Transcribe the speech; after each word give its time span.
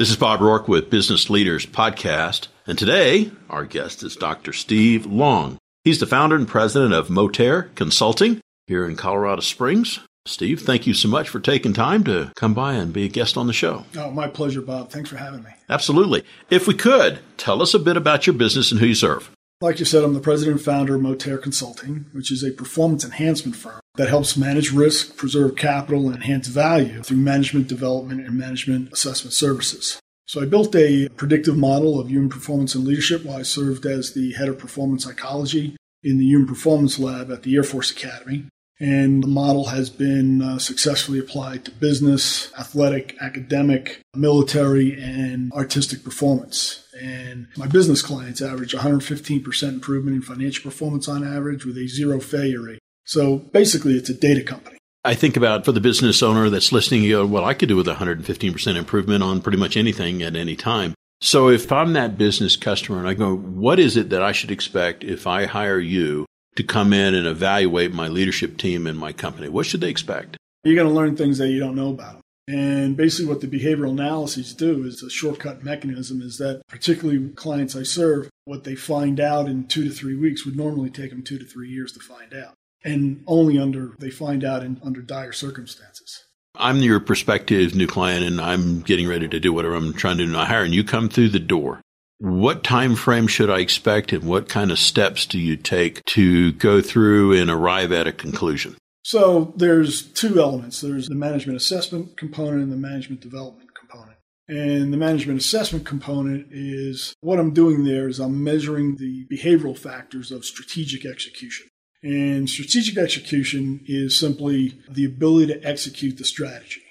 This 0.00 0.08
is 0.08 0.16
Bob 0.16 0.40
Roark 0.40 0.66
with 0.66 0.88
Business 0.88 1.28
Leaders 1.28 1.66
Podcast, 1.66 2.48
and 2.66 2.78
today 2.78 3.32
our 3.50 3.66
guest 3.66 4.02
is 4.02 4.16
Dr. 4.16 4.54
Steve 4.54 5.04
Long. 5.04 5.58
He's 5.84 6.00
the 6.00 6.06
founder 6.06 6.36
and 6.36 6.48
president 6.48 6.94
of 6.94 7.08
Motair 7.08 7.74
Consulting 7.74 8.40
here 8.66 8.88
in 8.88 8.96
Colorado 8.96 9.42
Springs. 9.42 10.00
Steve, 10.24 10.62
thank 10.62 10.86
you 10.86 10.94
so 10.94 11.06
much 11.06 11.28
for 11.28 11.38
taking 11.38 11.74
time 11.74 12.02
to 12.04 12.32
come 12.34 12.54
by 12.54 12.72
and 12.72 12.94
be 12.94 13.04
a 13.04 13.08
guest 13.08 13.36
on 13.36 13.46
the 13.46 13.52
show. 13.52 13.84
Oh, 13.94 14.10
my 14.10 14.26
pleasure, 14.26 14.62
Bob. 14.62 14.88
Thanks 14.88 15.10
for 15.10 15.18
having 15.18 15.42
me. 15.42 15.50
Absolutely. 15.68 16.24
If 16.48 16.66
we 16.66 16.72
could, 16.72 17.18
tell 17.36 17.60
us 17.60 17.74
a 17.74 17.78
bit 17.78 17.98
about 17.98 18.26
your 18.26 18.32
business 18.32 18.70
and 18.70 18.80
who 18.80 18.86
you 18.86 18.94
serve. 18.94 19.30
Like 19.60 19.80
you 19.80 19.84
said, 19.84 20.02
I'm 20.02 20.14
the 20.14 20.20
president 20.20 20.56
and 20.56 20.64
founder 20.64 20.94
of 20.94 21.02
Motair 21.02 21.36
Consulting, 21.42 22.06
which 22.12 22.32
is 22.32 22.42
a 22.42 22.52
performance 22.52 23.04
enhancement 23.04 23.54
firm 23.54 23.80
that 23.96 24.08
helps 24.08 24.36
manage 24.36 24.72
risk, 24.72 25.16
preserve 25.16 25.56
capital, 25.56 26.06
and 26.06 26.16
enhance 26.16 26.48
value 26.48 27.02
through 27.02 27.18
management 27.18 27.68
development 27.68 28.20
and 28.26 28.38
management 28.38 28.92
assessment 28.92 29.32
services. 29.32 30.00
So 30.26 30.40
I 30.40 30.44
built 30.44 30.74
a 30.76 31.08
predictive 31.16 31.56
model 31.56 31.98
of 31.98 32.08
human 32.08 32.28
performance 32.28 32.74
and 32.74 32.84
leadership 32.84 33.24
while 33.24 33.38
I 33.38 33.42
served 33.42 33.84
as 33.84 34.12
the 34.12 34.32
head 34.34 34.48
of 34.48 34.58
performance 34.58 35.04
psychology 35.04 35.76
in 36.02 36.18
the 36.18 36.24
Human 36.24 36.46
Performance 36.46 36.98
Lab 36.98 37.30
at 37.30 37.42
the 37.42 37.56
Air 37.56 37.64
Force 37.64 37.90
Academy. 37.90 38.44
And 38.78 39.22
the 39.22 39.28
model 39.28 39.66
has 39.66 39.90
been 39.90 40.40
uh, 40.40 40.58
successfully 40.58 41.18
applied 41.18 41.66
to 41.66 41.70
business, 41.70 42.50
athletic, 42.58 43.14
academic, 43.20 44.00
military, 44.14 44.98
and 44.98 45.52
artistic 45.52 46.02
performance. 46.02 46.86
And 46.98 47.48
my 47.58 47.66
business 47.66 48.00
clients 48.00 48.40
average 48.40 48.72
115% 48.72 49.68
improvement 49.68 50.16
in 50.16 50.22
financial 50.22 50.70
performance 50.70 51.08
on 51.08 51.26
average 51.26 51.66
with 51.66 51.76
a 51.76 51.88
zero 51.88 52.20
failure 52.20 52.62
rate. 52.62 52.78
So 53.10 53.38
basically, 53.38 53.94
it's 53.94 54.08
a 54.08 54.14
data 54.14 54.40
company. 54.40 54.78
I 55.04 55.14
think 55.14 55.36
about 55.36 55.64
for 55.64 55.72
the 55.72 55.80
business 55.80 56.22
owner 56.22 56.48
that's 56.48 56.70
listening, 56.70 57.02
you 57.02 57.16
go, 57.16 57.26
well, 57.26 57.44
I 57.44 57.54
could 57.54 57.68
do 57.68 57.74
with 57.74 57.88
115% 57.88 58.76
improvement 58.76 59.24
on 59.24 59.40
pretty 59.40 59.58
much 59.58 59.76
anything 59.76 60.22
at 60.22 60.36
any 60.36 60.54
time. 60.54 60.94
So 61.20 61.48
if 61.48 61.72
I'm 61.72 61.92
that 61.94 62.16
business 62.16 62.56
customer 62.56 63.00
and 63.00 63.08
I 63.08 63.14
go, 63.14 63.34
what 63.34 63.80
is 63.80 63.96
it 63.96 64.10
that 64.10 64.22
I 64.22 64.30
should 64.30 64.52
expect 64.52 65.02
if 65.02 65.26
I 65.26 65.46
hire 65.46 65.80
you 65.80 66.24
to 66.54 66.62
come 66.62 66.92
in 66.92 67.16
and 67.16 67.26
evaluate 67.26 67.92
my 67.92 68.06
leadership 68.06 68.58
team 68.58 68.86
and 68.86 68.96
my 68.96 69.12
company? 69.12 69.48
What 69.48 69.66
should 69.66 69.80
they 69.80 69.90
expect? 69.90 70.36
You're 70.62 70.76
going 70.76 70.86
to 70.86 70.94
learn 70.94 71.16
things 71.16 71.38
that 71.38 71.48
you 71.48 71.58
don't 71.58 71.74
know 71.74 71.90
about. 71.90 72.20
And 72.46 72.96
basically, 72.96 73.26
what 73.26 73.40
the 73.40 73.48
behavioral 73.48 73.90
analyses 73.90 74.54
do 74.54 74.84
is 74.84 75.02
a 75.02 75.10
shortcut 75.10 75.64
mechanism 75.64 76.22
is 76.22 76.38
that, 76.38 76.62
particularly 76.68 77.30
clients 77.30 77.74
I 77.74 77.82
serve, 77.82 78.30
what 78.44 78.62
they 78.62 78.76
find 78.76 79.18
out 79.18 79.48
in 79.48 79.66
two 79.66 79.82
to 79.82 79.90
three 79.90 80.14
weeks 80.14 80.46
would 80.46 80.56
normally 80.56 80.90
take 80.90 81.10
them 81.10 81.24
two 81.24 81.40
to 81.40 81.44
three 81.44 81.70
years 81.70 81.90
to 81.92 82.00
find 82.00 82.32
out. 82.32 82.54
And 82.84 83.22
only 83.26 83.58
under 83.58 83.94
they 83.98 84.10
find 84.10 84.44
out 84.44 84.62
in 84.62 84.80
under 84.84 85.02
dire 85.02 85.32
circumstances. 85.32 86.24
I'm 86.54 86.78
your 86.78 87.00
prospective 87.00 87.74
new 87.74 87.86
client 87.86 88.24
and 88.24 88.40
I'm 88.40 88.80
getting 88.80 89.08
ready 89.08 89.28
to 89.28 89.40
do 89.40 89.52
whatever 89.52 89.74
I'm 89.74 89.92
trying 89.92 90.18
to 90.18 90.26
do. 90.26 90.36
I 90.36 90.46
hire 90.46 90.64
and 90.64 90.74
you 90.74 90.82
come 90.82 91.08
through 91.08 91.28
the 91.28 91.38
door 91.38 91.80
what 92.20 92.62
time 92.62 92.96
frame 92.96 93.26
should 93.26 93.48
I 93.48 93.60
expect 93.60 94.12
and 94.12 94.24
what 94.24 94.48
kind 94.48 94.70
of 94.70 94.78
steps 94.78 95.24
do 95.24 95.38
you 95.38 95.56
take 95.56 96.04
to 96.04 96.52
go 96.52 96.82
through 96.82 97.32
and 97.40 97.50
arrive 97.50 97.92
at 97.92 98.06
a 98.06 98.12
conclusion? 98.12 98.76
So 99.02 99.54
there's 99.56 100.02
two 100.02 100.38
elements. 100.38 100.82
There's 100.82 101.08
the 101.08 101.14
management 101.14 101.56
assessment 101.56 102.18
component 102.18 102.62
and 102.62 102.70
the 102.70 102.76
management 102.76 103.22
development 103.22 103.70
component. 103.74 104.18
And 104.48 104.92
the 104.92 104.98
management 104.98 105.40
assessment 105.40 105.86
component 105.86 106.48
is 106.50 107.14
what 107.22 107.38
I'm 107.38 107.54
doing 107.54 107.84
there 107.84 108.06
is 108.06 108.18
I'm 108.18 108.44
measuring 108.44 108.96
the 108.96 109.26
behavioral 109.32 109.78
factors 109.78 110.30
of 110.30 110.44
strategic 110.44 111.06
execution. 111.06 111.68
And 112.02 112.48
strategic 112.48 112.96
execution 112.96 113.80
is 113.86 114.18
simply 114.18 114.80
the 114.88 115.04
ability 115.04 115.52
to 115.52 115.66
execute 115.66 116.16
the 116.16 116.24
strategy. 116.24 116.82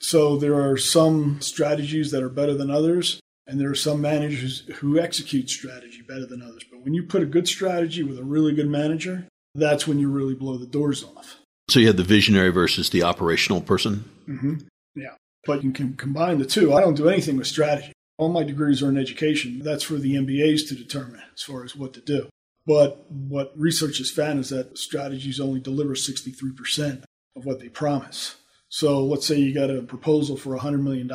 So 0.00 0.36
there 0.36 0.60
are 0.60 0.76
some 0.76 1.40
strategies 1.40 2.10
that 2.10 2.22
are 2.22 2.28
better 2.28 2.54
than 2.54 2.70
others. 2.70 3.20
And 3.46 3.58
there 3.58 3.70
are 3.70 3.74
some 3.74 4.02
managers 4.02 4.60
who 4.76 4.98
execute 4.98 5.48
strategy 5.48 6.02
better 6.06 6.26
than 6.26 6.42
others. 6.42 6.64
But 6.70 6.82
when 6.84 6.92
you 6.92 7.02
put 7.04 7.22
a 7.22 7.26
good 7.26 7.48
strategy 7.48 8.02
with 8.02 8.18
a 8.18 8.22
really 8.24 8.54
good 8.54 8.68
manager, 8.68 9.26
that's 9.54 9.86
when 9.86 9.98
you 9.98 10.10
really 10.10 10.34
blow 10.34 10.58
the 10.58 10.66
doors 10.66 11.02
off. 11.02 11.38
So 11.70 11.80
you 11.80 11.86
have 11.86 11.96
the 11.96 12.02
visionary 12.02 12.50
versus 12.50 12.90
the 12.90 13.02
operational 13.02 13.62
person? 13.62 14.04
Mm-hmm. 14.28 14.54
Yeah. 14.94 15.14
But 15.46 15.64
you 15.64 15.72
can 15.72 15.94
combine 15.94 16.38
the 16.38 16.44
two. 16.44 16.74
I 16.74 16.82
don't 16.82 16.94
do 16.94 17.08
anything 17.08 17.38
with 17.38 17.46
strategy. 17.46 17.92
All 18.18 18.28
my 18.28 18.42
degrees 18.42 18.82
are 18.82 18.90
in 18.90 18.98
education. 18.98 19.60
That's 19.64 19.84
for 19.84 19.94
the 19.94 20.16
MBAs 20.16 20.68
to 20.68 20.74
determine 20.74 21.22
as 21.34 21.42
far 21.42 21.64
as 21.64 21.74
what 21.74 21.94
to 21.94 22.02
do. 22.02 22.28
But 22.68 23.10
what 23.10 23.52
research 23.56 23.98
has 23.98 24.10
found 24.10 24.38
is 24.38 24.50
that 24.50 24.78
strategies 24.78 25.40
only 25.40 25.58
deliver 25.58 25.94
63% 25.94 27.02
of 27.34 27.44
what 27.44 27.58
they 27.58 27.68
promise. 27.68 28.36
So 28.68 29.02
let's 29.02 29.26
say 29.26 29.38
you 29.38 29.52
got 29.52 29.70
a 29.70 29.82
proposal 29.82 30.36
for 30.36 30.56
$100 30.56 30.80
million 30.80 31.10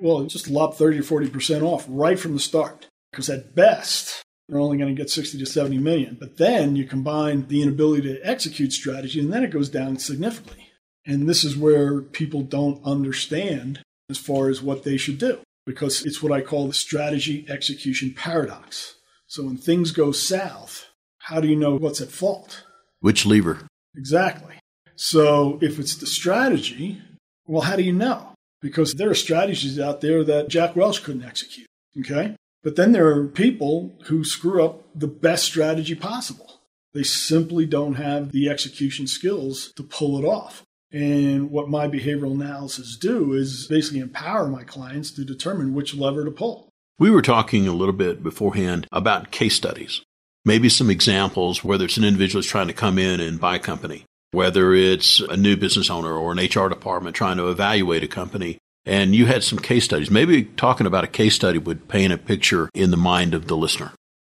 well, 0.00 0.24
just 0.24 0.48
lop 0.48 0.74
30 0.74 0.98
or 0.98 1.02
40% 1.02 1.62
off 1.62 1.86
right 1.88 2.18
from 2.18 2.34
the 2.34 2.40
start. 2.40 2.88
Because 3.10 3.28
at 3.28 3.54
best, 3.54 4.22
you're 4.48 4.60
only 4.60 4.78
going 4.78 4.94
to 4.94 5.00
get 5.00 5.10
60 5.10 5.38
to 5.38 5.46
70 5.46 5.78
million. 5.78 6.16
But 6.18 6.38
then 6.38 6.76
you 6.76 6.84
combine 6.84 7.46
the 7.48 7.62
inability 7.62 8.14
to 8.14 8.20
execute 8.26 8.72
strategy, 8.72 9.20
and 9.20 9.32
then 9.32 9.44
it 9.44 9.50
goes 9.50 9.68
down 9.68 9.98
significantly. 9.98 10.70
And 11.04 11.28
this 11.28 11.44
is 11.44 11.56
where 11.56 12.00
people 12.00 12.42
don't 12.42 12.84
understand 12.84 13.82
as 14.08 14.18
far 14.18 14.48
as 14.48 14.62
what 14.62 14.84
they 14.84 14.96
should 14.96 15.18
do, 15.18 15.40
because 15.66 16.04
it's 16.04 16.22
what 16.22 16.32
I 16.32 16.40
call 16.40 16.68
the 16.68 16.74
strategy 16.74 17.44
execution 17.48 18.14
paradox. 18.14 18.96
So 19.32 19.44
when 19.44 19.56
things 19.56 19.92
go 19.92 20.12
south, 20.12 20.88
how 21.18 21.40
do 21.40 21.48
you 21.48 21.56
know 21.56 21.76
what's 21.76 22.00
at 22.00 22.08
fault? 22.10 22.64
Which 23.00 23.24
lever? 23.24 23.66
Exactly. 23.96 24.56
So 24.94 25.58
if 25.62 25.78
it's 25.78 25.96
the 25.96 26.06
strategy, 26.06 27.00
well, 27.46 27.62
how 27.62 27.76
do 27.76 27.82
you 27.82 27.92
know? 27.92 28.32
because 28.62 28.94
there 28.94 29.10
are 29.10 29.14
strategies 29.14 29.78
out 29.78 30.00
there 30.00 30.24
that 30.24 30.48
Jack 30.48 30.74
Welch 30.76 31.02
couldn't 31.02 31.24
execute. 31.24 31.66
Okay. 31.98 32.36
But 32.62 32.76
then 32.76 32.92
there 32.92 33.08
are 33.08 33.26
people 33.26 33.92
who 34.04 34.24
screw 34.24 34.64
up 34.64 34.86
the 34.94 35.08
best 35.08 35.44
strategy 35.44 35.96
possible. 35.96 36.60
They 36.94 37.02
simply 37.02 37.66
don't 37.66 37.94
have 37.94 38.30
the 38.30 38.48
execution 38.48 39.06
skills 39.08 39.72
to 39.76 39.82
pull 39.82 40.18
it 40.18 40.24
off. 40.24 40.62
And 40.92 41.50
what 41.50 41.68
my 41.68 41.88
behavioral 41.88 42.32
analysis 42.32 42.96
do 42.96 43.32
is 43.32 43.66
basically 43.66 44.00
empower 44.00 44.46
my 44.46 44.62
clients 44.62 45.10
to 45.12 45.24
determine 45.24 45.74
which 45.74 45.94
lever 45.94 46.24
to 46.24 46.30
pull. 46.30 46.68
We 46.98 47.10
were 47.10 47.22
talking 47.22 47.66
a 47.66 47.72
little 47.72 47.94
bit 47.94 48.22
beforehand 48.22 48.86
about 48.92 49.30
case 49.30 49.56
studies. 49.56 50.02
Maybe 50.44 50.68
some 50.68 50.90
examples, 50.90 51.64
whether 51.64 51.84
it's 51.84 51.96
an 51.96 52.04
individual 52.04 52.40
that's 52.40 52.50
trying 52.50 52.66
to 52.66 52.72
come 52.72 52.98
in 52.98 53.20
and 53.20 53.40
buy 53.40 53.56
a 53.56 53.60
company, 53.60 54.04
whether 54.32 54.74
it's 54.74 55.20
a 55.20 55.36
new 55.36 55.56
business 55.56 55.88
owner 55.88 56.12
or 56.12 56.32
an 56.32 56.38
HR 56.38 56.68
department 56.68 57.16
trying 57.16 57.38
to 57.38 57.48
evaluate 57.48 58.02
a 58.02 58.08
company. 58.08 58.58
And 58.84 59.14
you 59.14 59.26
had 59.26 59.44
some 59.44 59.58
case 59.58 59.84
studies. 59.84 60.10
Maybe 60.10 60.44
talking 60.44 60.86
about 60.86 61.04
a 61.04 61.08
case 61.08 61.34
study 61.34 61.58
would 61.58 61.88
paint 61.88 62.12
a 62.12 62.18
picture 62.18 62.68
in 62.74 62.90
the 62.90 62.96
mind 62.96 63.34
of 63.34 63.46
the 63.46 63.56
listener. 63.56 63.92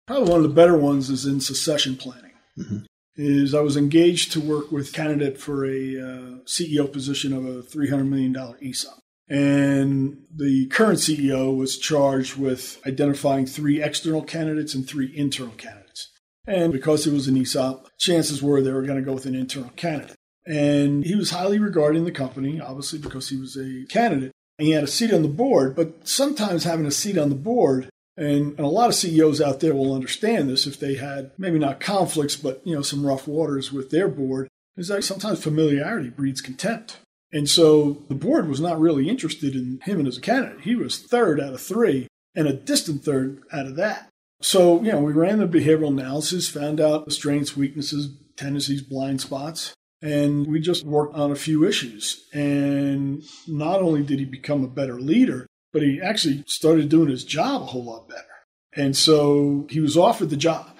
Probably 0.08 0.30
one 0.30 0.42
of 0.42 0.44
the 0.44 0.56
better 0.56 0.78
ones 0.78 1.10
is 1.10 1.26
in 1.26 1.42
succession 1.42 1.98
planning. 1.98 2.34
Mm-hmm. 2.58 2.78
Is 3.18 3.56
I 3.56 3.62
was 3.62 3.78
engaged 3.78 4.34
to 4.34 4.42
work 4.42 4.72
with 4.72 4.94
candidate 4.94 5.40
for 5.40 5.66
a 5.66 5.70
uh, 5.70 6.40
CEO 6.46 6.92
position 6.92 7.34
of 7.34 7.46
a 7.46 7.64
$300 7.64 8.08
million 8.08 8.36
ESOP. 8.62 9.00
And 9.28 10.26
the 10.34 10.68
current 10.68 11.00
CEO 11.00 11.56
was 11.56 11.78
charged 11.78 12.38
with 12.38 12.80
identifying 12.86 13.46
three 13.46 13.82
external 13.82 14.22
candidates 14.22 14.76
and 14.76 14.88
three 14.88 15.12
internal 15.16 15.54
candidates. 15.54 16.12
And 16.48 16.72
because 16.72 17.08
it 17.08 17.14
was 17.14 17.28
an 17.28 17.38
ESOP, 17.38 17.90
chances 17.98 18.44
were 18.44 18.62
they 18.62 18.72
were 18.72 18.84
going 18.84 19.00
to 19.00 19.06
go 19.06 19.14
with 19.14 19.26
an 19.26 19.36
internal 19.36 19.72
candidate. 19.72 20.16
And 20.46 21.04
he 21.04 21.16
was 21.16 21.32
highly 21.32 21.58
regarded 21.58 21.98
in 21.98 22.06
the 22.06 22.12
company, 22.12 22.60
obviously, 22.60 23.00
because 23.00 23.30
he 23.30 23.38
was 23.38 23.58
a 23.58 23.86
candidate. 23.90 24.32
And 24.60 24.68
he 24.68 24.74
had 24.74 24.84
a 24.84 24.88
seat 24.88 25.12
on 25.12 25.24
the 25.24 25.28
board. 25.28 25.76
But 25.76 26.08
sometimes 26.08 26.64
having 26.64 26.86
a 26.86 26.92
seat 26.92 27.18
on 27.18 27.30
the 27.30 27.36
board, 27.36 27.90
and, 28.16 28.52
and 28.52 28.60
a 28.60 28.68
lot 28.68 28.90
of 28.90 28.96
CEOs 28.96 29.42
out 29.42 29.60
there 29.60 29.74
will 29.74 29.96
understand 29.96 30.48
this 30.48 30.68
if 30.68 30.80
they 30.80 30.96
had 30.96 31.32
maybe 31.38 31.58
not 31.58 31.80
conflicts, 31.80 32.36
but 32.36 32.62
you 32.64 32.76
know 32.76 32.82
some 32.82 33.06
rough 33.06 33.28
waters 33.28 33.72
with 33.72 33.90
their 33.90 34.08
board, 34.08 34.48
is 34.78 34.88
that 34.88 35.04
sometimes 35.04 35.44
familiarity 35.44 36.10
breeds 36.10 36.42
contempt. 36.42 36.98
And 37.36 37.50
so 37.50 38.02
the 38.08 38.16
board 38.16 38.48
was 38.48 38.62
not 38.62 38.80
really 38.80 39.10
interested 39.10 39.56
in 39.56 39.82
him 39.84 40.08
as 40.08 40.18
a 40.18 40.22
candidate. 40.22 40.62
He 40.62 40.74
was 40.74 40.98
third 40.98 41.42
out 41.42 41.54
of 41.54 41.62
three, 41.62 42.08
and 42.34 42.48
a 42.48 42.54
distant 42.54 43.04
third 43.04 43.42
out 43.52 43.66
of 43.66 43.76
that. 43.76 44.08
So, 44.42 44.82
you 44.82 44.94
know, 44.94 45.02
we 45.02 45.12
ran 45.12 45.40
the 45.40 45.46
behavioral 45.46 45.90
analysis, 45.90 46.48
found 46.48 46.80
out 46.80 47.04
the 47.04 47.12
strengths, 47.12 47.58
weaknesses, 47.58 48.10
tendencies, 48.38 48.82
blind 48.82 49.20
spots, 49.20 49.74
and 50.02 50.48
we 50.48 50.62
just 50.62 50.86
worked 50.86 51.16
on 51.16 51.32
a 51.32 51.36
few 51.36 51.66
issues. 51.66 52.26
And 52.34 53.22
not 53.48 53.82
only 53.82 54.02
did 54.02 54.20
he 54.20 54.26
become 54.26 54.64
a 54.64 54.70
better 54.70 54.98
leader, 54.98 55.46
but 55.74 55.82
he 55.82 56.00
actually 56.02 56.46
started 56.48 56.88
doing 56.88 57.10
his 57.10 57.26
job 57.26 57.64
a 57.64 57.66
whole 57.66 57.84
lot 57.84 58.08
better. 58.08 58.24
And 58.78 58.96
so 58.96 59.68
he 59.70 59.82
was 59.82 59.98
offered 59.98 60.30
the 60.30 60.38
job. 60.38 60.72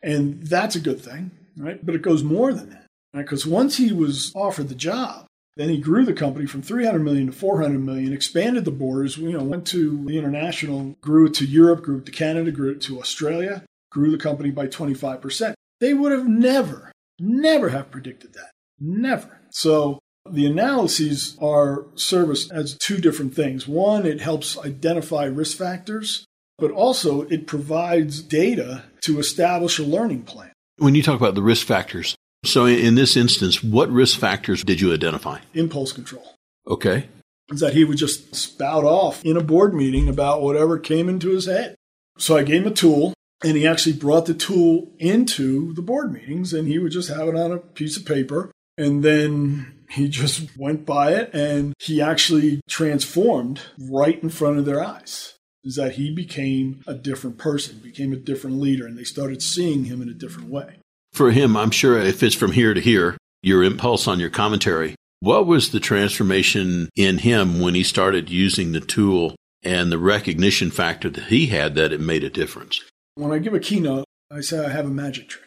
And 0.00 0.44
that's 0.44 0.76
a 0.76 0.80
good 0.80 1.00
thing, 1.00 1.32
right? 1.56 1.84
But 1.84 1.96
it 1.96 2.02
goes 2.02 2.22
more 2.22 2.52
than 2.52 2.70
that, 2.70 2.86
right? 3.12 3.22
Because 3.22 3.44
once 3.44 3.78
he 3.78 3.90
was 3.90 4.32
offered 4.36 4.68
the 4.68 4.76
job, 4.76 5.26
then 5.56 5.68
he 5.68 5.78
grew 5.78 6.04
the 6.04 6.12
company 6.12 6.46
from 6.46 6.62
300 6.62 6.98
million 6.98 7.26
to 7.26 7.32
400 7.32 7.78
million, 7.78 8.12
expanded 8.12 8.64
the 8.64 8.70
borders, 8.70 9.16
you 9.16 9.32
know, 9.32 9.44
went 9.44 9.66
to 9.68 10.04
the 10.04 10.18
international, 10.18 10.96
grew 11.00 11.26
it 11.26 11.34
to 11.34 11.44
Europe, 11.44 11.82
grew 11.82 11.98
it 11.98 12.06
to 12.06 12.12
Canada, 12.12 12.50
grew 12.50 12.72
it 12.72 12.80
to 12.82 12.98
Australia, 12.98 13.62
grew 13.90 14.10
the 14.10 14.18
company 14.18 14.50
by 14.50 14.66
25%. 14.66 15.54
They 15.80 15.94
would 15.94 16.12
have 16.12 16.26
never, 16.26 16.92
never 17.20 17.68
have 17.68 17.90
predicted 17.90 18.32
that. 18.34 18.50
Never. 18.80 19.40
So 19.50 20.00
The 20.30 20.46
analyses 20.46 21.36
are 21.40 21.84
serviced 21.96 22.50
as 22.50 22.78
two 22.78 22.96
different 22.96 23.34
things. 23.34 23.68
One, 23.68 24.06
it 24.06 24.22
helps 24.22 24.56
identify 24.58 25.24
risk 25.24 25.58
factors, 25.58 26.24
but 26.58 26.70
also 26.70 27.22
it 27.22 27.46
provides 27.46 28.22
data 28.22 28.84
to 29.02 29.18
establish 29.18 29.78
a 29.78 29.82
learning 29.82 30.22
plan. 30.22 30.50
When 30.78 30.94
you 30.94 31.02
talk 31.02 31.16
about 31.20 31.34
the 31.34 31.42
risk 31.42 31.66
factors, 31.66 32.16
so 32.46 32.66
in 32.66 32.94
this 32.94 33.16
instance, 33.16 33.62
what 33.62 33.90
risk 33.90 34.18
factors 34.18 34.64
did 34.64 34.80
you 34.80 34.92
identify? 34.92 35.40
Impulse 35.54 35.92
control. 35.92 36.34
Okay. 36.66 37.08
Is 37.50 37.60
that 37.60 37.74
he 37.74 37.84
would 37.84 37.98
just 37.98 38.34
spout 38.34 38.84
off 38.84 39.24
in 39.24 39.36
a 39.36 39.42
board 39.42 39.74
meeting 39.74 40.08
about 40.08 40.42
whatever 40.42 40.78
came 40.78 41.08
into 41.08 41.30
his 41.30 41.46
head. 41.46 41.74
So 42.16 42.36
I 42.36 42.42
gave 42.42 42.62
him 42.62 42.72
a 42.72 42.74
tool 42.74 43.12
and 43.42 43.56
he 43.56 43.66
actually 43.66 43.96
brought 43.96 44.26
the 44.26 44.34
tool 44.34 44.92
into 44.98 45.74
the 45.74 45.82
board 45.82 46.12
meetings 46.12 46.52
and 46.52 46.66
he 46.66 46.78
would 46.78 46.92
just 46.92 47.10
have 47.10 47.28
it 47.28 47.36
on 47.36 47.52
a 47.52 47.58
piece 47.58 47.96
of 47.96 48.06
paper 48.06 48.50
and 48.78 49.02
then 49.02 49.84
he 49.90 50.08
just 50.22 50.56
went 50.56 50.86
by 50.86 51.12
it 51.12 51.32
and 51.34 51.74
he 51.78 52.00
actually 52.00 52.60
transformed 52.68 53.62
right 53.78 54.22
in 54.22 54.30
front 54.30 54.58
of 54.58 54.64
their 54.64 54.82
eyes. 54.82 55.34
Is 55.62 55.76
that 55.76 55.92
he 55.92 56.14
became 56.14 56.82
a 56.86 56.92
different 56.92 57.38
person, 57.38 57.78
became 57.78 58.12
a 58.12 58.16
different 58.16 58.60
leader, 58.60 58.86
and 58.86 58.98
they 58.98 59.04
started 59.04 59.40
seeing 59.40 59.84
him 59.84 60.02
in 60.02 60.10
a 60.10 60.14
different 60.14 60.50
way. 60.50 60.76
For 61.14 61.30
him, 61.30 61.56
I'm 61.56 61.70
sure 61.70 61.96
if 61.96 62.24
it's 62.24 62.34
from 62.34 62.50
here 62.50 62.74
to 62.74 62.80
here, 62.80 63.16
your 63.40 63.62
impulse 63.62 64.08
on 64.08 64.18
your 64.18 64.30
commentary, 64.30 64.96
what 65.20 65.46
was 65.46 65.70
the 65.70 65.78
transformation 65.78 66.88
in 66.96 67.18
him 67.18 67.60
when 67.60 67.76
he 67.76 67.84
started 67.84 68.30
using 68.30 68.72
the 68.72 68.80
tool 68.80 69.36
and 69.62 69.92
the 69.92 69.98
recognition 69.98 70.72
factor 70.72 71.08
that 71.08 71.26
he 71.26 71.46
had 71.46 71.76
that 71.76 71.92
it 71.92 72.00
made 72.00 72.24
a 72.24 72.30
difference? 72.30 72.82
When 73.14 73.30
I 73.30 73.38
give 73.38 73.54
a 73.54 73.60
keynote, 73.60 74.06
I 74.28 74.40
say 74.40 74.66
I 74.66 74.70
have 74.70 74.86
a 74.86 74.90
magic 74.90 75.28
trick. 75.28 75.44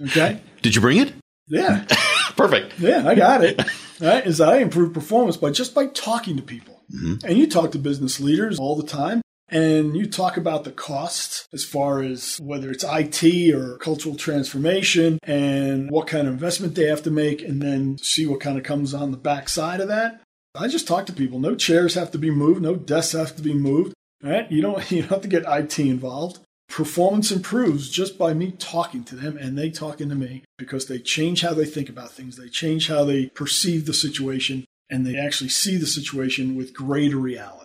Okay? 0.00 0.40
Did 0.62 0.76
you 0.76 0.80
bring 0.80 0.98
it? 0.98 1.12
Yeah. 1.48 1.84
Perfect. 2.36 2.78
Yeah, 2.78 3.08
I 3.08 3.16
got 3.16 3.42
it. 3.42 3.60
Right? 4.00 4.24
Is 4.24 4.38
that 4.38 4.48
I 4.48 4.58
improve 4.58 4.94
performance 4.94 5.36
by 5.36 5.50
just 5.50 5.74
by 5.74 5.86
talking 5.88 6.36
to 6.36 6.42
people. 6.42 6.82
Mm-hmm. 6.94 7.26
And 7.26 7.36
you 7.36 7.48
talk 7.48 7.72
to 7.72 7.78
business 7.78 8.20
leaders 8.20 8.60
all 8.60 8.76
the 8.76 8.86
time. 8.86 9.22
And 9.54 9.96
you 9.96 10.06
talk 10.10 10.36
about 10.36 10.64
the 10.64 10.72
costs 10.72 11.46
as 11.52 11.64
far 11.64 12.02
as 12.02 12.38
whether 12.40 12.72
it's 12.72 12.84
IT 12.86 13.54
or 13.54 13.78
cultural 13.78 14.16
transformation 14.16 15.20
and 15.22 15.88
what 15.92 16.08
kind 16.08 16.26
of 16.26 16.34
investment 16.34 16.74
they 16.74 16.88
have 16.88 17.04
to 17.04 17.10
make, 17.12 17.40
and 17.40 17.62
then 17.62 17.96
see 17.98 18.26
what 18.26 18.40
kind 18.40 18.58
of 18.58 18.64
comes 18.64 18.92
on 18.92 19.12
the 19.12 19.16
backside 19.16 19.80
of 19.80 19.86
that. 19.86 20.20
I 20.56 20.66
just 20.66 20.88
talk 20.88 21.06
to 21.06 21.12
people. 21.12 21.38
No 21.38 21.54
chairs 21.54 21.94
have 21.94 22.10
to 22.10 22.18
be 22.18 22.32
moved, 22.32 22.62
no 22.62 22.74
desks 22.74 23.12
have 23.12 23.36
to 23.36 23.42
be 23.42 23.54
moved. 23.54 23.94
Right? 24.20 24.50
You 24.50 24.60
don't 24.60 24.90
you 24.90 25.02
don't 25.02 25.10
have 25.10 25.22
to 25.22 25.28
get 25.28 25.44
IT 25.46 25.78
involved. 25.78 26.40
Performance 26.68 27.30
improves 27.30 27.88
just 27.88 28.18
by 28.18 28.34
me 28.34 28.50
talking 28.52 29.04
to 29.04 29.14
them 29.14 29.36
and 29.36 29.56
they 29.56 29.70
talking 29.70 30.08
to 30.08 30.16
me 30.16 30.42
because 30.58 30.86
they 30.86 30.98
change 30.98 31.42
how 31.42 31.54
they 31.54 31.66
think 31.66 31.88
about 31.88 32.10
things. 32.10 32.36
They 32.36 32.48
change 32.48 32.88
how 32.88 33.04
they 33.04 33.26
perceive 33.26 33.86
the 33.86 33.94
situation 33.94 34.64
and 34.90 35.06
they 35.06 35.16
actually 35.16 35.50
see 35.50 35.76
the 35.76 35.86
situation 35.86 36.56
with 36.56 36.74
greater 36.74 37.18
reality. 37.18 37.63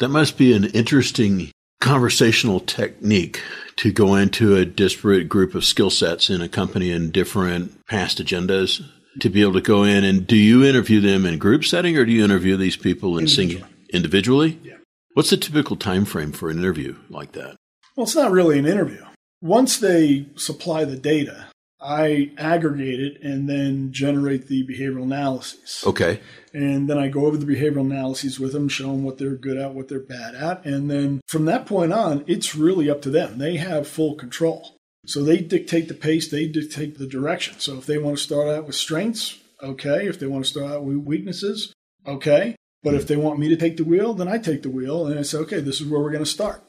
That 0.00 0.08
must 0.08 0.36
be 0.36 0.52
an 0.52 0.64
interesting 0.64 1.50
conversational 1.80 2.60
technique 2.60 3.40
to 3.76 3.92
go 3.92 4.14
into 4.14 4.56
a 4.56 4.64
disparate 4.64 5.28
group 5.28 5.54
of 5.54 5.64
skill 5.64 5.90
sets 5.90 6.30
in 6.30 6.40
a 6.40 6.48
company 6.48 6.90
and 6.90 7.12
different 7.12 7.84
past 7.86 8.18
agendas 8.18 8.82
to 9.20 9.28
be 9.28 9.42
able 9.42 9.52
to 9.52 9.60
go 9.60 9.84
in 9.84 10.02
and 10.02 10.26
do 10.26 10.36
you 10.36 10.64
interview 10.64 11.00
them 11.00 11.24
in 11.24 11.38
group 11.38 11.64
setting 11.64 11.96
or 11.96 12.04
do 12.04 12.12
you 12.12 12.24
interview 12.24 12.56
these 12.56 12.76
people 12.76 13.18
in 13.18 13.28
single 13.28 13.66
individually? 13.92 14.58
Yeah. 14.62 14.76
What's 15.12 15.30
the 15.30 15.36
typical 15.36 15.76
time 15.76 16.04
frame 16.04 16.32
for 16.32 16.50
an 16.50 16.58
interview 16.58 16.96
like 17.08 17.32
that? 17.32 17.56
Well, 17.96 18.04
it's 18.04 18.16
not 18.16 18.32
really 18.32 18.58
an 18.58 18.66
interview. 18.66 19.04
Once 19.40 19.78
they 19.78 20.26
supply 20.36 20.84
the 20.84 20.96
data, 20.96 21.46
I 21.84 22.30
aggregate 22.38 22.98
it 22.98 23.22
and 23.22 23.46
then 23.46 23.92
generate 23.92 24.48
the 24.48 24.66
behavioral 24.66 25.02
analyses. 25.02 25.84
Okay. 25.86 26.20
And 26.54 26.88
then 26.88 26.96
I 26.98 27.08
go 27.08 27.26
over 27.26 27.36
the 27.36 27.44
behavioral 27.44 27.82
analyses 27.82 28.40
with 28.40 28.52
them, 28.52 28.68
show 28.68 28.86
them 28.86 29.04
what 29.04 29.18
they're 29.18 29.36
good 29.36 29.58
at, 29.58 29.74
what 29.74 29.88
they're 29.88 30.00
bad 30.00 30.34
at. 30.34 30.64
And 30.64 30.90
then 30.90 31.20
from 31.28 31.44
that 31.44 31.66
point 31.66 31.92
on, 31.92 32.24
it's 32.26 32.54
really 32.54 32.88
up 32.88 33.02
to 33.02 33.10
them. 33.10 33.38
They 33.38 33.58
have 33.58 33.86
full 33.86 34.14
control. 34.14 34.76
So 35.06 35.22
they 35.22 35.38
dictate 35.38 35.88
the 35.88 35.94
pace, 35.94 36.30
they 36.30 36.46
dictate 36.46 36.96
the 36.96 37.06
direction. 37.06 37.56
So 37.58 37.76
if 37.76 37.84
they 37.84 37.98
want 37.98 38.16
to 38.16 38.22
start 38.24 38.48
out 38.48 38.66
with 38.66 38.76
strengths, 38.76 39.38
okay. 39.62 40.08
If 40.08 40.18
they 40.18 40.26
want 40.26 40.46
to 40.46 40.50
start 40.50 40.72
out 40.72 40.84
with 40.84 40.96
weaknesses, 40.96 41.74
okay. 42.06 42.56
But 42.82 42.94
if 42.94 43.06
they 43.06 43.16
want 43.16 43.38
me 43.38 43.48
to 43.48 43.56
take 43.56 43.76
the 43.76 43.84
wheel, 43.84 44.14
then 44.14 44.28
I 44.28 44.38
take 44.38 44.62
the 44.62 44.70
wheel 44.70 45.06
and 45.06 45.18
I 45.18 45.22
say, 45.22 45.38
okay, 45.38 45.60
this 45.60 45.80
is 45.80 45.86
where 45.86 46.00
we're 46.00 46.10
going 46.10 46.24
to 46.24 46.30
start. 46.30 46.62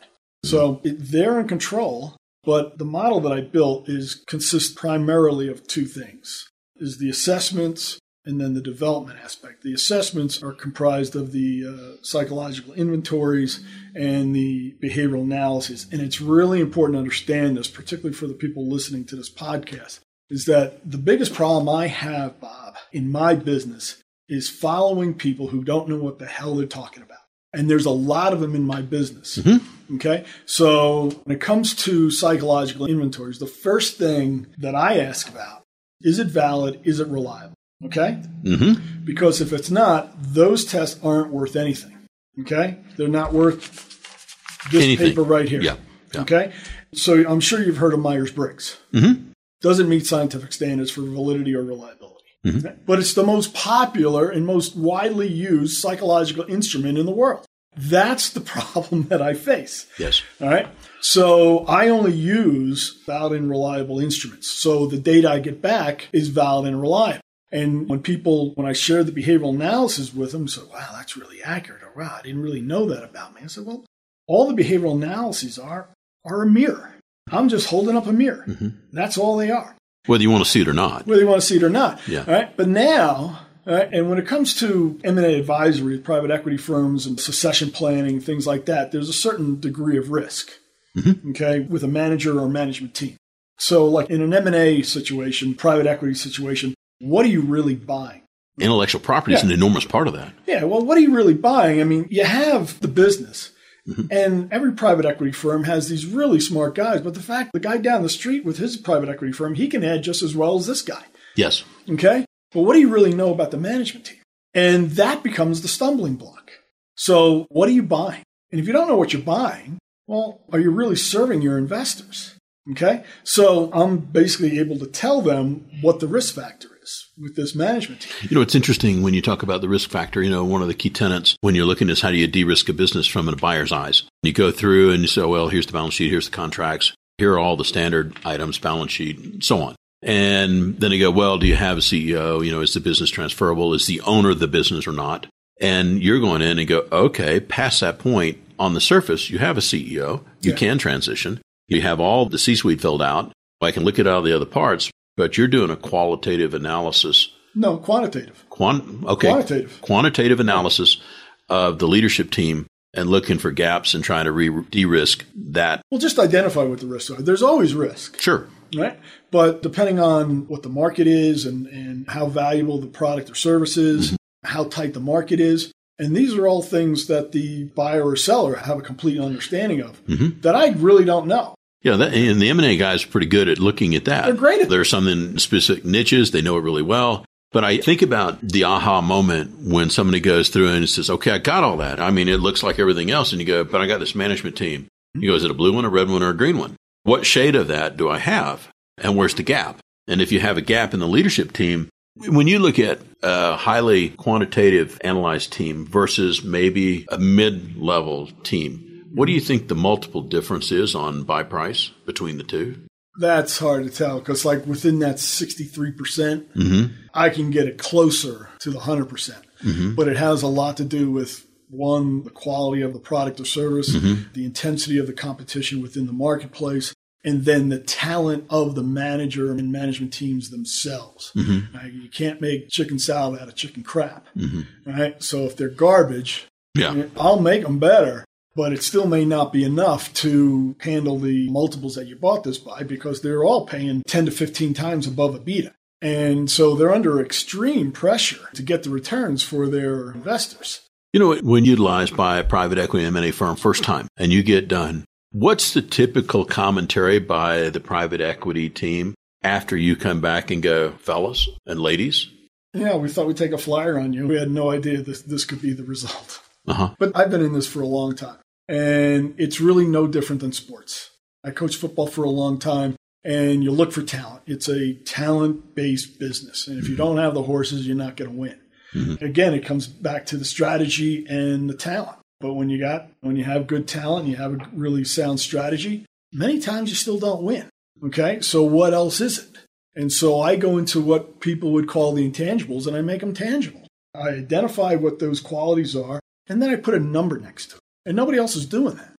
So 0.44 0.82
it, 0.84 0.98
they're 1.00 1.40
in 1.40 1.48
control, 1.48 2.16
but 2.46 2.78
the 2.78 2.86
model 2.86 3.20
that 3.22 3.32
I 3.32 3.42
built 3.42 3.90
is 3.90 4.24
consists 4.28 4.74
primarily 4.74 5.48
of 5.48 5.68
two 5.68 5.86
things: 5.86 6.50
is 6.78 6.98
the 6.98 7.10
assessments 7.10 8.00
and 8.26 8.42
then 8.42 8.54
the 8.54 8.62
development 8.62 9.20
aspect. 9.24 9.62
The 9.62 9.74
assessments 9.74 10.42
are 10.42 10.52
comprised 10.52 11.16
of 11.16 11.32
the 11.32 11.64
uh, 11.68 12.04
psychological 12.04 12.74
inventories 12.74 13.64
and 13.96 14.36
the 14.36 14.76
behavioral 14.82 15.22
analysis. 15.22 15.86
And 15.92 16.02
it's 16.02 16.20
really 16.20 16.60
important 16.60 16.96
to 16.96 17.00
understand 17.00 17.56
this, 17.56 17.68
particularly 17.68 18.16
for 18.16 18.28
the 18.28 18.34
people 18.34 18.68
listening 18.68 19.06
to 19.06 19.16
this 19.16 19.30
podcast, 19.30 20.00
is 20.30 20.46
that 20.46 20.90
the 20.90 20.98
biggest 20.98 21.34
problem 21.34 21.70
I 21.70 21.88
have, 21.88 22.40
Bob, 22.40 22.76
in 22.92 23.12
my 23.12 23.36
business 23.36 24.02
is 24.28 24.50
following 24.50 25.14
people 25.14 25.50
who 25.50 25.64
don't 25.64 25.88
know 25.88 26.00
what 26.00 26.18
the 26.18 26.26
hell 26.26 26.56
they're 26.56 26.66
talking 26.66 27.04
about. 27.04 27.20
And 27.56 27.70
there's 27.70 27.86
a 27.86 27.92
lot 27.92 28.34
of 28.34 28.40
them 28.40 28.56
in 28.56 28.64
my 28.64 28.82
business. 28.82 29.38
Mm-hmm. 29.38 29.96
Okay. 29.96 30.26
So 30.46 31.10
when 31.24 31.36
it 31.36 31.42
comes 31.42 31.76
to 31.76 32.10
psychological 32.12 32.88
inventories, 32.88 33.40
the 33.40 33.48
first 33.48 33.98
thing 33.98 34.48
that 34.58 34.76
I 34.76 35.00
ask 35.00 35.30
about 35.30 35.64
is 36.02 36.20
it 36.20 36.28
valid? 36.28 36.82
Is 36.84 37.00
it 37.00 37.08
reliable? 37.08 37.56
Okay? 37.84 38.22
Mm-hmm. 38.44 39.06
Because 39.06 39.42
if 39.42 39.54
it's 39.54 39.72
not, 39.72 40.12
those 40.22 40.66
tests 40.66 41.00
aren't 41.04 41.32
worth 41.32 41.56
anything. 41.56 42.08
Okay? 42.42 42.78
They're 42.98 43.08
not 43.08 43.34
worth 43.34 44.70
this 44.72 44.84
anything. 44.84 45.10
paper 45.10 45.24
right 45.24 45.48
here. 45.48 45.62
Yeah. 45.62 45.78
yeah. 46.14 46.22
Okay? 46.22 46.54
So 46.94 47.28
I'm 47.28 47.40
sure 47.40 47.62
you've 47.62 47.78
heard 47.78 47.94
of 47.94 48.00
Myers 48.00 48.32
Briggs. 48.32 48.78
Mm-hmm. 48.94 49.32
Doesn't 49.62 49.90
meet 49.90 50.06
scientific 50.06 50.54
standards 50.54 50.92
for 50.92 51.02
validity 51.02 51.56
or 51.56 51.64
reliability. 51.64 52.15
Mm-hmm. 52.46 52.84
But 52.86 53.00
it's 53.00 53.14
the 53.14 53.24
most 53.24 53.54
popular 53.54 54.30
and 54.30 54.46
most 54.46 54.76
widely 54.76 55.28
used 55.28 55.80
psychological 55.80 56.46
instrument 56.46 56.98
in 56.98 57.06
the 57.06 57.12
world. 57.12 57.46
That's 57.76 58.30
the 58.30 58.42
problem 58.42 59.08
that 59.08 59.22
I 59.22 59.34
face. 59.34 59.88
Yes. 59.98 60.22
All 60.40 60.50
right. 60.50 60.68
So 61.02 61.66
I 61.66 61.90
only 61.90 62.14
use 62.14 63.02
valid 63.06 63.40
and 63.40 63.50
reliable 63.50 64.00
instruments. 64.00 64.50
So 64.50 64.88
the 64.88 64.98
data 64.98 65.30
I 65.30 65.40
get 65.40 65.62
back 65.62 66.08
is 66.14 66.30
valid 66.30 66.68
and 66.68 66.82
reliable. 66.82 67.22
And 67.52 67.88
when 67.88 68.02
people, 68.02 68.54
when 68.56 68.68
I 68.68 68.74
shared 68.74 69.06
the 69.06 69.12
behavioral 69.12 69.54
analysis 69.54 70.14
with 70.14 70.32
them, 70.32 70.48
said, 70.48 70.66
wow, 70.72 70.90
that's 70.94 71.16
really 71.16 71.42
accurate. 71.44 71.84
Or 71.84 71.92
wow, 71.96 72.16
I 72.18 72.22
didn't 72.22 72.42
really 72.42 72.62
know 72.62 72.86
that 72.88 73.04
about 73.04 73.34
me. 73.34 73.42
I 73.44 73.48
said, 73.48 73.66
well, 73.66 73.86
all 74.28 74.52
the 74.52 74.62
behavioral 74.62 74.96
analyses 74.96 75.60
are, 75.60 75.90
are 76.26 76.42
a 76.42 76.48
mirror. 76.48 76.96
I'm 77.32 77.50
just 77.50 77.70
holding 77.70 77.96
up 77.96 78.08
a 78.08 78.14
mirror. 78.14 78.46
Mm-hmm. 78.48 78.70
That's 78.92 79.18
all 79.18 79.38
they 79.38 79.52
are. 79.52 79.75
Whether 80.06 80.24
you 80.24 80.30
want 80.30 80.44
to 80.44 80.50
see 80.50 80.62
it 80.62 80.68
or 80.68 80.74
not. 80.74 81.08
Whether 81.08 81.22
you 81.22 81.28
want 81.28 81.42
to 81.42 81.48
see 81.48 81.58
it 81.58 81.64
or 81.64 81.70
not. 81.70 82.00
Yeah. 82.08 82.26
All 82.28 82.34
right. 82.34 82.56
But 82.56 82.68
now, 82.68 83.46
Right? 83.66 83.92
And 83.92 84.10
when 84.10 84.20
it 84.20 84.28
comes 84.28 84.54
to 84.60 85.00
M&A 85.04 85.40
advisory, 85.40 85.98
private 85.98 86.30
equity 86.30 86.58
firms 86.58 87.06
and 87.06 87.20
succession 87.20 87.72
planning, 87.72 88.20
things 88.20 88.46
like 88.46 88.66
that, 88.66 88.92
there's 88.92 89.10
a 89.10 89.14
certain 89.14 89.60
degree 89.60 89.98
of 89.98 90.12
risk, 90.12 90.52
mm-hmm. 90.96 91.32
okay, 91.32 91.62
with 91.62 91.84
a 91.84 91.88
manager 91.88 92.40
or 92.40 92.48
management 92.48 92.94
team. 92.94 93.18
So 93.58 93.88
like 93.88 94.10
in 94.10 94.22
an 94.22 94.34
M&A 94.34 94.84
situation, 94.84 95.56
private 95.56 95.88
equity 95.88 96.14
situation, 96.14 96.76
what 97.00 97.26
are 97.26 97.30
you 97.30 97.42
really 97.42 97.76
buying? 97.76 98.22
Intellectual 98.60 99.02
property 99.02 99.34
yeah. 99.34 99.40
is 99.40 99.44
an 99.44 99.52
enormous 99.52 99.86
part 99.86 100.08
of 100.08 100.14
that. 100.14 100.32
Yeah, 100.46 100.64
well, 100.64 100.86
what 100.86 100.98
are 100.98 101.02
you 101.02 101.14
really 101.14 101.34
buying? 101.34 101.82
I 101.82 101.84
mean, 101.84 102.08
you 102.10 102.24
have 102.24 102.80
the 102.80 102.88
business. 102.88 103.52
Mm-hmm. 103.88 104.08
And 104.10 104.52
every 104.52 104.74
private 104.74 105.06
equity 105.06 105.32
firm 105.32 105.66
has 105.66 105.90
these 105.90 106.06
really 106.06 106.40
smart 106.40 106.76
guys, 106.76 107.02
but 107.02 107.14
the 107.14 107.20
fact 107.22 107.52
the 107.54 107.60
guy 107.60 107.78
down 107.78 108.02
the 108.02 108.10
street 108.10 108.44
with 108.44 108.58
his 108.58 108.78
private 108.78 109.10
equity 109.10 109.32
firm, 109.32 109.56
he 109.56 109.68
can 109.68 109.84
add 109.84 110.04
just 110.04 110.24
as 110.24 110.36
well 110.36 110.56
as 110.56 110.66
this 110.66 110.82
guy. 110.82 111.04
Yes. 111.36 111.64
Okay? 111.90 112.26
But 112.52 112.62
what 112.62 112.74
do 112.74 112.80
you 112.80 112.90
really 112.90 113.14
know 113.14 113.32
about 113.32 113.52
the 113.52 113.58
management 113.58 114.06
team? 114.06 114.22
And 114.54 114.92
that 114.92 115.22
becomes 115.22 115.62
the 115.62 115.68
stumbling 115.68 116.16
block. 116.16 116.52
So, 116.96 117.46
what 117.50 117.68
are 117.68 117.74
you 117.74 117.84
buying? 117.84 118.24
And 118.52 118.62
if 118.62 118.68
you 118.68 118.74
don't 118.74 118.88
know 118.88 118.96
what 118.96 119.12
you're 119.12 119.22
buying, 119.22 119.80
well, 120.08 120.42
are 120.52 120.60
you 120.60 120.72
really 120.72 120.96
serving 120.96 121.42
your 121.42 121.58
investors? 121.58 122.38
Okay. 122.72 123.04
So, 123.24 123.70
I'm 123.74 123.98
basically 123.98 124.58
able 124.60 124.80
to 124.80 124.88
tell 124.88 125.22
them 125.22 125.68
what 125.82 126.00
the 126.00 126.08
risk 126.08 126.36
factor 126.36 126.70
is 126.70 126.75
with 127.18 127.36
this 127.36 127.56
management 127.56 128.02
team. 128.02 128.30
You 128.30 128.36
know, 128.36 128.42
it's 128.42 128.56
interesting 128.56 129.02
when 129.02 129.14
you 129.14 129.22
talk 129.22 129.44
about 129.44 129.62
the 129.62 129.70
risk 129.70 129.90
factor. 129.90 130.22
You 130.22 130.30
know, 130.30 130.44
one 130.44 130.62
of 130.62 130.68
the 130.68 130.74
key 130.74 130.90
tenets 130.90 131.38
when 131.42 131.56
you're 131.56 131.66
looking 131.66 131.90
is 131.90 132.02
how 132.02 132.12
do 132.12 132.18
you 132.18 132.28
de 132.28 132.44
risk 132.44 132.70
a 132.70 132.74
business 132.74 133.08
from 133.08 133.30
a 133.30 133.36
buyer's 133.36 133.72
eyes? 133.72 134.04
You 134.24 134.34
go 134.34 134.52
through 134.52 134.92
and 134.92 135.02
you 135.02 135.08
say, 135.08 135.24
well, 135.24 135.48
here's 135.48 135.66
the 135.66 135.74
balance 135.74 135.94
sheet, 135.94 136.10
here's 136.10 136.30
the 136.30 136.36
contracts, 136.36 136.94
here 137.18 137.34
are 137.34 137.40
all 137.40 137.56
the 137.56 137.66
standard 137.66 138.18
items, 138.26 138.60
balance 138.60 138.92
sheet, 138.92 139.44
so 139.44 139.62
on. 139.62 139.76
And 140.02 140.80
then 140.80 140.92
you 140.92 141.00
go, 141.00 141.12
well, 141.12 141.38
do 141.38 141.48
you 141.48 141.56
have 141.56 141.78
a 141.78 141.82
CEO? 141.82 142.46
You 142.46 142.52
know, 142.52 142.62
is 142.62 142.74
the 142.74 142.80
business 142.80 143.10
transferable? 143.10 143.74
Is 143.74 143.88
the 143.88 144.02
owner 144.02 144.32
of 144.32 144.40
the 144.40 144.48
business 144.48 144.86
or 144.86 144.92
not? 144.92 145.26
And 145.60 146.04
you're 146.04 146.20
going 146.20 146.42
in 146.42 146.60
and 146.60 146.68
go, 146.68 146.86
okay, 146.92 147.40
past 147.40 147.80
that 147.80 147.98
point, 147.98 148.38
on 148.60 148.74
the 148.74 148.82
surface, 148.82 149.30
you 149.30 149.40
have 149.40 149.58
a 149.58 149.62
CEO. 149.62 150.22
You 150.42 150.52
yeah. 150.52 150.56
can 150.56 150.78
transition. 150.78 151.42
You 151.68 151.82
have 151.82 152.00
all 152.00 152.28
the 152.28 152.38
C 152.38 152.56
suite 152.56 152.82
filled 152.82 153.02
out. 153.02 153.32
I 153.62 153.72
can 153.72 153.84
look 153.84 153.98
at 153.98 154.06
all 154.06 154.22
the 154.22 154.36
other 154.36 154.46
parts, 154.46 154.92
but 155.18 155.38
you're 155.38 155.48
doing 155.48 155.70
a 155.70 155.76
qualitative 155.76 156.54
analysis 156.54 157.30
No, 157.56 157.78
quantitative. 157.78 158.46
Quant- 158.50 159.04
okay. 159.06 159.30
Quantitative. 159.30 159.80
Quantitative 159.82 160.40
analysis 160.40 161.02
of 161.50 161.80
the 161.80 161.88
leadership 161.88 162.32
team 162.32 162.68
and 162.94 163.10
looking 163.10 163.38
for 163.38 163.52
gaps 163.52 163.94
and 163.94 164.04
trying 164.04 164.26
to 164.26 164.32
re- 164.32 164.64
de-risk 164.72 165.26
that. 165.36 165.82
Well, 165.92 166.00
just 166.00 166.20
identify 166.20 166.64
what 166.64 166.80
the 166.80 166.88
risks 166.88 167.12
are. 167.12 167.22
There's 167.22 167.44
always 167.44 167.74
risk. 167.74 168.20
Sure. 168.20 168.48
Right. 168.76 169.00
But 169.32 169.62
depending 169.62 170.00
on 170.00 170.48
what 170.48 170.64
the 170.64 170.70
market 170.70 171.08
is 171.08 171.46
and, 171.46 171.68
and 171.68 172.10
how 172.10 172.26
valuable 172.26 172.80
the 172.80 172.88
product 172.88 173.30
or 173.30 173.36
service 173.36 173.78
is, 173.78 174.08
mm-hmm. 174.12 174.48
how 174.48 174.66
tight 174.66 174.94
the 174.94 175.00
market 175.00 175.40
is, 175.40 175.72
and 175.98 176.16
these 176.16 176.36
are 176.36 176.48
all 176.48 176.62
things 176.62 177.08
that 177.08 177.32
the 177.32 177.66
buyer 177.66 178.06
or 178.06 178.16
seller 178.18 178.56
have 178.56 178.80
a 178.80 178.82
complete 178.82 179.20
understanding 179.20 179.82
of 179.82 180.04
mm-hmm. 180.06 180.42
that 180.42 180.56
I 180.56 180.70
really 180.72 181.06
don't 181.06 181.28
know. 181.28 181.55
Yeah, 181.86 181.98
that, 181.98 182.16
and 182.16 182.42
the 182.42 182.50
M&A 182.50 182.78
guys 182.78 183.06
are 183.06 183.10
pretty 183.10 183.28
good 183.28 183.48
at 183.48 183.60
looking 183.60 183.94
at 183.94 184.06
that. 184.06 184.26
They're 184.26 184.34
great 184.34 184.60
at 184.60 184.70
There's 184.70 184.90
some 184.90 185.08
in 185.08 185.38
specific 185.38 185.86
niches. 185.86 186.32
They 186.32 186.42
know 186.42 186.58
it 186.58 186.62
really 186.62 186.82
well. 186.82 187.26
But 187.52 187.64
I 187.64 187.78
think 187.78 188.02
about 188.02 188.42
the 188.42 188.64
aha 188.64 189.02
moment 189.02 189.60
when 189.60 189.92
somebody 189.92 190.20
goes 190.20 190.50
through 190.50 190.70
and 190.70 190.90
says, 190.90 191.12
okay, 191.12 191.30
I 191.30 191.38
got 191.38 191.64
all 191.64 191.78
that. 191.78 192.00
I 192.00 192.10
mean, 192.10 192.28
it 192.28 192.40
looks 192.40 192.64
like 192.64 192.80
everything 192.80 193.12
else. 193.12 193.32
And 193.32 193.40
you 193.40 193.46
go, 193.46 193.64
but 193.64 193.82
I 193.82 193.88
got 193.88 194.00
this 194.00 194.16
management 194.16 194.58
team. 194.58 194.82
Mm-hmm. 194.82 195.22
You 195.22 195.30
go, 195.30 195.36
is 195.36 195.44
it 195.44 195.52
a 195.52 195.54
blue 195.54 195.74
one, 195.74 195.86
a 195.86 195.90
red 195.90 196.10
one, 196.10 196.24
or 196.24 196.30
a 196.30 196.36
green 196.36 196.58
one? 196.58 196.76
What 197.04 197.24
shade 197.24 197.56
of 197.56 197.68
that 197.68 197.98
do 197.98 198.10
I 198.10 198.18
have? 198.18 198.68
And 198.98 199.16
where's 199.16 199.36
the 199.36 199.44
gap? 199.44 199.78
And 200.08 200.22
if 200.22 200.32
you 200.32 200.40
have 200.40 200.58
a 200.58 200.62
gap 200.62 200.92
in 200.96 201.00
the 201.00 201.08
leadership 201.08 201.54
team, 201.54 201.90
when 202.16 202.48
you 202.48 202.58
look 202.58 202.80
at 202.80 203.00
a 203.22 203.56
highly 203.56 204.10
quantitative 204.10 204.98
analyzed 205.02 205.54
team 205.54 205.86
versus 205.86 206.44
maybe 206.44 207.06
a 207.10 207.20
mid 207.20 207.78
level 207.78 208.28
team, 208.42 208.85
what 209.16 209.26
do 209.26 209.32
you 209.32 209.40
think 209.40 209.68
the 209.68 209.76
multiple 209.76 210.22
difference 210.22 210.72
is 210.72 210.94
on 210.94 211.24
buy 211.24 211.44
price 211.44 211.92
between 212.06 212.38
the 212.38 212.44
two? 212.44 212.84
That's 213.18 213.58
hard 213.58 213.86
to 213.86 213.90
tell 213.90 214.20
because, 214.20 214.44
like, 214.44 214.66
within 214.66 215.00
that 215.00 215.16
63%, 215.16 215.98
percent 215.98 216.54
mm-hmm. 216.54 216.94
I 217.14 217.30
can 217.30 217.50
get 217.50 217.66
it 217.68 217.78
closer 217.78 218.50
to 218.60 218.70
the 218.70 218.80
100%. 218.80 219.08
percent 219.08 219.46
mm-hmm. 219.64 219.96
But 219.96 220.10
it 220.10 220.18
has 220.18 220.42
a 220.42 220.48
lot 220.48 220.78
to 220.78 220.84
do 220.84 221.10
with 221.12 221.46
one, 221.70 222.24
the 222.24 222.30
quality 222.30 222.82
of 222.82 222.94
the 222.94 223.00
product 223.00 223.40
or 223.40 223.46
service, 223.46 223.96
mm-hmm. 223.96 224.34
the 224.34 224.46
intensity 224.46 224.98
of 224.98 225.08
the 225.08 225.14
competition 225.14 225.82
within 225.82 226.08
the 226.08 226.14
marketplace, 226.14 226.94
and 227.24 227.46
then 227.46 227.70
the 227.70 227.80
talent 227.80 228.46
of 228.50 228.76
the 228.76 228.84
manager 228.84 229.52
and 229.52 229.72
management 229.72 230.14
teams 230.14 230.50
themselves. 230.50 231.32
Mm-hmm. 231.36 231.76
Right? 231.76 231.94
You 231.94 232.10
can't 232.10 232.42
make 232.42 232.70
chicken 232.70 233.00
salad 233.00 233.42
out 233.42 233.48
of 233.48 233.56
chicken 233.56 233.82
crap, 233.82 234.28
mm-hmm. 234.36 234.90
right? 234.90 235.24
So 235.24 235.46
if 235.46 235.56
they're 235.56 235.70
garbage, 235.70 236.48
yeah. 236.76 237.06
I'll 237.18 237.40
make 237.40 237.64
them 237.64 237.80
better, 237.80 238.26
but 238.56 238.72
it 238.72 238.82
still 238.82 239.08
may 239.08 239.26
not 239.26 239.52
be 239.52 239.64
enough 239.64 240.14
to 240.14 240.76
handle 240.80 241.20
the 241.20 241.50
multiples 241.50 241.96
that 241.96 242.08
you 242.08 242.16
bought 242.16 242.44
this 242.44 242.58
by 242.58 242.84
because 242.84 243.22
they're 243.22 243.44
all 243.44 243.66
paying 243.66 244.02
10 244.08 244.26
to 244.26 244.32
15 244.32 244.74
times 244.74 245.08
above 245.08 245.36
EBITDA. 245.36 245.74
And 246.02 246.50
so 246.50 246.76
they're 246.76 246.94
under 246.94 247.22
extreme 247.22 247.92
pressure 247.92 248.50
to 248.54 248.62
get 248.62 248.84
the 248.84 248.90
returns 248.90 249.44
for 249.44 249.68
their 249.68 250.12
investors. 250.12 250.82
You 251.14 251.20
know, 251.20 251.36
when 251.36 251.66
utilized 251.66 252.16
by 252.16 252.40
a 252.40 252.44
private 252.44 252.78
equity 252.78 253.06
M&A 253.06 253.32
firm 253.32 253.56
first 253.56 253.84
time 253.84 254.08
and 254.18 254.32
you 254.32 254.44
get 254.44 254.68
done, 254.68 255.06
what's 255.32 255.74
the 255.74 255.82
typical 255.82 256.46
commentary 256.46 257.20
by 257.20 257.70
the 257.70 257.80
private 257.80 258.22
equity 258.22 258.70
team 258.70 259.16
after 259.42 259.78
you 259.78 259.96
come 259.96 260.22
back 260.22 260.52
and 260.52 260.62
go, 260.62 260.92
fellas 260.92 261.48
and 261.66 261.80
ladies? 261.80 262.28
Yeah, 262.74 262.98
we 262.98 263.10
thought 263.10 263.28
we'd 263.28 263.38
take 263.38 263.54
a 263.54 263.58
flyer 263.58 263.98
on 263.98 264.12
you. 264.12 264.28
We 264.28 264.38
had 264.38 264.52
no 264.52 264.70
idea 264.70 265.02
this, 265.02 265.22
this 265.22 265.46
could 265.46 265.62
be 265.62 265.72
the 265.72 265.86
result. 265.86 266.42
Uh-huh. 266.68 266.94
But 267.00 267.14
I've 267.16 267.30
been 267.30 267.44
in 267.44 267.54
this 267.54 267.68
for 267.68 267.82
a 267.82 267.88
long 267.88 268.16
time, 268.16 268.38
and 268.68 269.36
it's 269.38 269.62
really 269.62 269.86
no 269.86 270.08
different 270.08 270.42
than 270.42 270.52
sports. 270.52 271.12
I 271.44 271.52
coached 271.52 271.80
football 271.80 272.08
for 272.08 272.24
a 272.24 272.30
long 272.30 272.60
time, 272.60 272.96
and 273.24 273.64
you 273.64 273.72
look 273.72 273.92
for 273.92 274.02
talent. 274.02 274.44
It's 274.48 274.68
a 274.68 274.94
talent 274.94 275.76
based 275.76 276.20
business. 276.20 276.68
And 276.68 276.80
if 276.80 276.90
you 276.90 276.96
don't 276.96 277.18
have 277.18 277.34
the 277.34 277.44
horses, 277.44 277.86
you're 277.86 277.96
not 277.96 278.16
going 278.18 278.32
to 278.32 278.38
win. 278.38 278.60
Mm-hmm. 278.94 279.26
Again, 279.26 279.54
it 279.54 279.66
comes 279.66 279.88
back 279.88 280.26
to 280.28 280.38
the 280.38 280.46
strategy 280.46 281.26
and 281.28 281.70
the 281.70 281.74
talent. 281.76 282.18
But 282.40 282.54
when 282.54 282.70
you 282.70 282.80
got 282.80 283.10
when 283.22 283.36
you 283.36 283.44
have 283.44 283.68
good 283.68 283.88
talent, 283.88 284.28
you 284.28 284.36
have 284.36 284.54
a 284.54 284.70
really 284.74 285.04
sound 285.04 285.40
strategy, 285.40 286.06
many 286.32 286.60
times 286.60 286.90
you 286.90 286.96
still 286.96 287.18
don't 287.18 287.44
win. 287.44 287.70
Okay? 288.04 288.42
So 288.42 288.64
what 288.64 288.94
else 288.94 289.22
is 289.22 289.40
it? 289.40 289.58
And 289.96 290.12
so 290.12 290.42
I 290.42 290.56
go 290.56 290.78
into 290.78 291.02
what 291.02 291.40
people 291.40 291.72
would 291.72 291.88
call 291.88 292.14
the 292.14 292.30
intangibles 292.30 292.86
and 292.86 292.96
I 292.96 293.02
make 293.02 293.22
them 293.22 293.34
tangible. 293.34 293.88
I 294.14 294.30
identify 294.30 294.96
what 294.96 295.20
those 295.20 295.40
qualities 295.40 295.96
are 295.96 296.20
and 296.48 296.62
then 296.62 296.70
I 296.70 296.76
put 296.76 296.94
a 296.94 297.00
number 297.00 297.40
next 297.40 297.72
to 297.72 297.78
it. 297.78 297.82
And 298.06 298.16
nobody 298.16 298.38
else 298.38 298.56
is 298.56 298.66
doing 298.66 298.96
that. 298.96 299.14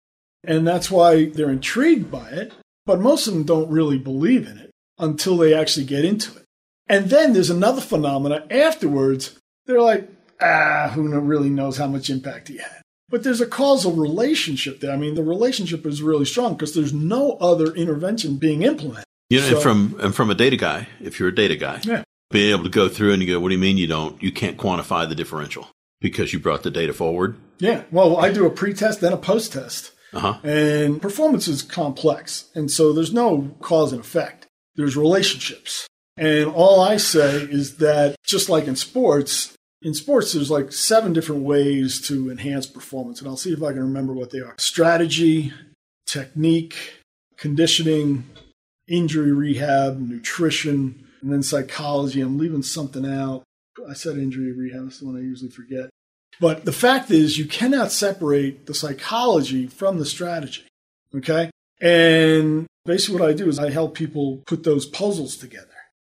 And 0.44 0.68
that's 0.68 0.92
why 0.92 1.26
they're 1.26 1.50
intrigued 1.50 2.12
by 2.12 2.30
it, 2.30 2.54
but 2.86 3.00
most 3.00 3.28
of 3.28 3.34
them 3.34 3.44
don't 3.44 3.70
really 3.70 3.98
believe 3.98 4.48
in 4.48 4.58
it 4.58 4.72
until 5.00 5.38
they 5.38 5.54
actually 5.54 5.86
get 5.86 6.06
into 6.06 6.36
it. 6.38 6.44
And 6.88 7.10
then 7.10 7.34
there's 7.34 7.50
another 7.50 7.82
phenomena 7.82 8.46
afterwards. 8.52 9.40
They're 9.66 9.82
like, 9.82 10.08
ah, 10.40 10.92
who 10.94 11.20
really 11.20 11.50
knows 11.50 11.78
how 11.78 11.88
much 11.88 12.10
impact 12.10 12.50
he 12.50 12.58
had? 12.58 12.82
But 13.10 13.24
there's 13.24 13.42
a 13.42 13.48
causal 13.48 13.94
relationship 13.94 14.80
there. 14.80 14.92
I 14.92 14.98
mean, 14.98 15.16
the 15.16 15.24
relationship 15.24 15.86
is 15.86 16.02
really 16.02 16.26
strong 16.26 16.54
because 16.54 16.74
there's 16.74 16.94
no 16.94 17.34
other 17.34 17.74
intervention 17.74 18.38
being 18.38 18.62
implemented. 18.62 19.06
You 19.30 19.40
know, 19.40 19.50
so, 19.50 19.56
and 19.56 19.64
from 19.64 20.00
and 20.00 20.16
from 20.16 20.30
a 20.30 20.36
data 20.36 20.58
guy, 20.58 20.88
if 21.02 21.20
you're 21.20 21.30
a 21.30 21.36
data 21.36 21.56
guy, 21.56 21.82
yeah. 21.84 22.04
being 22.30 22.52
able 22.52 22.64
to 22.64 22.70
go 22.70 22.88
through 22.88 23.14
and 23.14 23.24
you 23.24 23.28
go, 23.34 23.40
what 23.40 23.50
do 23.50 23.56
you 23.56 23.62
mean 23.62 23.78
you 23.78 23.88
don't? 23.88 24.22
You 24.22 24.32
can't 24.32 24.58
quantify 24.58 25.08
the 25.10 25.16
differential 25.16 25.68
because 26.06 26.32
you 26.32 26.40
brought 26.40 26.62
the 26.62 26.70
data 26.70 26.94
forward. 26.94 27.36
Yeah. 27.58 27.82
Well, 27.90 28.18
I 28.18 28.32
do 28.32 28.46
a 28.46 28.52
pre-test 28.52 29.02
then 29.02 29.12
a 29.12 29.18
post-test, 29.18 29.92
uh-huh. 30.14 30.38
and 30.44 31.02
performance 31.02 31.48
is 31.48 31.64
complex, 31.64 32.46
and 32.54 32.70
so 32.70 32.94
there's 32.94 33.12
no 33.12 33.56
cause 33.60 33.92
and 33.92 34.02
effect. 34.02 34.46
There's 34.76 34.96
relationships, 34.96 35.88
and 36.16 36.48
all 36.48 36.80
I 36.80 36.98
say 36.98 37.38
is 37.38 37.78
that 37.78 38.18
just 38.24 38.50
like 38.50 38.68
in 38.68 38.76
sports, 38.76 39.56
in 39.82 39.96
sports, 39.96 40.34
there's 40.34 40.52
like 40.52 40.72
seven 40.72 41.12
different 41.12 41.42
ways 41.42 42.00
to 42.08 42.30
enhance 42.30 42.68
performance, 42.68 43.20
and 43.20 43.28
I'll 43.28 43.36
see 43.36 43.52
if 43.52 43.64
I 43.64 43.72
can 43.72 43.82
remember 43.82 44.14
what 44.14 44.30
they 44.30 44.42
are 44.42 44.54
strategy, 44.60 45.54
technique, 46.06 46.76
conditioning, 47.36 48.26
injury 48.88 49.32
rehab, 49.32 50.00
nutrition, 50.00 51.08
and 51.24 51.34
then 51.34 51.42
psychology. 51.42 52.22
I'm 52.22 52.38
leaving 52.38 52.62
something 52.62 53.08
out. 53.08 53.42
I 53.90 53.94
said 53.94 54.18
injury 54.18 54.52
rehab, 54.52 54.86
that's 54.86 55.00
the 55.00 55.06
one 55.06 55.18
I 55.18 55.22
usually 55.22 55.52
forget. 55.52 55.90
But 56.40 56.66
the 56.66 56.74
fact 56.74 57.12
is, 57.12 57.38
you 57.38 57.46
cannot 57.46 57.92
separate 57.92 58.66
the 58.66 58.74
psychology 58.74 59.68
from 59.68 60.00
the 60.00 60.06
strategy. 60.06 60.68
Okay? 61.16 61.50
And 61.82 62.68
basically, 62.86 63.20
what 63.20 63.30
I 63.30 63.34
do 63.34 63.48
is 63.48 63.60
I 63.60 63.70
help 63.70 63.96
people 63.96 64.44
put 64.46 64.64
those 64.64 64.86
puzzles 64.86 65.38
together. 65.38 65.68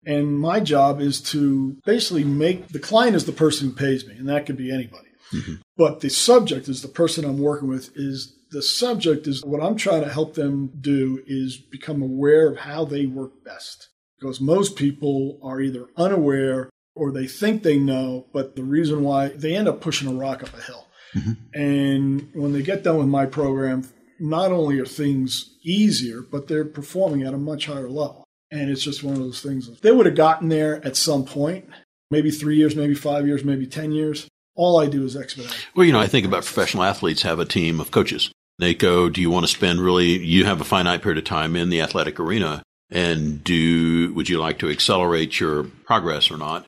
And 0.06 0.38
my 0.38 0.60
job 0.60 1.00
is 1.00 1.20
to 1.32 1.78
basically 1.84 2.24
make 2.24 2.68
the 2.68 2.78
client 2.78 3.16
is 3.16 3.24
the 3.24 3.32
person 3.32 3.68
who 3.68 3.74
pays 3.74 4.06
me, 4.06 4.16
and 4.16 4.28
that 4.28 4.44
could 4.44 4.56
be 4.56 4.72
anybody. 4.72 5.08
Mm-hmm. 5.32 5.54
But 5.76 6.00
the 6.00 6.10
subject 6.10 6.68
is 6.68 6.82
the 6.82 6.88
person 6.88 7.24
I'm 7.24 7.38
working 7.38 7.68
with 7.68 7.90
is 7.96 8.36
the 8.50 8.62
subject 8.62 9.26
is 9.26 9.42
what 9.44 9.62
I'm 9.62 9.76
trying 9.76 10.04
to 10.04 10.12
help 10.12 10.34
them 10.34 10.70
do 10.80 11.22
is 11.26 11.56
become 11.56 12.02
aware 12.02 12.48
of 12.48 12.58
how 12.58 12.84
they 12.84 13.06
work 13.06 13.42
best. 13.44 13.88
Because 14.20 14.40
most 14.40 14.76
people 14.76 15.38
are 15.42 15.60
either 15.60 15.88
unaware 15.96 16.70
or 16.94 17.10
they 17.10 17.26
think 17.26 17.62
they 17.62 17.78
know, 17.78 18.26
but 18.32 18.56
the 18.56 18.64
reason 18.64 19.02
why 19.02 19.28
they 19.28 19.54
end 19.54 19.68
up 19.68 19.80
pushing 19.80 20.08
a 20.08 20.14
rock 20.14 20.42
up 20.42 20.54
a 20.56 20.62
hill. 20.62 20.86
Mm-hmm. 21.14 21.32
And 21.54 22.30
when 22.34 22.52
they 22.52 22.62
get 22.62 22.82
done 22.82 22.98
with 22.98 23.08
my 23.08 23.26
program, 23.26 23.88
not 24.20 24.52
only 24.52 24.78
are 24.78 24.86
things 24.86 25.54
easier, 25.62 26.20
but 26.20 26.48
they're 26.48 26.64
performing 26.64 27.22
at 27.22 27.34
a 27.34 27.38
much 27.38 27.66
higher 27.66 27.88
level. 27.88 28.24
And 28.50 28.70
it's 28.70 28.82
just 28.82 29.02
one 29.02 29.14
of 29.14 29.20
those 29.20 29.42
things. 29.42 29.80
They 29.80 29.90
would 29.90 30.06
have 30.06 30.14
gotten 30.14 30.48
there 30.48 30.84
at 30.84 30.96
some 30.96 31.24
point, 31.24 31.68
maybe 32.10 32.30
three 32.30 32.56
years, 32.56 32.76
maybe 32.76 32.94
five 32.94 33.26
years, 33.26 33.44
maybe 33.44 33.66
10 33.66 33.92
years. 33.92 34.28
All 34.54 34.78
I 34.80 34.86
do 34.86 35.04
is 35.04 35.16
expedite. 35.16 35.66
Well, 35.74 35.84
you 35.84 35.92
know, 35.92 36.00
I 36.00 36.06
think 36.06 36.26
about 36.26 36.44
professional 36.44 36.84
athletes 36.84 37.22
have 37.22 37.40
a 37.40 37.44
team 37.44 37.80
of 37.80 37.90
coaches. 37.90 38.30
They 38.60 38.74
go, 38.74 39.08
do 39.08 39.20
you 39.20 39.30
want 39.30 39.46
to 39.46 39.52
spend 39.52 39.80
really, 39.80 40.18
you 40.24 40.44
have 40.44 40.60
a 40.60 40.64
finite 40.64 41.02
period 41.02 41.18
of 41.18 41.24
time 41.24 41.56
in 41.56 41.70
the 41.70 41.80
athletic 41.80 42.20
arena 42.20 42.62
and 42.88 43.42
do, 43.42 44.14
would 44.14 44.28
you 44.28 44.38
like 44.38 44.60
to 44.60 44.70
accelerate 44.70 45.40
your 45.40 45.64
progress 45.64 46.30
or 46.30 46.36
not? 46.36 46.64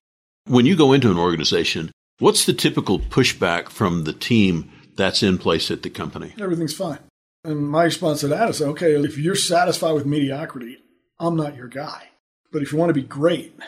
When 0.47 0.65
you 0.65 0.77
go 0.77 0.93
into 0.93 1.11
an 1.11 1.19
organization, 1.19 1.91
what's 2.21 2.47
the 2.47 2.53
typical 2.53 3.01
pushback 3.01 3.69
from 3.69 4.05
the 4.05 4.13
team 4.13 4.71
that's 4.95 5.21
in 5.21 5.39
place 5.39 5.73
at 5.73 5.83
the 5.83 5.91
company? 5.91 6.35
Everything's 6.41 6.73
fine. 6.73 7.01
And 7.43 7.69
my 7.69 7.85
response 7.85 8.21
to 8.21 8.29
that 8.29 8.49
is 8.51 8.63
okay, 8.63 8.95
if 8.95 9.19
you're 9.19 9.35
satisfied 9.35 9.93
with 9.93 10.07
mediocrity, 10.07 10.79
I'm 11.19 11.35
not 11.35 11.57
your 11.57 11.67
guy. 11.67 12.11
But 12.53 12.63
if 12.63 12.71
you 12.71 12.79
want 12.79 12.91
to 12.91 12.95
be 12.95 13.03
great, 13.03 13.59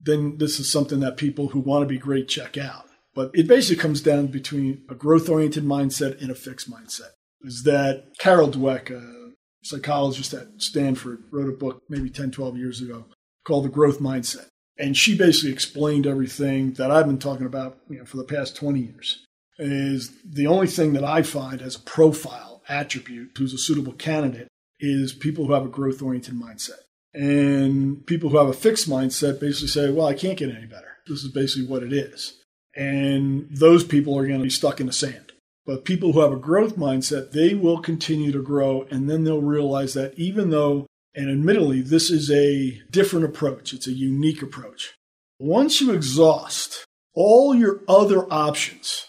then 0.00 0.38
this 0.38 0.60
is 0.60 0.70
something 0.70 1.00
that 1.00 1.16
people 1.16 1.48
who 1.48 1.58
want 1.58 1.82
to 1.82 1.88
be 1.88 1.98
great 1.98 2.28
check 2.28 2.56
out. 2.56 2.86
But 3.12 3.32
it 3.34 3.48
basically 3.48 3.82
comes 3.82 4.00
down 4.00 4.28
between 4.28 4.82
a 4.88 4.94
growth 4.94 5.28
oriented 5.28 5.64
mindset 5.64 6.22
and 6.22 6.30
a 6.30 6.36
fixed 6.36 6.70
mindset. 6.70 7.10
Is 7.42 7.64
that 7.64 8.04
Carol 8.20 8.48
Dweck, 8.48 8.90
a 8.90 9.32
psychologist 9.64 10.32
at 10.32 10.46
Stanford, 10.58 11.24
wrote 11.32 11.48
a 11.48 11.56
book 11.56 11.82
maybe 11.88 12.08
10, 12.08 12.30
12 12.30 12.56
years 12.56 12.80
ago 12.80 13.06
called 13.44 13.64
The 13.64 13.68
Growth 13.68 13.98
Mindset. 13.98 14.46
And 14.80 14.96
she 14.96 15.14
basically 15.14 15.52
explained 15.52 16.06
everything 16.06 16.72
that 16.72 16.90
I've 16.90 17.06
been 17.06 17.18
talking 17.18 17.46
about 17.46 17.78
you 17.90 17.98
know, 17.98 18.06
for 18.06 18.16
the 18.16 18.24
past 18.24 18.56
20 18.56 18.80
years. 18.80 19.24
Is 19.58 20.10
the 20.24 20.46
only 20.46 20.66
thing 20.66 20.94
that 20.94 21.04
I 21.04 21.22
find 21.22 21.60
as 21.60 21.76
a 21.76 21.80
profile 21.80 22.62
attribute 22.66 23.32
who's 23.36 23.52
a 23.52 23.58
suitable 23.58 23.92
candidate 23.92 24.48
is 24.78 25.12
people 25.12 25.44
who 25.44 25.52
have 25.52 25.66
a 25.66 25.68
growth 25.68 26.00
oriented 26.00 26.34
mindset. 26.34 26.80
And 27.12 28.06
people 28.06 28.30
who 28.30 28.38
have 28.38 28.48
a 28.48 28.54
fixed 28.54 28.88
mindset 28.88 29.38
basically 29.38 29.68
say, 29.68 29.90
well, 29.90 30.06
I 30.06 30.14
can't 30.14 30.38
get 30.38 30.54
any 30.54 30.64
better. 30.64 30.96
This 31.06 31.24
is 31.24 31.30
basically 31.30 31.68
what 31.68 31.82
it 31.82 31.92
is. 31.92 32.40
And 32.74 33.48
those 33.50 33.84
people 33.84 34.16
are 34.16 34.26
going 34.26 34.38
to 34.38 34.44
be 34.44 34.50
stuck 34.50 34.80
in 34.80 34.86
the 34.86 34.92
sand. 34.94 35.32
But 35.66 35.84
people 35.84 36.12
who 36.12 36.20
have 36.20 36.32
a 36.32 36.36
growth 36.36 36.76
mindset, 36.76 37.32
they 37.32 37.52
will 37.54 37.80
continue 37.80 38.32
to 38.32 38.42
grow. 38.42 38.86
And 38.90 39.10
then 39.10 39.24
they'll 39.24 39.42
realize 39.42 39.92
that 39.94 40.18
even 40.18 40.50
though, 40.50 40.86
and 41.14 41.30
admittedly, 41.30 41.80
this 41.80 42.10
is 42.10 42.30
a 42.30 42.80
different 42.90 43.24
approach, 43.24 43.72
it's 43.72 43.86
a 43.86 43.92
unique 43.92 44.42
approach. 44.42 44.94
Once 45.38 45.80
you 45.80 45.92
exhaust 45.92 46.84
all 47.14 47.54
your 47.54 47.80
other 47.88 48.32
options, 48.32 49.06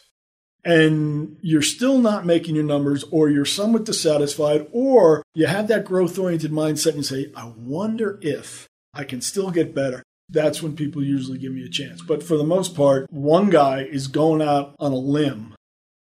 and 0.63 1.37
you're 1.41 1.61
still 1.61 1.97
not 1.97 2.25
making 2.25 2.55
your 2.55 2.63
numbers, 2.63 3.03
or 3.11 3.29
you're 3.29 3.45
somewhat 3.45 3.85
dissatisfied, 3.85 4.67
or 4.71 5.23
you 5.33 5.47
have 5.47 5.67
that 5.67 5.85
growth 5.85 6.17
oriented 6.19 6.51
mindset 6.51 6.89
and 6.89 6.97
you 6.97 7.03
say, 7.03 7.31
I 7.35 7.51
wonder 7.57 8.19
if 8.21 8.67
I 8.93 9.03
can 9.03 9.21
still 9.21 9.51
get 9.51 9.73
better. 9.73 10.03
That's 10.29 10.61
when 10.61 10.75
people 10.75 11.03
usually 11.03 11.37
give 11.37 11.51
me 11.51 11.65
a 11.65 11.69
chance. 11.69 12.01
But 12.01 12.23
for 12.23 12.37
the 12.37 12.43
most 12.43 12.75
part, 12.75 13.11
one 13.11 13.49
guy 13.49 13.83
is 13.83 14.07
going 14.07 14.41
out 14.41 14.75
on 14.79 14.91
a 14.91 14.97
limb 14.97 15.55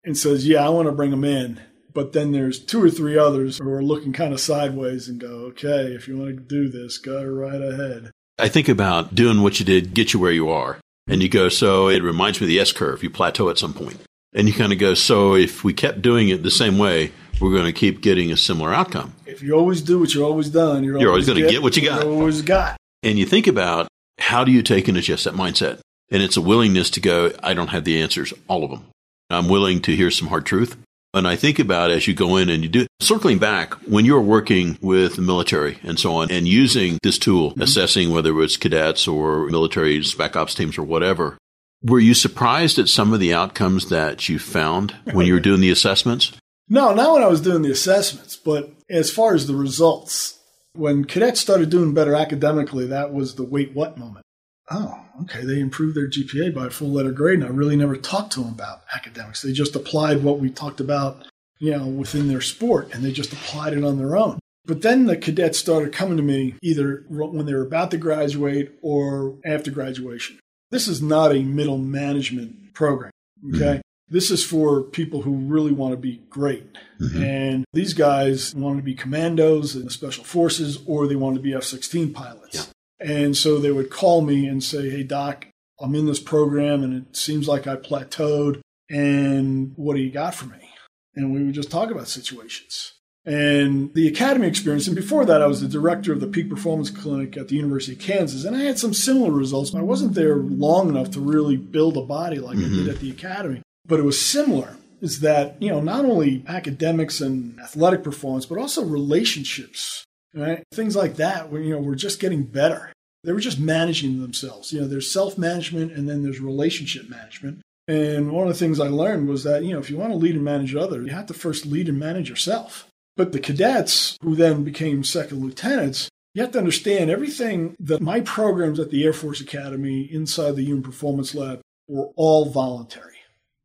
and 0.04 0.16
says, 0.16 0.47
Yeah, 0.47 0.64
I 0.64 0.69
want 0.69 0.87
to 0.87 0.92
bring 0.92 1.12
him 1.12 1.25
in. 1.25 1.61
But 1.93 2.13
then 2.13 2.33
there's 2.33 2.59
two 2.59 2.83
or 2.83 2.91
three 2.91 3.19
others 3.19 3.59
who 3.59 3.71
are 3.71 3.83
looking 3.83 4.13
kind 4.13 4.33
of 4.33 4.41
sideways 4.41 5.09
and 5.09 5.21
go, 5.21 5.47
Okay, 5.51 5.93
if 5.95 6.07
you 6.09 6.17
want 6.19 6.37
to 6.37 6.43
do 6.43 6.69
this, 6.69 6.99
go 6.99 7.25
right 7.25 7.61
ahead. 7.61 8.11
I 8.39 8.49
think 8.49 8.69
about 8.69 9.15
doing 9.15 9.43
what 9.43 9.59
you 9.59 9.67
did, 9.67 9.95
get 9.95 10.13
you 10.13 10.21
where 10.21 10.33
you 10.33 10.49
are. 10.49 10.79
And 11.07 11.23
you 11.23 11.29
go, 11.29 11.49
so 11.49 11.89
it 11.89 12.03
reminds 12.03 12.41
me 12.41 12.47
of 12.47 12.49
the 12.49 12.61
S 12.61 12.73
curve. 12.73 13.03
You 13.03 13.11
plateau 13.11 13.51
at 13.51 13.59
some 13.59 13.75
point. 13.75 14.01
And 14.33 14.47
you 14.47 14.55
kind 14.55 14.73
of 14.73 14.79
go, 14.79 14.95
so 14.95 15.35
if 15.35 15.65
we 15.65 15.75
kept 15.75 16.03
doing 16.03 16.29
it 16.29 16.43
the 16.43 16.51
same 16.51 16.79
way, 16.79 17.11
we're 17.41 17.53
going 17.53 17.65
to 17.65 17.73
keep 17.73 18.01
getting 18.01 18.31
a 18.31 18.37
similar 18.37 18.73
outcome. 18.73 19.15
If 19.27 19.43
you 19.43 19.55
always 19.55 19.83
do 19.83 19.99
what 19.99 20.15
you're 20.15 20.25
always 20.25 20.51
done, 20.51 20.85
you're, 20.85 20.99
you're 21.01 21.11
always, 21.11 21.29
always 21.29 21.41
going 21.43 21.49
to 21.49 21.53
get 21.53 21.63
what 21.63 21.77
you 21.77 21.89
got. 21.89 22.05
always 22.05 22.43
got. 22.43 22.77
And 23.03 23.19
you 23.19 23.27
think 23.27 23.47
about 23.47 23.89
how 24.19 24.45
do 24.45 24.53
you 24.53 24.63
take 24.63 24.87
and 24.87 24.97
adjust 24.97 25.25
that 25.25 25.35
mindset? 25.35 25.81
And 26.11 26.23
it's 26.23 26.37
a 26.37 26.41
willingness 26.41 26.91
to 26.91 27.01
go, 27.01 27.33
I 27.43 27.55
don't 27.55 27.69
have 27.69 27.85
the 27.85 28.01
answers, 28.01 28.33
all 28.47 28.63
of 28.63 28.71
them. 28.71 28.85
I'm 29.31 29.49
willing 29.49 29.81
to 29.83 29.97
hear 29.97 30.11
some 30.11 30.29
hard 30.29 30.45
truth. 30.45 30.77
And 31.12 31.26
I 31.26 31.35
think 31.35 31.59
about 31.59 31.90
as 31.90 32.07
you 32.07 32.14
go 32.14 32.37
in 32.37 32.49
and 32.49 32.62
you 32.62 32.69
do 32.69 32.87
circling 33.00 33.38
back 33.38 33.75
when 33.88 34.05
you're 34.05 34.21
working 34.21 34.79
with 34.81 35.17
the 35.17 35.23
military 35.23 35.79
and 35.83 35.99
so 35.99 36.14
on 36.14 36.31
and 36.31 36.47
using 36.47 36.99
this 37.02 37.19
tool, 37.19 37.50
mm-hmm. 37.50 37.62
assessing 37.62 38.11
whether 38.11 38.40
it's 38.43 38.57
cadets 38.57 39.09
or 39.09 39.47
military 39.47 40.02
spec 40.05 40.37
ops 40.37 40.55
teams 40.55 40.79
or 40.79 40.85
whatever. 40.85 41.37
Were 41.83 41.99
you 41.99 42.14
surprised 42.14 42.79
at 42.79 42.88
some 42.88 43.12
of 43.12 43.21
the 43.21 43.35
outcomes 43.35 43.88
that 43.88 44.29
you 44.29 44.38
found 44.38 44.95
when 45.12 45.26
you 45.26 45.33
were 45.33 45.40
doing 45.40 45.61
the 45.61 45.71
assessments? 45.71 46.33
No, 46.69 46.95
not 46.95 47.14
when 47.14 47.23
I 47.23 47.29
was 47.29 47.40
doing 47.40 47.62
the 47.62 47.73
assessments, 47.73 48.37
but 48.37 48.73
as 48.88 49.11
far 49.11 49.35
as 49.35 49.47
the 49.47 49.57
results, 49.57 50.38
when 50.75 51.05
cadets 51.05 51.40
started 51.40 51.71
doing 51.71 51.95
better 51.95 52.14
academically, 52.14 52.87
that 52.87 53.12
was 53.12 53.35
the 53.35 53.43
wait 53.43 53.75
what 53.75 53.99
moment. 53.99 54.25
Oh, 54.71 55.00
okay, 55.23 55.45
they 55.45 55.59
improved 55.59 55.97
their 55.97 56.09
GPA 56.09 56.55
by 56.55 56.67
a 56.67 56.71
full 56.71 56.91
letter 56.91 57.11
grade, 57.11 57.41
and 57.41 57.45
I 57.45 57.49
really 57.49 57.77
never 57.77 57.97
talked 57.97 58.33
to 58.35 58.41
them 58.41 58.50
about 58.53 58.83
academics. 58.95 59.43
They 59.43 59.53
just 59.53 59.75
applied 59.75 60.23
what 60.23 60.39
we 60.39 60.49
talked 60.49 60.81
about, 60.81 61.27
you 61.59 61.73
know, 61.73 61.87
within 61.87 62.29
their 62.29 62.41
sport, 62.41 62.95
and 62.95 63.05
they 63.05 63.11
just 63.11 63.33
applied 63.33 63.73
it 63.73 63.85
on 63.85 63.99
their 63.99 64.17
own. 64.17 64.39
But 64.67 64.83
then 64.83 65.07
the 65.07 65.17
cadets 65.17 65.59
started 65.59 65.93
coming 65.93 66.17
to 66.17 66.23
me 66.23 66.55
either 66.62 67.05
when 67.09 67.47
they 67.47 67.55
were 67.55 67.62
about 67.62 67.91
to 67.91 67.97
graduate 67.97 68.79
or 68.83 69.37
after 69.45 69.71
graduation. 69.71 70.39
This 70.71 70.87
is 70.87 71.03
not 71.03 71.35
a 71.35 71.43
middle 71.43 71.79
management 71.79 72.75
program. 72.75 73.11
Okay. 73.55 73.59
Mm-hmm. 73.59 73.81
This 74.09 74.31
is 74.31 74.45
for 74.45 74.83
people 74.83 75.23
who 75.23 75.37
really 75.37 75.73
want 75.73 75.93
to 75.93 75.97
be 75.97 76.23
great. 76.31 76.77
Mm-hmm. 77.00 77.23
And 77.23 77.65
these 77.73 77.95
guys 77.95 78.55
want 78.55 78.77
to 78.77 78.83
be 78.83 78.95
commandos 78.95 79.77
in 79.77 79.85
the 79.85 79.91
special 79.91 80.25
forces 80.25 80.79
or 80.87 81.07
they 81.07 81.17
want 81.17 81.37
to 81.37 81.43
be 81.43 81.55
F 81.55 81.65
16 81.65 82.12
pilots. 82.12 82.55
Yeah. 82.55 82.70
And 83.00 83.37
so 83.37 83.59
they 83.59 83.71
would 83.71 83.90
call 83.90 84.21
me 84.21 84.47
and 84.47 84.62
say, 84.62 84.90
Hey, 84.90 85.02
Doc, 85.02 85.47
I'm 85.80 85.95
in 85.95 86.07
this 86.07 86.21
program 86.21 86.83
and 86.83 86.95
it 86.95 87.16
seems 87.16 87.49
like 87.49 87.66
I 87.66 87.76
plateaued. 87.76 88.61
And 88.90 89.73
what 89.76 89.95
do 89.95 90.02
you 90.02 90.11
got 90.11 90.35
for 90.35 90.47
me? 90.47 90.71
And 91.14 91.33
we 91.33 91.42
would 91.42 91.54
just 91.54 91.71
talk 91.71 91.90
about 91.90 92.09
situations. 92.09 92.92
And 93.26 93.92
the 93.95 94.09
academy 94.09 94.47
experience, 94.47 94.87
and 94.87 94.97
before 94.97 95.26
that, 95.26 95.43
I 95.43 95.47
was 95.47 95.60
the 95.60 95.69
director 95.69 96.13
of 96.13 96.21
the 96.21 96.26
Peak 96.26 96.49
Performance 96.49 96.91
Clinic 96.91 97.36
at 97.36 97.49
the 97.49 97.56
University 97.56 97.93
of 97.93 97.99
Kansas, 97.99 98.45
and 98.45 98.56
I 98.56 98.60
had 98.60 98.78
some 98.78 98.95
similar 98.95 99.30
results. 99.30 99.75
I 99.75 99.82
wasn't 99.82 100.15
there 100.15 100.36
long 100.36 100.89
enough 100.89 101.10
to 101.13 101.21
really 101.21 101.56
build 101.56 101.99
a 101.99 102.02
body 102.02 102.39
like 102.39 102.56
mm-hmm. 102.56 102.73
I 102.73 102.76
did 102.84 102.89
at 102.89 103.00
the 103.00 103.10
academy, 103.10 103.63
but 103.84 104.00
it 104.00 104.04
was 104.04 104.21
similar. 104.21 104.76
Is 105.02 105.21
that, 105.21 105.56
you 105.63 105.71
know, 105.71 105.80
not 105.80 106.04
only 106.04 106.45
academics 106.47 107.21
and 107.21 107.58
athletic 107.60 108.02
performance, 108.02 108.47
but 108.47 108.58
also 108.58 108.84
relationships, 108.84 110.04
right? 110.34 110.62
Things 110.73 110.97
like 110.97 111.16
that, 111.16 111.50
where, 111.50 111.60
you 111.60 111.71
know, 111.71 111.80
we're 111.80 111.95
just 111.95 112.21
getting 112.21 112.43
better. 112.43 112.93
They 113.25 113.32
were 113.32 113.40
just 113.40 113.58
managing 113.58 114.21
themselves. 114.21 114.73
You 114.73 114.80
know, 114.80 114.88
there's 114.88 115.12
self 115.12 115.36
management 115.36 115.93
and 115.93 116.08
then 116.08 116.23
there's 116.23 116.40
relationship 116.40 117.08
management. 117.08 117.60
And 117.88 118.30
one 118.30 118.47
of 118.47 118.52
the 118.52 118.58
things 118.58 118.78
I 118.78 118.88
learned 118.88 119.28
was 119.28 119.45
that, 119.45 119.64
you 119.64 119.73
know, 119.73 119.80
if 119.80 119.90
you 119.90 119.97
want 119.97 120.12
to 120.12 120.16
lead 120.16 120.36
and 120.36 120.45
manage 120.45 120.75
others, 120.75 121.06
you 121.06 121.12
have 121.12 121.26
to 121.26 121.34
first 121.34 121.66
lead 121.66 121.88
and 121.88 121.99
manage 121.99 122.30
yourself. 122.30 122.86
But 123.16 123.32
the 123.32 123.40
cadets, 123.40 124.16
who 124.23 124.36
then 124.36 124.64
became 124.64 125.02
second 125.02 125.43
lieutenants, 125.43 126.08
you 126.34 126.43
have 126.43 126.52
to 126.52 126.58
understand 126.58 127.10
everything 127.10 127.75
that 127.80 128.00
my 128.00 128.21
programs 128.21 128.78
at 128.78 128.90
the 128.90 129.04
Air 129.04 129.12
Force 129.12 129.40
Academy 129.40 130.02
inside 130.02 130.54
the 130.54 130.64
Human 130.64 130.82
Performance 130.82 131.34
Lab 131.34 131.60
were 131.88 132.10
all 132.14 132.47
voluntary. 132.47 133.16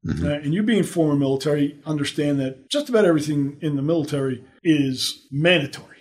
Mm-hmm. 0.05 0.25
Uh, 0.25 0.29
and 0.29 0.53
you 0.53 0.63
being 0.63 0.83
former 0.83 1.15
military, 1.15 1.79
understand 1.85 2.39
that 2.39 2.69
just 2.69 2.89
about 2.89 3.05
everything 3.05 3.57
in 3.61 3.75
the 3.75 3.81
military 3.81 4.43
is 4.63 5.27
mandatory. 5.31 5.94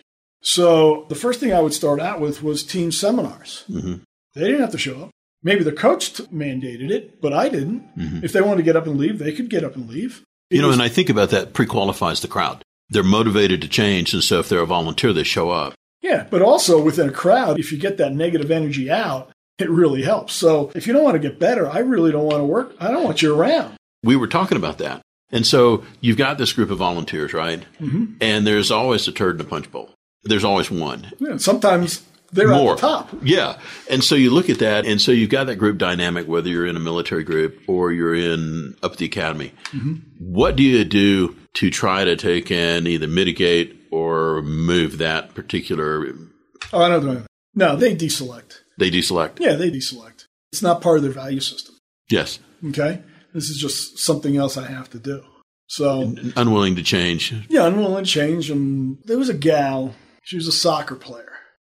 So 0.44 1.06
the 1.08 1.14
first 1.14 1.40
thing 1.40 1.52
I 1.52 1.60
would 1.60 1.74
start 1.74 2.00
out 2.00 2.20
with 2.20 2.42
was 2.42 2.62
team 2.62 2.92
seminars. 2.92 3.64
Mm-hmm. 3.68 3.94
They 4.34 4.40
didn't 4.40 4.60
have 4.60 4.72
to 4.72 4.78
show 4.78 5.02
up. 5.02 5.10
Maybe 5.42 5.64
the 5.64 5.72
coach 5.72 6.14
mandated 6.14 6.90
it, 6.90 7.20
but 7.20 7.32
I 7.32 7.48
didn't. 7.48 7.82
Mm-hmm. 7.96 8.24
If 8.24 8.32
they 8.32 8.40
wanted 8.40 8.58
to 8.58 8.62
get 8.62 8.76
up 8.76 8.86
and 8.86 8.96
leave, 8.96 9.18
they 9.18 9.32
could 9.32 9.50
get 9.50 9.64
up 9.64 9.74
and 9.74 9.88
leave. 9.88 10.22
It 10.50 10.56
you 10.56 10.62
know, 10.62 10.68
was, 10.68 10.76
and 10.76 10.82
I 10.82 10.88
think 10.88 11.10
about 11.10 11.30
that 11.30 11.52
pre 11.52 11.66
qualifies 11.66 12.20
the 12.20 12.28
crowd 12.28 12.62
they're 12.90 13.02
motivated 13.02 13.60
to 13.62 13.68
change. 13.68 14.14
And 14.14 14.22
so 14.22 14.38
if 14.40 14.48
they're 14.48 14.60
a 14.60 14.66
volunteer, 14.66 15.12
they 15.12 15.24
show 15.24 15.50
up. 15.50 15.74
Yeah, 16.00 16.26
but 16.30 16.42
also 16.42 16.82
within 16.82 17.08
a 17.08 17.12
crowd, 17.12 17.58
if 17.58 17.72
you 17.72 17.78
get 17.78 17.96
that 17.96 18.14
negative 18.14 18.50
energy 18.50 18.90
out, 18.90 19.30
it 19.58 19.70
really 19.70 20.02
helps. 20.02 20.34
So 20.34 20.70
if 20.74 20.86
you 20.86 20.92
don't 20.92 21.04
want 21.04 21.14
to 21.14 21.28
get 21.28 21.38
better, 21.38 21.68
I 21.68 21.78
really 21.78 22.12
don't 22.12 22.24
want 22.24 22.38
to 22.38 22.44
work. 22.44 22.74
I 22.78 22.90
don't 22.90 23.04
want 23.04 23.22
you 23.22 23.34
around. 23.34 23.76
We 24.02 24.16
were 24.16 24.26
talking 24.26 24.58
about 24.58 24.78
that. 24.78 25.00
And 25.30 25.46
so 25.46 25.84
you've 26.00 26.18
got 26.18 26.38
this 26.38 26.52
group 26.52 26.70
of 26.70 26.78
volunteers, 26.78 27.32
right? 27.32 27.64
Mm-hmm. 27.80 28.16
And 28.20 28.46
there's 28.46 28.70
always 28.70 29.08
a 29.08 29.12
turd 29.12 29.36
in 29.36 29.46
a 29.46 29.48
punch 29.48 29.70
bowl. 29.72 29.90
There's 30.24 30.44
always 30.44 30.70
one. 30.70 31.12
Yeah, 31.18 31.36
sometimes 31.36 32.02
they're 32.32 32.48
More. 32.48 32.72
at 32.72 32.78
the 32.78 32.80
top. 32.80 33.10
Yeah. 33.22 33.58
And 33.90 34.02
so 34.02 34.14
you 34.14 34.30
look 34.30 34.50
at 34.50 34.58
that, 34.58 34.86
and 34.86 35.00
so 35.00 35.12
you've 35.12 35.30
got 35.30 35.46
that 35.46 35.56
group 35.56 35.78
dynamic, 35.78 36.26
whether 36.26 36.48
you're 36.48 36.66
in 36.66 36.76
a 36.76 36.80
military 36.80 37.24
group 37.24 37.60
or 37.68 37.92
you're 37.92 38.14
in 38.14 38.74
up 38.82 38.92
at 38.92 38.98
the 38.98 39.04
academy. 39.06 39.52
Mm-hmm. 39.72 39.94
What 40.18 40.56
do 40.56 40.62
you 40.62 40.84
do 40.84 41.36
to 41.54 41.70
try 41.70 42.04
to 42.04 42.16
take 42.16 42.50
and 42.50 42.88
either 42.88 43.06
mitigate 43.06 43.80
or 43.90 44.42
move 44.42 44.98
that 44.98 45.34
particular? 45.34 46.06
Oh, 46.72 46.82
I 46.82 46.88
don't 46.88 47.06
know. 47.06 47.22
No, 47.54 47.76
they 47.76 47.94
deselect. 47.94 48.60
They 48.78 48.90
deselect. 48.90 49.38
Yeah, 49.38 49.52
they 49.54 49.70
deselect. 49.70 50.26
It's 50.52 50.62
not 50.62 50.80
part 50.80 50.96
of 50.96 51.04
their 51.04 51.12
value 51.12 51.40
system. 51.40 51.76
Yes. 52.10 52.40
Okay. 52.66 53.02
This 53.32 53.48
is 53.48 53.58
just 53.58 53.98
something 53.98 54.36
else 54.36 54.56
I 54.56 54.66
have 54.66 54.90
to 54.90 54.98
do. 54.98 55.22
So 55.68 56.14
unwilling 56.36 56.76
to 56.76 56.82
change. 56.82 57.32
Yeah, 57.48 57.66
unwilling 57.66 58.04
to 58.04 58.10
change. 58.10 58.50
And 58.50 58.98
there 59.04 59.18
was 59.18 59.28
a 59.28 59.34
gal. 59.34 59.94
She 60.24 60.36
was 60.36 60.48
a 60.48 60.52
soccer 60.52 60.96
player 60.96 61.32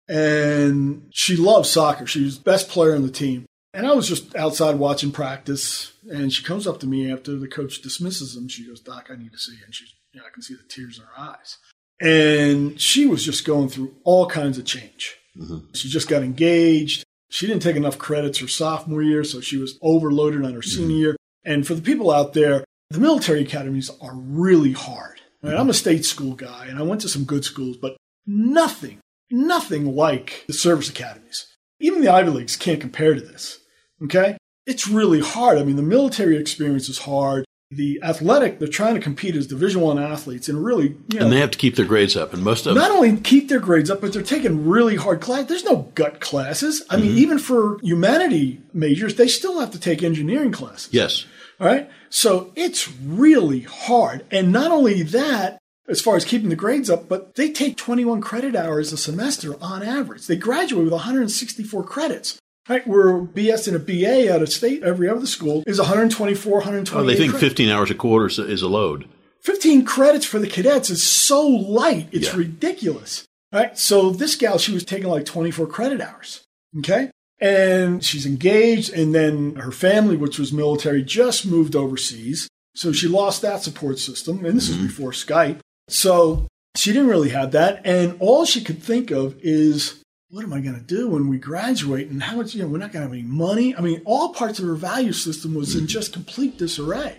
and 0.09 1.07
she 1.11 1.37
loved 1.37 1.67
soccer. 1.67 2.07
She 2.07 2.23
was 2.23 2.39
the 2.39 2.43
best 2.43 2.67
player 2.67 2.95
on 2.95 3.03
the 3.03 3.11
team. 3.11 3.45
And 3.73 3.85
I 3.85 3.93
was 3.93 4.09
just 4.09 4.35
outside 4.35 4.77
watching 4.77 5.11
practice, 5.11 5.93
and 6.09 6.33
she 6.33 6.43
comes 6.43 6.65
up 6.65 6.79
to 6.79 6.87
me 6.87 7.11
after 7.11 7.37
the 7.37 7.47
coach 7.47 7.83
dismisses 7.83 8.35
him. 8.35 8.47
She 8.47 8.67
goes, 8.67 8.79
"Doc, 8.79 9.09
I 9.11 9.15
need 9.15 9.31
to 9.31 9.37
see 9.37 9.51
you." 9.51 9.63
And 9.63 9.75
she, 9.75 9.85
you 10.11 10.19
know, 10.19 10.25
I 10.25 10.33
can 10.33 10.41
see 10.41 10.55
the 10.55 10.67
tears 10.67 10.97
in 10.97 11.03
her 11.03 11.11
eyes. 11.15 11.57
And 12.01 12.81
she 12.81 13.05
was 13.05 13.23
just 13.23 13.45
going 13.45 13.69
through 13.69 13.93
all 14.03 14.25
kinds 14.27 14.57
of 14.57 14.65
change. 14.65 15.15
Mm-hmm. 15.37 15.71
She 15.75 15.87
just 15.87 16.07
got 16.07 16.23
engaged. 16.23 17.03
She 17.29 17.45
didn't 17.45 17.61
take 17.61 17.75
enough 17.75 17.99
credits 17.99 18.39
her 18.39 18.47
sophomore 18.47 19.03
year, 19.03 19.23
so 19.23 19.39
she 19.39 19.57
was 19.57 19.77
overloaded 19.83 20.43
on 20.43 20.53
her 20.53 20.61
mm-hmm. 20.61 20.69
senior 20.69 20.95
year. 20.95 21.15
And 21.45 21.67
for 21.67 21.75
the 21.75 21.81
people 21.83 22.09
out 22.09 22.33
there, 22.33 22.65
the 22.89 22.99
military 22.99 23.43
academies 23.43 23.91
are 24.01 24.15
really 24.15 24.71
hard. 24.71 25.21
Right? 25.43 25.55
I'm 25.55 25.69
a 25.69 25.75
state 25.75 26.05
school 26.05 26.33
guy, 26.33 26.65
and 26.67 26.79
I 26.79 26.81
went 26.81 27.01
to 27.01 27.09
some 27.09 27.23
good 27.23 27.45
schools, 27.45 27.77
but 27.77 27.97
nothing 28.29 28.99
nothing 29.31 29.95
like 29.95 30.43
the 30.47 30.53
service 30.53 30.89
academies. 30.89 31.47
Even 31.79 32.01
the 32.01 32.11
Ivy 32.11 32.31
Leagues 32.31 32.55
can't 32.55 32.81
compare 32.81 33.13
to 33.13 33.21
this. 33.21 33.59
Okay? 34.03 34.37
It's 34.65 34.87
really 34.87 35.21
hard. 35.21 35.57
I 35.57 35.63
mean, 35.63 35.75
the 35.75 35.81
military 35.81 36.37
experience 36.37 36.89
is 36.89 36.99
hard. 36.99 37.45
The 37.71 37.99
athletic, 38.01 38.57
they're 38.57 38.67
trying 38.67 38.95
to 38.95 39.01
compete 39.01 39.35
as 39.35 39.45
Division 39.45 39.81
One 39.81 39.99
athletes, 39.99 40.49
and 40.49 40.65
really, 40.65 40.97
you 41.13 41.19
know, 41.19 41.25
and 41.25 41.31
they 41.31 41.39
have 41.39 41.51
to 41.51 41.57
keep 41.57 41.75
their 41.75 41.85
grades 41.85 42.17
up. 42.17 42.33
And 42.33 42.43
most 42.43 42.65
of 42.65 42.75
not 42.75 42.89
only 42.89 43.15
keep 43.17 43.47
their 43.47 43.59
grades 43.59 43.91
up, 43.91 44.01
but 44.01 44.11
they're 44.11 44.23
taking 44.23 44.67
really 44.67 44.95
hard 44.95 45.21
class. 45.21 45.47
There's 45.47 45.63
no 45.63 45.91
gut 45.93 46.19
classes. 46.19 46.83
I 46.89 46.95
mm-hmm. 46.95 47.05
mean, 47.05 47.17
even 47.19 47.37
for 47.37 47.77
humanity 47.83 48.59
majors, 48.73 49.15
they 49.15 49.27
still 49.27 49.59
have 49.59 49.69
to 49.71 49.79
take 49.79 50.01
engineering 50.01 50.51
classes. 50.51 50.91
Yes. 50.91 51.27
All 51.59 51.67
right. 51.67 51.87
So 52.09 52.51
it's 52.55 52.91
really 52.91 53.61
hard. 53.61 54.25
And 54.31 54.51
not 54.51 54.71
only 54.71 55.03
that, 55.03 55.59
as 55.89 56.01
far 56.01 56.15
as 56.15 56.25
keeping 56.25 56.49
the 56.49 56.55
grades 56.55 56.89
up, 56.89 57.09
but 57.09 57.35
they 57.35 57.51
take 57.51 57.77
21 57.77 58.21
credit 58.21 58.55
hours 58.55 58.93
a 58.93 58.97
semester 58.97 59.55
on 59.61 59.83
average. 59.83 60.27
They 60.27 60.35
graduate 60.35 60.83
with 60.83 60.93
164 60.93 61.83
credits. 61.83 62.39
Right, 62.67 62.85
where 62.85 63.19
BS 63.19 63.67
and 63.67 63.75
a 63.75 63.79
BA 63.79 64.31
out 64.31 64.43
of 64.43 64.49
state, 64.49 64.83
every 64.83 65.09
other 65.09 65.25
school 65.25 65.63
is 65.65 65.79
124, 65.79 66.53
120. 66.53 67.01
Oh, 67.01 67.07
they 67.07 67.17
think 67.17 67.33
15 67.33 67.67
hours 67.69 67.89
a 67.89 67.95
quarter 67.95 68.27
is 68.27 68.61
a 68.61 68.67
load. 68.67 69.09
15 69.41 69.85
credits 69.85 70.25
for 70.25 70.37
the 70.37 70.47
cadets 70.47 70.91
is 70.91 71.01
so 71.01 71.47
light, 71.47 72.09
it's 72.11 72.27
yeah. 72.27 72.35
ridiculous. 72.35 73.25
Right, 73.51 73.75
so 73.75 74.11
this 74.11 74.35
gal, 74.35 74.59
she 74.59 74.71
was 74.71 74.83
taking 74.83 75.09
like 75.09 75.25
24 75.25 75.65
credit 75.65 75.99
hours. 75.99 76.43
Okay, 76.77 77.09
and 77.39 78.03
she's 78.03 78.27
engaged, 78.27 78.93
and 78.93 79.15
then 79.15 79.55
her 79.55 79.71
family, 79.71 80.15
which 80.15 80.37
was 80.37 80.53
military, 80.53 81.01
just 81.01 81.47
moved 81.47 81.75
overseas. 81.75 82.47
So 82.75 82.91
she 82.91 83.07
lost 83.07 83.41
that 83.41 83.63
support 83.63 83.97
system, 83.97 84.45
and 84.45 84.55
this 84.55 84.69
mm-hmm. 84.69 84.85
is 84.85 84.87
before 84.87 85.11
Skype. 85.11 85.59
So 85.91 86.47
she 86.75 86.93
didn't 86.93 87.09
really 87.09 87.29
have 87.29 87.51
that. 87.51 87.81
And 87.85 88.17
all 88.19 88.45
she 88.45 88.63
could 88.63 88.81
think 88.81 89.11
of 89.11 89.35
is, 89.41 90.01
what 90.29 90.43
am 90.43 90.53
I 90.53 90.61
going 90.61 90.75
to 90.75 90.81
do 90.81 91.09
when 91.09 91.27
we 91.27 91.37
graduate? 91.37 92.09
And 92.09 92.21
how 92.21 92.37
much, 92.37 92.53
you 92.53 92.61
know, 92.61 92.67
we're 92.67 92.77
not 92.77 92.91
going 92.91 93.01
to 93.01 93.07
have 93.07 93.13
any 93.13 93.23
money. 93.23 93.75
I 93.75 93.81
mean, 93.81 94.01
all 94.05 94.33
parts 94.33 94.59
of 94.59 94.65
her 94.65 94.75
value 94.75 95.13
system 95.13 95.55
was 95.55 95.75
in 95.75 95.87
just 95.87 96.13
complete 96.13 96.57
disarray. 96.57 97.17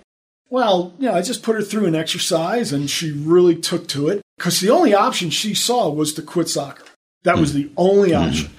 Well, 0.49 0.95
you 0.99 1.07
know, 1.07 1.15
I 1.15 1.23
just 1.23 1.43
put 1.43 1.57
her 1.57 1.63
through 1.63 1.87
an 1.87 1.95
exercise 1.95 2.73
and 2.73 2.91
she 2.91 3.13
really 3.13 3.57
took 3.57 3.87
to 3.89 4.09
it 4.09 4.23
because 4.37 4.61
the 4.61 4.71
only 4.71 4.95
option 4.95 5.31
she 5.31 5.55
saw 5.55 5.89
was 5.91 6.13
to 6.15 6.23
quit 6.23 6.49
soccer. 6.49 6.85
That 7.23 7.39
was 7.39 7.53
the 7.53 7.71
only 7.77 8.11
mm-hmm. 8.11 8.29
option. 8.29 8.51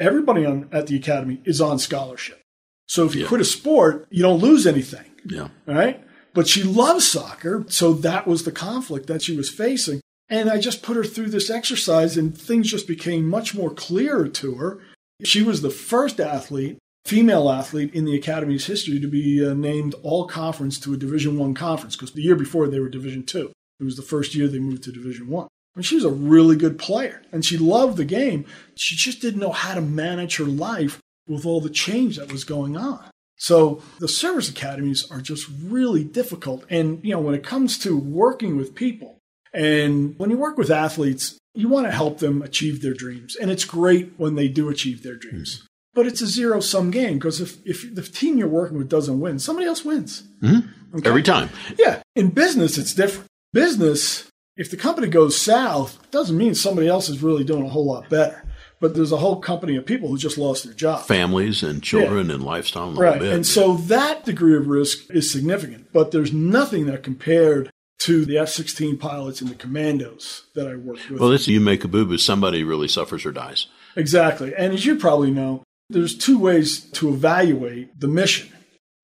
Everybody 0.00 0.44
on, 0.44 0.68
at 0.72 0.86
the 0.86 0.96
academy 0.96 1.40
is 1.44 1.60
on 1.60 1.78
scholarship. 1.78 2.40
So 2.86 3.04
if 3.06 3.14
you 3.14 3.22
yeah. 3.22 3.28
quit 3.28 3.40
a 3.40 3.44
sport, 3.44 4.06
you 4.10 4.22
don't 4.22 4.40
lose 4.40 4.66
anything. 4.66 5.10
Yeah. 5.24 5.48
Right? 5.66 6.04
But 6.34 6.48
she 6.48 6.62
loves 6.62 7.06
soccer, 7.06 7.64
so 7.68 7.92
that 7.94 8.26
was 8.26 8.42
the 8.42 8.52
conflict 8.52 9.06
that 9.06 9.22
she 9.22 9.36
was 9.36 9.48
facing. 9.48 10.00
And 10.28 10.50
I 10.50 10.58
just 10.58 10.82
put 10.82 10.96
her 10.96 11.04
through 11.04 11.30
this 11.30 11.48
exercise, 11.48 12.16
and 12.16 12.36
things 12.36 12.70
just 12.70 12.88
became 12.88 13.26
much 13.26 13.54
more 13.54 13.70
clear 13.70 14.26
to 14.26 14.54
her. 14.56 14.80
She 15.22 15.42
was 15.42 15.62
the 15.62 15.70
first 15.70 16.18
athlete, 16.18 16.78
female 17.04 17.48
athlete 17.48 17.94
in 17.94 18.04
the 18.04 18.16
academy's 18.18 18.66
history 18.66 18.98
to 18.98 19.06
be 19.06 19.46
uh, 19.46 19.54
named 19.54 19.94
all 20.02 20.26
conference 20.26 20.78
to 20.80 20.92
a 20.92 20.98
Division 20.98 21.38
One 21.38 21.54
conference 21.54 21.94
because 21.94 22.12
the 22.12 22.22
year 22.22 22.36
before 22.36 22.66
they 22.68 22.80
were 22.80 22.88
Division 22.88 23.22
Two. 23.22 23.52
It 23.78 23.84
was 23.84 23.96
the 23.96 24.02
first 24.02 24.34
year 24.34 24.48
they 24.48 24.58
moved 24.58 24.82
to 24.84 24.92
Division 24.92 25.28
One. 25.28 25.48
Mean, 25.76 25.82
she 25.82 25.96
was 25.96 26.04
a 26.04 26.10
really 26.10 26.56
good 26.56 26.78
player, 26.78 27.22
and 27.32 27.44
she 27.44 27.58
loved 27.58 27.96
the 27.96 28.04
game. 28.04 28.44
She 28.76 28.96
just 28.96 29.20
didn't 29.20 29.40
know 29.40 29.52
how 29.52 29.74
to 29.74 29.80
manage 29.80 30.36
her 30.36 30.44
life 30.44 31.00
with 31.26 31.44
all 31.44 31.60
the 31.60 31.70
change 31.70 32.16
that 32.16 32.32
was 32.32 32.44
going 32.44 32.76
on. 32.76 33.04
So 33.44 33.82
the 33.98 34.08
service 34.08 34.48
academies 34.48 35.06
are 35.10 35.20
just 35.20 35.46
really 35.64 36.02
difficult. 36.02 36.64
And, 36.70 37.04
you 37.04 37.10
know, 37.10 37.20
when 37.20 37.34
it 37.34 37.44
comes 37.44 37.76
to 37.80 37.94
working 37.94 38.56
with 38.56 38.74
people 38.74 39.18
and 39.52 40.18
when 40.18 40.30
you 40.30 40.38
work 40.38 40.56
with 40.56 40.70
athletes, 40.70 41.36
you 41.52 41.68
want 41.68 41.86
to 41.86 41.92
help 41.92 42.20
them 42.20 42.40
achieve 42.40 42.80
their 42.80 42.94
dreams. 42.94 43.36
And 43.36 43.50
it's 43.50 43.66
great 43.66 44.14
when 44.16 44.34
they 44.34 44.48
do 44.48 44.70
achieve 44.70 45.02
their 45.02 45.16
dreams. 45.16 45.56
Mm-hmm. 45.56 45.66
But 45.92 46.06
it's 46.06 46.22
a 46.22 46.26
zero 46.26 46.60
sum 46.60 46.90
game 46.90 47.18
because 47.18 47.42
if, 47.42 47.58
if 47.66 47.94
the 47.94 48.00
team 48.00 48.38
you're 48.38 48.48
working 48.48 48.78
with 48.78 48.88
doesn't 48.88 49.20
win, 49.20 49.38
somebody 49.38 49.66
else 49.66 49.84
wins. 49.84 50.22
Mm-hmm. 50.40 50.96
Okay? 50.96 51.08
Every 51.10 51.22
time. 51.22 51.50
Yeah. 51.78 52.00
In 52.16 52.30
business, 52.30 52.78
it's 52.78 52.94
different. 52.94 53.28
Business, 53.52 54.26
if 54.56 54.70
the 54.70 54.78
company 54.78 55.08
goes 55.08 55.38
south, 55.38 55.98
doesn't 56.10 56.38
mean 56.38 56.54
somebody 56.54 56.88
else 56.88 57.10
is 57.10 57.22
really 57.22 57.44
doing 57.44 57.66
a 57.66 57.68
whole 57.68 57.84
lot 57.84 58.08
better 58.08 58.42
but 58.84 58.94
there's 58.94 59.12
a 59.12 59.16
whole 59.16 59.40
company 59.40 59.76
of 59.76 59.86
people 59.86 60.10
who 60.10 60.18
just 60.18 60.36
lost 60.36 60.62
their 60.64 60.74
job. 60.74 61.06
Families 61.06 61.62
and 61.62 61.82
children 61.82 62.28
yeah. 62.28 62.34
and 62.34 62.44
lifestyle. 62.44 62.90
And 62.90 62.98
right. 62.98 63.22
And 63.22 63.46
so 63.46 63.78
that 63.78 64.26
degree 64.26 64.54
of 64.58 64.66
risk 64.66 65.10
is 65.10 65.32
significant, 65.32 65.90
but 65.90 66.10
there's 66.10 66.34
nothing 66.34 66.84
that 66.84 67.02
compared 67.02 67.70
to 68.00 68.26
the 68.26 68.36
F 68.36 68.50
16 68.50 68.98
pilots 68.98 69.40
and 69.40 69.48
the 69.48 69.54
commandos 69.54 70.44
that 70.54 70.68
I 70.68 70.74
worked 70.74 71.08
with. 71.08 71.18
Well, 71.18 71.32
it's 71.32 71.48
you 71.48 71.60
make 71.60 71.82
a 71.82 71.88
boo 71.88 72.04
boo, 72.04 72.18
somebody 72.18 72.62
really 72.62 72.86
suffers 72.86 73.24
or 73.24 73.32
dies. 73.32 73.68
Exactly. 73.96 74.54
And 74.54 74.74
as 74.74 74.84
you 74.84 74.96
probably 74.96 75.30
know, 75.30 75.62
there's 75.88 76.14
two 76.14 76.38
ways 76.38 76.82
to 76.90 77.08
evaluate 77.08 77.98
the 77.98 78.08
mission. 78.08 78.52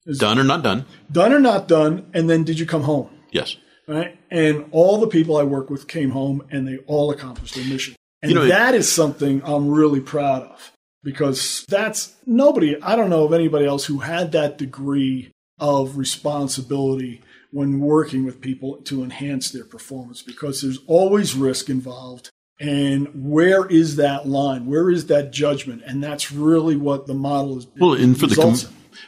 Is 0.04 0.18
done 0.18 0.38
or 0.38 0.44
not 0.44 0.62
done? 0.62 0.84
Done 1.10 1.32
or 1.32 1.40
not 1.40 1.68
done, 1.68 2.10
and 2.12 2.28
then 2.28 2.44
did 2.44 2.58
you 2.58 2.66
come 2.66 2.82
home? 2.82 3.08
Yes. 3.30 3.56
Right? 3.88 4.18
And 4.30 4.66
all 4.72 4.98
the 4.98 5.06
people 5.06 5.38
I 5.38 5.42
work 5.42 5.70
with 5.70 5.88
came 5.88 6.10
home 6.10 6.46
and 6.50 6.68
they 6.68 6.76
all 6.86 7.10
accomplished 7.10 7.54
their 7.54 7.64
mission. 7.64 7.94
And 8.22 8.33
you 8.33 8.38
know, 8.38 8.46
that 8.46 8.74
is 8.74 8.90
something 8.90 9.42
I'm 9.44 9.68
really 9.68 10.00
proud 10.00 10.42
of 10.42 10.72
because 11.02 11.64
that's 11.68 12.14
nobody, 12.26 12.80
I 12.83 12.96
don't 12.96 13.11
know 13.11 13.24
of 13.24 13.33
anybody 13.33 13.66
else 13.66 13.87
who 13.87 13.98
had 13.98 14.33
that 14.33 14.59
degree 14.59 15.33
of 15.59 15.96
responsibility 15.96 17.22
when 17.50 17.80
working 17.80 18.24
with 18.24 18.40
people 18.40 18.76
to 18.83 19.02
enhance 19.02 19.50
their 19.50 19.64
performance 19.64 20.22
because 20.22 20.62
there's 20.62 20.78
always 20.87 21.35
risk 21.35 21.68
involved. 21.68 22.30
And 22.61 23.09
where 23.14 23.66
is 23.66 23.96
that 23.96 24.28
line? 24.28 24.66
Where 24.66 24.90
is 24.90 25.06
that 25.06 25.33
judgment? 25.33 25.83
And 25.87 26.04
that's 26.04 26.30
really 26.30 26.76
what 26.76 27.06
the 27.06 27.14
model 27.14 27.59
is. 27.59 27.66
Well, 27.78 27.94
and 27.94 28.18
for 28.18 28.26
the 28.26 28.37
com- 28.37 28.54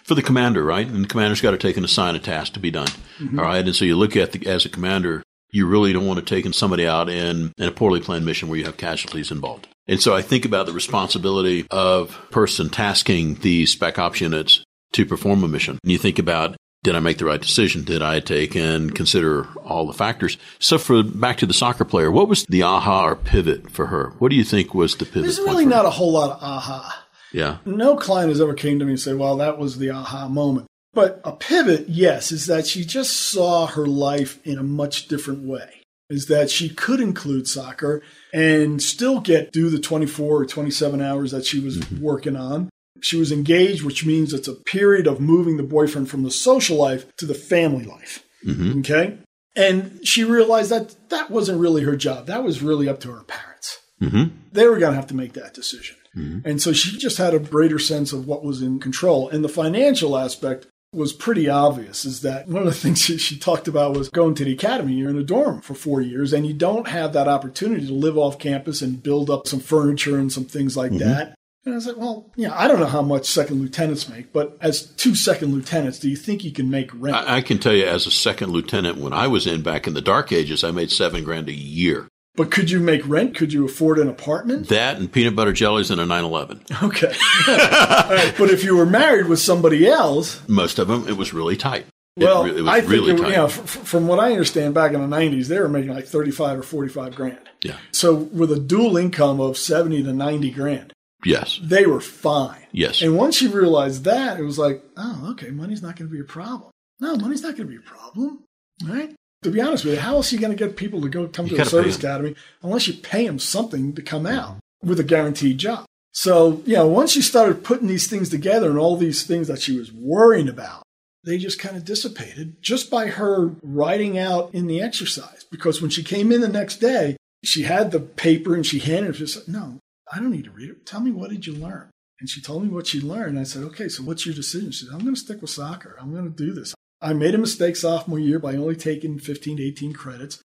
for 0.05 0.14
the 0.14 0.22
commander, 0.22 0.64
right? 0.64 0.87
And 0.87 1.05
the 1.05 1.09
commander's 1.09 1.42
got 1.42 1.51
to 1.51 1.59
take 1.59 1.77
and 1.77 1.85
assign 1.85 2.14
a 2.14 2.18
task 2.18 2.55
to 2.55 2.61
be 2.61 2.70
done. 2.70 2.88
Mm-hmm. 3.18 3.38
All 3.38 3.44
right. 3.44 3.64
And 3.64 3.77
so 3.77 3.85
you 3.85 3.96
look 3.96 4.16
at 4.16 4.33
the, 4.33 4.46
as 4.46 4.64
a 4.64 4.70
commander, 4.70 5.22
you 5.52 5.66
really 5.66 5.92
don't 5.92 6.06
want 6.06 6.18
to 6.18 6.24
take 6.24 6.52
somebody 6.54 6.86
out 6.86 7.08
in, 7.08 7.52
in 7.58 7.68
a 7.68 7.72
poorly 7.72 8.00
planned 8.00 8.24
mission 8.24 8.48
where 8.48 8.58
you 8.58 8.64
have 8.64 8.76
casualties 8.76 9.30
involved. 9.30 9.68
And 9.86 10.00
so 10.00 10.14
I 10.14 10.22
think 10.22 10.44
about 10.44 10.66
the 10.66 10.72
responsibility 10.72 11.66
of 11.70 12.18
person 12.30 12.70
tasking 12.70 13.34
these 13.36 13.72
spec 13.72 13.98
ops 13.98 14.20
units 14.20 14.64
to 14.92 15.06
perform 15.06 15.44
a 15.44 15.48
mission. 15.48 15.78
And 15.82 15.92
you 15.92 15.98
think 15.98 16.18
about 16.18 16.56
did 16.82 16.96
I 16.96 17.00
make 17.00 17.18
the 17.18 17.26
right 17.26 17.40
decision? 17.40 17.84
Did 17.84 18.02
I 18.02 18.18
take 18.18 18.56
and 18.56 18.92
consider 18.92 19.46
all 19.58 19.86
the 19.86 19.92
factors? 19.92 20.36
So 20.58 20.78
for 20.78 21.04
back 21.04 21.36
to 21.38 21.46
the 21.46 21.54
soccer 21.54 21.84
player, 21.84 22.10
what 22.10 22.28
was 22.28 22.44
the 22.46 22.64
aha 22.64 23.04
or 23.04 23.14
pivot 23.14 23.70
for 23.70 23.86
her? 23.86 24.12
What 24.18 24.30
do 24.30 24.36
you 24.36 24.42
think 24.42 24.74
was 24.74 24.96
the 24.96 25.04
pivot? 25.04 25.22
There's 25.22 25.38
really 25.38 25.64
not 25.64 25.86
a 25.86 25.90
whole 25.90 26.12
lot 26.12 26.30
of 26.30 26.42
aha. 26.42 27.06
Yeah. 27.32 27.58
No 27.64 27.96
client 27.96 28.30
has 28.30 28.40
ever 28.40 28.54
came 28.54 28.80
to 28.80 28.84
me 28.84 28.92
and 28.92 29.00
said, 29.00 29.16
well, 29.16 29.36
that 29.36 29.58
was 29.58 29.78
the 29.78 29.90
aha 29.90 30.28
moment. 30.28 30.66
But 30.94 31.20
a 31.24 31.33
pivot, 31.33 31.88
yes, 31.88 32.33
is 32.33 32.46
that 32.46 32.66
she 32.66 32.85
just 32.85 33.16
saw 33.31 33.66
her 33.66 33.87
life 33.87 34.44
in 34.46 34.59
a 34.59 34.62
much 34.62 35.09
different 35.09 35.44
way. 35.44 35.83
Is 36.11 36.26
that 36.26 36.50
she 36.50 36.68
could 36.68 37.00
include 37.00 37.48
soccer 37.48 38.02
and 38.35 38.83
still 38.83 39.20
get 39.20 39.50
do 39.50 39.70
the 39.70 39.78
24 39.78 40.42
or 40.42 40.44
27 40.44 41.00
hours 41.00 41.31
that 41.31 41.46
she 41.46 41.59
was 41.59 41.78
mm-hmm. 41.78 42.02
working 42.02 42.37
on. 42.37 42.68
She 43.00 43.16
was 43.16 43.33
engaged, 43.33 43.83
which 43.83 44.05
means 44.05 44.35
it's 44.35 44.48
a 44.48 44.55
period 44.55 45.07
of 45.07 45.20
moving 45.20 45.57
the 45.57 45.62
boyfriend 45.62 46.11
from 46.11 46.22
the 46.22 46.31
social 46.31 46.76
life 46.76 47.07
to 47.16 47.24
the 47.24 47.35
family 47.35 47.85
life. 47.85 48.22
Mm-hmm. 48.46 48.81
Okay. 48.81 49.18
And 49.57 50.07
she 50.07 50.24
realized 50.24 50.70
that 50.70 50.94
that 51.09 51.31
wasn't 51.31 51.61
really 51.61 51.83
her 51.85 51.96
job. 51.96 52.26
That 52.26 52.44
was 52.44 52.62
really 52.62 52.88
up 52.88 53.00
to 53.00 53.12
her 53.12 53.22
parents. 53.22 53.78
Mm-hmm. 54.00 54.37
They 54.52 54.66
were 54.66 54.78
going 54.78 54.92
to 54.92 54.96
have 54.96 55.09
to 55.09 55.16
make 55.16 55.33
that 55.35 55.55
decision. 55.55 55.96
Mm-hmm. 56.16 56.46
And 56.46 56.61
so 56.61 56.72
she 56.72 56.98
just 56.98 57.18
had 57.18 57.35
a 57.35 57.38
greater 57.38 57.78
sense 57.78 58.12
of 58.12 58.26
what 58.26 58.44
was 58.44 58.61
in 58.61 58.81
control. 58.81 59.28
And 59.28 59.42
the 59.42 59.48
financial 59.48 60.16
aspect 60.16 60.66
was 60.92 61.12
pretty 61.12 61.48
obvious 61.48 62.05
is 62.05 62.20
that 62.20 62.48
one 62.48 62.62
of 62.62 62.68
the 62.68 62.74
things 62.81 63.00
she, 63.00 63.16
she, 63.18 63.38
talked 63.38 63.66
about 63.66 63.96
was 63.96 64.09
going 64.09 64.35
to 64.37 64.44
the 64.44 64.52
academy. 64.52 64.94
You're 64.94 65.11
in 65.11 65.18
a 65.18 65.22
dorm 65.22 65.61
for 65.61 65.74
four 65.74 66.00
years 66.00 66.33
and 66.33 66.46
you 66.46 66.52
don't 66.52 66.88
have 66.88 67.12
that 67.14 67.28
opportunity 67.28 67.87
to 67.87 67.92
live 67.92 68.18
off 68.18 68.38
campus 68.38 68.83
and 68.83 69.02
build 69.02 69.31
up 69.31 69.46
some 69.46 69.61
furniture 69.61 70.18
and 70.18 70.33
some 70.33 70.44
things 70.44 70.76
like 70.76 70.92
mm-hmm. 70.92 71.09
that. 71.09 71.35
And 71.64 71.74
I 71.74 71.76
was 71.76 71.87
like, 71.87 71.96
well, 71.96 72.31
yeah, 72.35 72.59
I 72.59 72.66
don't 72.66 72.81
know 72.81 72.87
how 72.87 73.02
much 73.02 73.26
second 73.26 73.61
lieutenants 73.61 74.09
make, 74.09 74.33
but 74.33 74.59
as 74.61 74.83
two 74.83 75.14
second 75.14 75.55
lieutenants, 75.55 76.00
do 76.00 76.11
you 76.11 76.16
think 76.16 76.42
you 76.42 76.50
can 76.50 76.68
make 76.68 76.90
rent? 76.92 77.16
I, 77.16 77.37
I 77.37 77.40
can 77.40 77.59
tell 77.59 77.72
you, 77.72 77.85
as 77.85 78.05
a 78.05 78.11
second 78.11 78.50
lieutenant, 78.50 78.98
when 78.98 79.12
I 79.12 79.28
was 79.28 79.46
in 79.46 79.62
back 79.62 79.87
in 79.87 79.94
the 79.94 80.00
dark 80.00 80.33
ages, 80.33 80.64
I 80.64 80.72
made 80.72 80.90
seven 80.90 81.22
grand 81.22 81.48
a 81.48 81.52
year. 81.52 82.09
But 82.35 82.51
could 82.51 82.71
you 82.71 82.81
make 82.81 83.07
rent? 83.07 83.37
Could 83.37 83.53
you 83.53 83.66
afford 83.66 83.99
an 83.99 84.09
apartment? 84.09 84.68
That 84.68 84.97
and 84.97 85.12
peanut 85.12 85.37
butter 85.37 85.53
jellies 85.53 85.90
and 85.90 86.01
a 86.01 86.07
911. 86.07 86.62
Okay. 86.83 87.12
But 88.38 88.51
if 88.51 88.64
you 88.64 88.77
were 88.77 88.87
married 88.87 89.27
with 89.27 89.38
somebody 89.38 89.87
else. 89.87 90.40
Most 90.49 90.79
of 90.79 90.88
them, 90.88 91.07
it 91.07 91.16
was 91.16 91.35
really 91.35 91.57
tight. 91.57 91.87
Well, 92.16 92.45
it, 92.45 92.59
it 92.59 92.66
I 92.66 92.81
think 92.81 92.92
really 92.92 93.12
it, 93.12 93.18
you 93.18 93.37
know, 93.37 93.47
f- 93.47 93.53
from 93.53 94.07
what 94.07 94.18
I 94.18 94.33
understand, 94.33 94.75
back 94.75 94.92
in 94.92 95.01
the 95.01 95.16
'90s, 95.16 95.47
they 95.47 95.59
were 95.59 95.68
making 95.68 95.95
like 95.95 96.07
35 96.07 96.59
or 96.59 96.62
45 96.62 97.14
grand. 97.14 97.38
Yeah. 97.62 97.79
So 97.92 98.14
with 98.14 98.53
a 98.53 98.61
dual 98.61 98.97
income 98.99 99.40
of 99.40 99.57
70 99.57 100.03
to 100.03 100.12
90 100.12 100.51
grand, 100.51 100.92
yes, 101.25 101.59
they 101.62 101.87
were 101.87 102.01
fine. 102.01 102.66
Yes. 102.71 103.01
And 103.01 103.16
once 103.16 103.40
you 103.40 103.51
realized 103.51 104.05
that, 104.05 104.38
it 104.38 104.42
was 104.42 104.59
like, 104.59 104.83
oh, 104.97 105.29
okay, 105.33 105.51
money's 105.51 105.83
not 105.83 105.97
going 105.97 106.11
to 106.11 106.14
be 106.14 106.21
a 106.21 106.25
problem. 106.25 106.71
No, 107.01 107.16
money's 107.16 107.42
not 107.42 107.57
going 107.57 107.68
to 107.68 107.73
be 107.73 107.77
a 107.77 107.81
problem, 107.81 108.45
right? 108.85 109.14
To 109.42 109.50
be 109.50 109.61
honest 109.61 109.85
with 109.85 109.94
you, 109.94 110.00
how 110.00 110.16
else 110.16 110.33
are 110.33 110.37
you 110.37 110.40
going 110.40 110.57
to 110.57 110.64
get 110.66 110.76
people 110.76 111.00
to 111.00 111.09
go 111.09 111.26
come 111.26 111.46
you 111.46 111.57
to 111.57 111.62
a 111.62 111.66
service 111.66 111.96
academy 111.96 112.37
unless 112.62 112.87
you 112.87 112.94
pay 112.94 113.26
them 113.26 113.38
something 113.38 113.92
to 113.94 114.02
come 114.02 114.26
out 114.26 114.59
with 114.83 115.00
a 115.00 115.05
guaranteed 115.05 115.59
job? 115.59 115.85
So, 116.12 116.62
you 116.66 116.76
know, 116.76 116.87
once 116.87 117.16
you 117.16 117.22
started 117.22 117.64
putting 117.64 117.88
these 117.88 118.07
things 118.07 118.28
together 118.28 118.70
and 118.70 118.78
all 118.78 118.96
these 118.96 119.24
things 119.26 119.48
that 119.48 119.61
she 119.61 119.76
was 119.76 119.90
worrying 119.92 120.48
about, 120.48 120.83
they 121.24 121.38
just 121.38 121.59
kind 121.59 121.76
of 121.76 121.85
dissipated 121.85 122.61
just 122.62 122.90
by 122.90 123.07
her 123.07 123.55
writing 123.62 124.18
out 124.18 124.55
in 124.55 124.66
the 124.66 124.81
exercise. 124.81 125.44
Because 125.50 125.81
when 125.81 125.90
she 125.90 126.02
came 126.02 126.31
in 126.31 126.40
the 126.40 126.48
next 126.48 126.76
day, 126.76 127.16
she 127.44 127.62
had 127.62 127.90
the 127.90 128.00
paper 128.00 128.55
and 128.55 128.66
she 128.66 128.78
handed 128.78 129.11
it. 129.11 129.16
She 129.16 129.26
said, 129.26 129.48
No, 129.48 129.78
I 130.12 130.18
don't 130.18 130.31
need 130.31 130.44
to 130.44 130.50
read 130.50 130.70
it. 130.70 130.87
Tell 130.87 131.00
me, 131.00 131.11
what 131.11 131.31
did 131.31 131.46
you 131.46 131.55
learn? 131.55 131.90
And 132.20 132.28
she 132.28 132.40
told 132.40 132.62
me 132.62 132.68
what 132.68 132.87
she 132.87 133.00
learned. 133.00 133.38
I 133.38 133.44
said, 133.44 133.62
Okay, 133.64 133.88
so 133.88 134.02
what's 134.02 134.26
your 134.26 134.35
decision? 134.35 134.70
She 134.70 134.85
said, 134.85 134.94
I'm 134.94 135.00
going 135.00 135.14
to 135.14 135.20
stick 135.20 135.40
with 135.40 135.50
soccer. 135.50 135.96
I'm 136.00 136.12
going 136.12 136.31
to 136.31 136.37
do 136.37 136.52
this. 136.52 136.74
I 137.02 137.12
made 137.12 137.34
a 137.34 137.38
mistake 137.38 137.76
sophomore 137.76 138.18
year 138.20 138.38
by 138.38 138.54
only 138.54 138.76
taking 138.76 139.18
15 139.18 139.56
to 139.56 139.62
18 139.64 139.92
credits. 139.92 140.42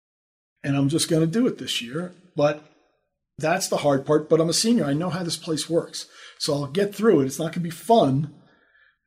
and 0.64 0.76
I'm 0.76 0.90
just 0.90 1.10
going 1.10 1.22
to 1.22 1.28
do 1.28 1.46
it 1.46 1.60
this 1.60 1.82
year. 1.82 2.14
But 2.36 2.64
that's 3.38 3.68
the 3.68 3.78
hard 3.78 4.06
part. 4.06 4.30
But 4.30 4.42
I'm 4.42 4.50
a 4.50 4.54
senior. 4.54 4.86
I 4.86 4.94
know 4.94 5.10
how 5.10 5.24
this 5.24 5.38
place 5.38 5.70
works. 5.70 6.08
So 6.40 6.54
I'll 6.54 6.68
get 6.68 6.96
through 6.96 7.22
it. 7.22 7.26
It's 7.26 7.38
not 7.38 7.46
going 7.46 7.54
to 7.54 7.60
be 7.60 7.70
fun. 7.70 8.34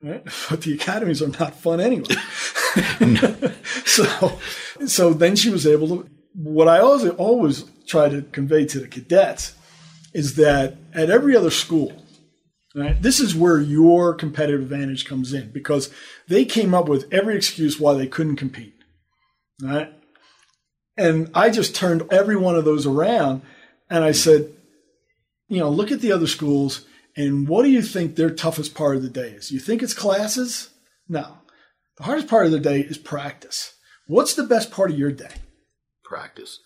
Right? 0.03 0.23
But 0.51 0.63
the 0.63 0.75
academies 0.75 1.23
are 1.23 1.29
not 1.29 1.57
fun 1.57 1.81
anyway. 1.81 2.15
so, 3.85 4.39
so 4.87 5.13
then 5.13 5.35
she 5.35 5.51
was 5.51 5.67
able 5.67 5.89
to. 5.89 6.11
What 6.35 6.69
I 6.69 6.79
always 6.79 7.11
always 7.13 7.65
try 7.89 8.09
to 8.09 8.23
convey 8.23 8.65
to 8.67 8.79
the 8.79 8.87
cadets 8.87 9.57
is 10.15 10.37
that 10.37 10.77
at 10.95 11.11
every 11.11 11.35
other 11.35 11.51
school, 11.51 12.05
right, 12.75 13.01
this 13.01 13.21
is 13.21 13.35
where 13.35 13.59
your 13.61 14.15
competitive 14.15 14.63
advantage 14.63 15.07
comes 15.07 15.33
in 15.33 15.51
because 15.51 15.93
they 16.29 16.45
came 16.45 16.75
up 16.75 16.89
with 16.89 17.13
every 17.13 17.37
excuse 17.37 17.81
why 17.81 17.95
they 17.95 18.07
couldn't 18.07 18.37
compete. 18.37 18.75
Right? 19.63 19.93
And 20.97 21.31
I 21.35 21.51
just 21.51 21.75
turned 21.75 22.11
every 22.11 22.37
one 22.37 22.57
of 22.57 22.65
those 22.65 22.87
around 22.87 23.43
and 23.89 24.05
I 24.05 24.13
said, 24.13 24.53
you 25.49 25.59
know, 25.59 25.71
look 25.71 25.91
at 25.93 26.01
the 26.01 26.13
other 26.13 26.27
schools 26.27 26.85
and 27.17 27.49
what 27.49 27.65
do 27.65 27.71
you 27.71 27.83
think 27.83 28.15
their 28.15 28.31
toughest 28.31 28.75
part 28.75 28.97
of 28.97 29.03
the 29.03 29.09
day 29.09 29.31
is? 29.31 29.51
You 29.51 29.59
think 29.59 29.83
it's 29.83 29.95
classes? 29.95 30.71
No. 31.09 31.39
The 31.97 32.05
hardest 32.05 32.29
part 32.29 32.47
of 32.47 32.53
the 32.53 32.61
day 32.61 32.81
is 32.81 32.99
practice. 32.99 33.75
What's 34.07 34.35
the 34.35 34.45
best 34.45 34.71
part 34.71 34.91
of 34.91 34.99
your 34.99 35.11
day? 35.11 35.35
Practice. 36.05 36.61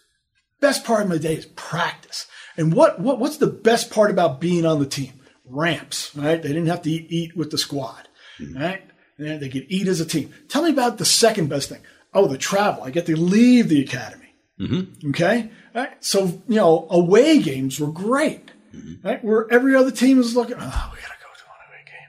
Best 0.60 0.84
part 0.84 1.02
of 1.02 1.08
my 1.08 1.18
day 1.18 1.36
is 1.36 1.46
practice. 1.46 2.26
And 2.56 2.72
what, 2.72 3.00
what 3.00 3.18
what's 3.18 3.38
the 3.38 3.46
best 3.46 3.90
part 3.90 4.10
about 4.10 4.40
being 4.40 4.66
on 4.66 4.78
the 4.78 4.86
team? 4.86 5.14
Ramps, 5.52 6.14
right? 6.16 6.40
They 6.40 6.48
didn't 6.48 6.66
have 6.66 6.82
to 6.82 6.90
eat, 6.90 7.06
eat 7.10 7.36
with 7.36 7.50
the 7.50 7.58
squad, 7.58 8.08
mm-hmm. 8.40 8.56
right? 8.56 8.82
And 9.18 9.40
they 9.40 9.48
could 9.48 9.66
eat 9.68 9.86
as 9.86 10.00
a 10.00 10.06
team. 10.06 10.32
Tell 10.48 10.62
me 10.62 10.70
about 10.70 10.98
the 10.98 11.04
second 11.04 11.48
best 11.48 11.68
thing. 11.68 11.82
Oh, 12.14 12.26
the 12.26 12.38
travel. 12.38 12.82
I 12.82 12.90
get 12.90 13.06
to 13.06 13.16
leave 13.16 13.68
the 13.68 13.82
academy. 13.82 14.34
Mm-hmm. 14.58 15.10
Okay. 15.10 15.50
Right? 15.74 15.92
So, 16.04 16.42
you 16.48 16.56
know, 16.56 16.86
away 16.90 17.40
games 17.40 17.78
were 17.78 17.92
great. 17.92 18.50
Mm-hmm. 18.74 19.06
Right? 19.06 19.24
Where 19.24 19.46
every 19.52 19.76
other 19.76 19.90
team 19.90 20.18
is 20.18 20.34
looking, 20.34 20.56
oh, 20.58 20.90
we 20.94 21.00
got 21.00 21.08
to 21.08 21.18
go 21.20 21.28
to 21.36 21.44
an 21.44 21.68
away 21.68 21.84
game. 21.86 22.08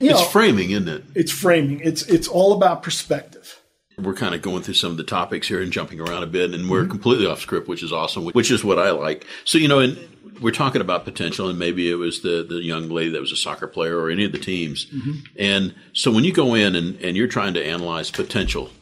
You 0.00 0.10
it's 0.10 0.20
know, 0.20 0.26
framing, 0.26 0.70
isn't 0.70 0.88
it? 0.88 1.04
It's 1.14 1.32
framing. 1.32 1.80
It's, 1.80 2.02
it's 2.02 2.28
all 2.28 2.52
about 2.52 2.82
perspective. 2.82 3.53
We're 3.98 4.14
kind 4.14 4.34
of 4.34 4.42
going 4.42 4.62
through 4.62 4.74
some 4.74 4.90
of 4.90 4.96
the 4.96 5.04
topics 5.04 5.48
here 5.48 5.62
and 5.62 5.72
jumping 5.72 6.00
around 6.00 6.22
a 6.22 6.26
bit, 6.26 6.52
and 6.52 6.68
we're 6.68 6.82
mm-hmm. 6.82 6.90
completely 6.90 7.26
off 7.26 7.40
script, 7.40 7.68
which 7.68 7.82
is 7.82 7.92
awesome, 7.92 8.24
which 8.26 8.50
is 8.50 8.64
what 8.64 8.78
I 8.78 8.90
like. 8.90 9.26
So, 9.44 9.58
you 9.58 9.68
know, 9.68 9.78
and 9.78 9.98
we're 10.40 10.50
talking 10.50 10.80
about 10.80 11.04
potential, 11.04 11.48
and 11.48 11.58
maybe 11.58 11.90
it 11.90 11.94
was 11.94 12.22
the, 12.22 12.44
the 12.48 12.62
young 12.62 12.88
lady 12.88 13.10
that 13.10 13.20
was 13.20 13.32
a 13.32 13.36
soccer 13.36 13.68
player 13.68 13.98
or 13.98 14.10
any 14.10 14.24
of 14.24 14.32
the 14.32 14.38
teams. 14.38 14.86
Mm-hmm. 14.86 15.12
And 15.38 15.74
so 15.92 16.10
when 16.10 16.24
you 16.24 16.32
go 16.32 16.54
in 16.54 16.74
and, 16.74 16.96
and 17.00 17.16
you're 17.16 17.28
trying 17.28 17.54
to 17.54 17.64
analyze 17.64 18.10
potential– 18.10 18.70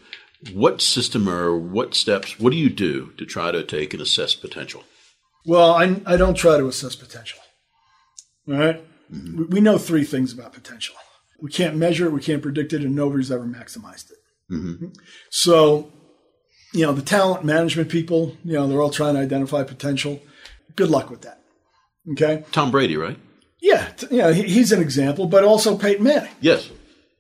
what 0.53 0.81
system 0.83 1.29
or 1.29 1.57
what 1.57 1.95
steps, 1.95 2.39
what 2.41 2.51
do 2.51 2.57
you 2.57 2.69
do 2.69 3.13
to 3.17 3.25
try 3.25 3.53
to 3.53 3.63
take 3.63 3.93
and 3.93 4.03
assess 4.03 4.35
potential? 4.35 4.83
Well, 5.47 5.73
I, 5.73 6.01
I 6.05 6.17
don't 6.17 6.35
try 6.35 6.59
to 6.59 6.67
assess 6.67 6.97
potential. 6.97 7.39
All 8.49 8.55
right? 8.55 8.85
mm-hmm. 9.13 9.51
We 9.51 9.61
know 9.61 9.79
three 9.79 10.05
things 10.05 10.33
about 10.33 10.53
potential 10.53 10.97
we 11.41 11.51
can't 11.51 11.77
measure 11.77 12.07
it, 12.07 12.13
we 12.13 12.21
can't 12.21 12.41
predict 12.41 12.73
it, 12.73 12.83
and 12.83 12.95
nobody's 12.95 13.33
ever 13.33 13.45
maximized 13.45 14.13
it. 14.13 14.19
Mm-hmm. 14.51 14.89
So, 15.31 15.91
you 16.73 16.87
know, 16.87 16.93
the 16.93 17.03
talent 17.03 17.45
management 17.45 17.89
people, 17.89 18.37
you 18.45 18.55
know, 18.55 18.67
they're 18.67 18.81
all 18.81 18.91
trying 18.91 19.15
to 19.15 19.21
identify 19.21 19.63
potential. 19.63 20.21
Good 20.77 20.91
luck 20.91 21.11
with 21.11 21.23
that. 21.23 21.41
Okay? 22.13 22.45
Tom 22.53 22.71
Brady, 22.71 22.97
right? 22.97 23.19
Yeah. 23.61 23.89
Yeah, 24.11 24.33
he's 24.33 24.73
an 24.73 24.81
example, 24.81 25.27
but 25.27 25.45
also 25.45 25.77
Peyton 25.79 26.05
Manning. 26.05 26.33
Yes. 26.41 26.69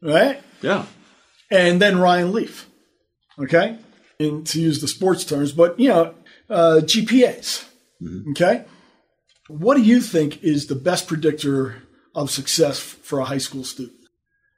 Right? 0.02 0.40
Yeah. 0.60 0.86
And 1.50 1.80
then 1.80 1.98
Ryan 1.98 2.32
Leaf 2.32 2.68
okay, 3.38 3.78
and 4.18 4.46
to 4.46 4.60
use 4.60 4.80
the 4.80 4.88
sports 4.88 5.24
terms, 5.24 5.52
but 5.52 5.78
you 5.78 5.88
know, 5.88 6.14
uh, 6.50 6.80
GPAs, 6.82 7.68
mm-hmm. 8.02 8.30
okay. 8.30 8.64
What 9.48 9.76
do 9.76 9.82
you 9.82 10.00
think 10.00 10.42
is 10.42 10.66
the 10.66 10.74
best 10.74 11.08
predictor 11.08 11.82
of 12.14 12.30
success 12.30 12.80
for 12.80 13.18
a 13.18 13.24
high 13.24 13.38
school 13.38 13.64
student? 13.64 13.98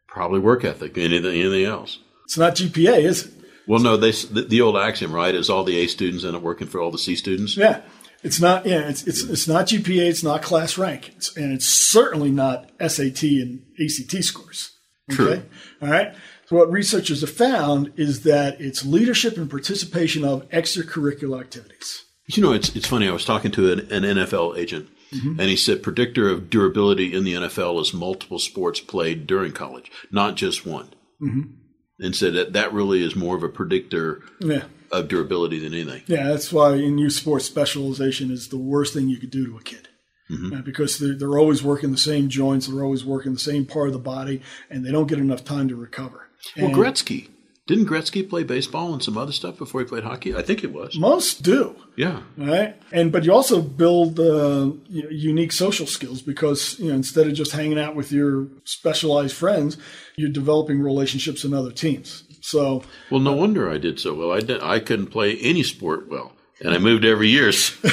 Probably 0.07 0.39
work 0.39 0.65
ethic. 0.65 0.97
Anything, 0.97 1.41
anything 1.41 1.65
else? 1.65 1.99
It's 2.25 2.39
not 2.39 2.57
GPA, 2.57 3.03
is 3.03 3.27
it? 3.27 3.33
Well, 3.67 3.81
no. 3.81 3.97
They 3.97 4.11
the, 4.11 4.43
the 4.43 4.61
old 4.61 4.77
axiom, 4.77 5.13
right, 5.13 5.35
is 5.35 5.49
all 5.51 5.65
the 5.65 5.79
A 5.79 5.87
students 5.87 6.25
end 6.25 6.37
up 6.37 6.43
working 6.43 6.67
for 6.67 6.81
all 6.81 6.91
the 6.91 6.99
C 6.99 7.17
students. 7.17 7.57
Yeah, 7.57 7.83
it's 8.23 8.41
not. 8.41 8.67
Yeah, 8.67 8.89
it's 8.89 9.07
it's 9.07 9.23
it's 9.23 9.49
not 9.49 9.67
GPA. 9.67 10.09
It's 10.09 10.23
not 10.23 10.43
class 10.43 10.77
rank, 10.77 11.11
it's, 11.17 11.37
and 11.37 11.53
it's 11.53 11.67
certainly 11.67 12.31
not 12.31 12.71
SAT 12.81 13.23
and 13.23 13.63
ACT 13.81 14.25
scores. 14.25 14.73
Okay? 15.13 15.17
True. 15.17 15.43
All 15.83 15.89
right. 15.89 16.15
So 16.47 16.57
what 16.57 16.71
researchers 16.71 17.23
have 17.23 17.31
found 17.31 17.93
is 17.97 18.23
that 18.23 18.61
it's 18.61 18.85
leadership 18.85 19.37
and 19.37 19.49
participation 19.49 20.25
of 20.25 20.49
extracurricular 20.51 21.41
activities. 21.41 22.05
You 22.27 22.43
know, 22.43 22.53
it's 22.53 22.75
it's 22.75 22.87
funny. 22.87 23.09
I 23.09 23.13
was 23.13 23.25
talking 23.25 23.51
to 23.53 23.73
an, 23.73 23.81
an 23.93 24.03
NFL 24.03 24.59
agent, 24.59 24.89
mm-hmm. 25.13 25.41
and 25.41 25.49
he 25.49 25.57
said 25.57 25.83
predictor 25.83 26.29
of 26.31 26.51
durability 26.51 27.15
in 27.15 27.25
the 27.25 27.35
NFL 27.35 27.81
is 27.81 27.95
multiple 27.95 28.39
sports 28.39 28.81
played 28.81 29.27
during 29.27 29.53
college, 29.53 29.91
not 30.11 30.35
just 30.37 30.67
one. 30.67 30.89
Mm-hmm. 31.21 31.64
And 32.01 32.15
said 32.17 32.35
that 32.35 32.53
that 32.55 32.73
really 32.73 33.05
is 33.05 33.15
more 33.15 33.37
of 33.37 33.45
a 33.45 33.49
predictor 33.49 34.23
yeah. 34.41 34.65
of 34.91 35.07
durability 35.07 35.61
than 35.61 35.73
anything. 35.75 36.03
Yeah, 36.07 36.25
that's 36.25 36.53
why 36.53 36.75
in 36.75 36.99
youth 36.99 37.13
sports 37.13 37.45
specialization 37.45 38.33
is 38.33 38.49
the 38.49 38.59
worst 38.59 38.95
thing 38.95 39.09
you 39.09 39.19
could 39.19 39.31
do 39.31 39.47
to 39.47 39.57
a 39.57 39.63
kid. 39.63 39.89
Mm-hmm. 40.31 40.55
Uh, 40.55 40.63
because 40.63 40.99
they're, 40.99 41.15
they're 41.15 41.39
always 41.39 41.63
working 41.63 41.93
the 41.93 41.99
same 41.99 42.29
joints, 42.31 42.67
they're 42.67 42.83
always 42.83 43.05
working 43.05 43.35
the 43.35 43.39
same 43.39 43.67
part 43.67 43.89
of 43.89 43.93
the 43.93 43.99
body, 43.99 44.41
and 44.71 44.85
they 44.85 44.91
don't 44.91 45.07
get 45.07 45.19
enough 45.19 45.45
time 45.45 45.69
to 45.69 45.77
recover. 45.77 46.31
Well, 46.57 46.67
and 46.67 46.75
Gretzky. 46.75 47.29
Didn't 47.67 47.87
Gretzky 47.87 48.29
play 48.29 48.43
baseball 48.43 48.93
and 48.93 49.03
some 49.03 49.17
other 49.17 49.33
stuff 49.33 49.57
before 49.57 49.81
he 49.81 49.87
played 49.87 50.05
hockey? 50.05 50.37
I 50.37 50.43
think 50.43 50.63
it 50.65 50.73
was. 50.73 50.99
Most 50.99 51.43
do. 51.43 51.75
Yeah. 51.97 52.21
Right. 52.37 52.77
And 52.93 53.11
but 53.11 53.25
you 53.25 53.33
also 53.33 53.63
build 53.63 54.21
uh, 54.21 54.73
unique 54.91 55.51
social 55.51 55.87
skills 55.87 56.21
because 56.21 56.79
you 56.79 56.89
know 56.89 56.95
instead 56.95 57.27
of 57.27 57.33
just 57.33 57.53
hanging 57.53 57.79
out 57.79 57.97
with 57.97 58.13
your 58.13 58.49
specialized 58.65 59.35
friends, 59.35 59.79
you're 60.17 60.29
developing 60.29 60.83
relationships 60.83 61.43
in 61.43 61.55
other 61.55 61.73
teams. 61.73 62.25
So. 62.43 62.83
Well, 63.11 63.21
no 63.21 63.33
wonder 63.33 63.71
I 63.71 63.79
did 63.79 63.99
so 63.99 64.13
well. 64.13 64.31
I 64.31 64.41
did, 64.41 64.63
I 64.63 64.79
couldn't 64.79 65.07
play 65.07 65.39
any 65.39 65.63
sport 65.63 66.11
well, 66.11 66.33
and 66.61 66.75
I 66.75 66.79
moved 66.79 67.07
every 67.07 67.29
year. 67.29 67.51
so 67.53 67.73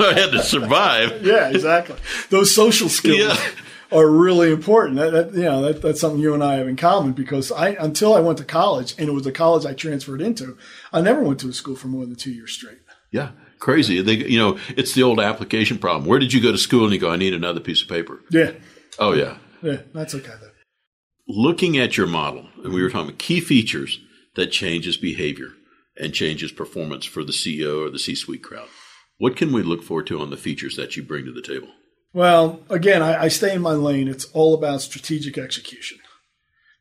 I 0.00 0.14
had 0.14 0.32
to 0.32 0.42
survive. 0.42 1.24
Yeah, 1.24 1.50
exactly. 1.50 1.94
Those 2.30 2.52
social 2.52 2.88
skills. 2.88 3.18
Yeah 3.18 3.50
are 3.92 4.08
really 4.08 4.52
important. 4.52 4.96
That, 4.96 5.12
that 5.12 5.34
you 5.34 5.42
know, 5.42 5.62
that, 5.62 5.82
that's 5.82 6.00
something 6.00 6.20
you 6.20 6.34
and 6.34 6.42
I 6.44 6.56
have 6.56 6.68
in 6.68 6.76
common 6.76 7.12
because 7.12 7.50
I 7.52 7.70
until 7.70 8.14
I 8.14 8.20
went 8.20 8.38
to 8.38 8.44
college 8.44 8.94
and 8.98 9.08
it 9.08 9.12
was 9.12 9.24
the 9.24 9.32
college 9.32 9.66
I 9.66 9.74
transferred 9.74 10.20
into, 10.20 10.56
I 10.92 11.00
never 11.00 11.22
went 11.22 11.40
to 11.40 11.48
a 11.48 11.52
school 11.52 11.76
for 11.76 11.88
more 11.88 12.06
than 12.06 12.16
two 12.16 12.32
years 12.32 12.52
straight. 12.52 12.78
Yeah, 13.10 13.30
crazy. 13.58 14.00
They, 14.02 14.14
you 14.14 14.38
know, 14.38 14.58
it's 14.76 14.94
the 14.94 15.02
old 15.02 15.20
application 15.20 15.78
problem. 15.78 16.06
Where 16.06 16.18
did 16.18 16.32
you 16.32 16.40
go 16.40 16.52
to 16.52 16.58
school? 16.58 16.84
And 16.84 16.92
you 16.92 17.00
go, 17.00 17.10
I 17.10 17.16
need 17.16 17.34
another 17.34 17.60
piece 17.60 17.82
of 17.82 17.88
paper. 17.88 18.20
Yeah. 18.30 18.52
Oh 18.98 19.12
yeah. 19.12 19.38
Yeah, 19.62 19.82
that's 19.92 20.14
okay 20.14 20.32
though. 20.40 20.50
Looking 21.28 21.78
at 21.78 21.96
your 21.96 22.06
model, 22.06 22.48
and 22.64 22.72
we 22.72 22.82
were 22.82 22.90
talking 22.90 23.08
about 23.08 23.18
key 23.18 23.40
features 23.40 24.00
that 24.34 24.48
changes 24.48 24.96
behavior 24.96 25.50
and 25.96 26.14
changes 26.14 26.50
performance 26.50 27.04
for 27.04 27.22
the 27.22 27.32
CEO 27.32 27.86
or 27.86 27.90
the 27.90 27.98
C-suite 27.98 28.42
crowd. 28.42 28.68
What 29.18 29.36
can 29.36 29.52
we 29.52 29.62
look 29.62 29.82
forward 29.82 30.06
to 30.08 30.20
on 30.20 30.30
the 30.30 30.36
features 30.36 30.76
that 30.76 30.96
you 30.96 31.02
bring 31.02 31.26
to 31.26 31.32
the 31.32 31.42
table? 31.42 31.68
Well, 32.12 32.60
again, 32.68 33.02
I, 33.02 33.24
I 33.24 33.28
stay 33.28 33.54
in 33.54 33.62
my 33.62 33.72
lane. 33.72 34.08
It's 34.08 34.24
all 34.32 34.54
about 34.54 34.82
strategic 34.82 35.38
execution. 35.38 35.98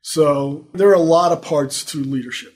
So 0.02 0.68
there 0.74 0.90
are 0.90 0.94
a 0.94 1.00
lot 1.00 1.32
of 1.32 1.42
parts 1.42 1.84
to 1.86 2.00
leadership, 2.00 2.54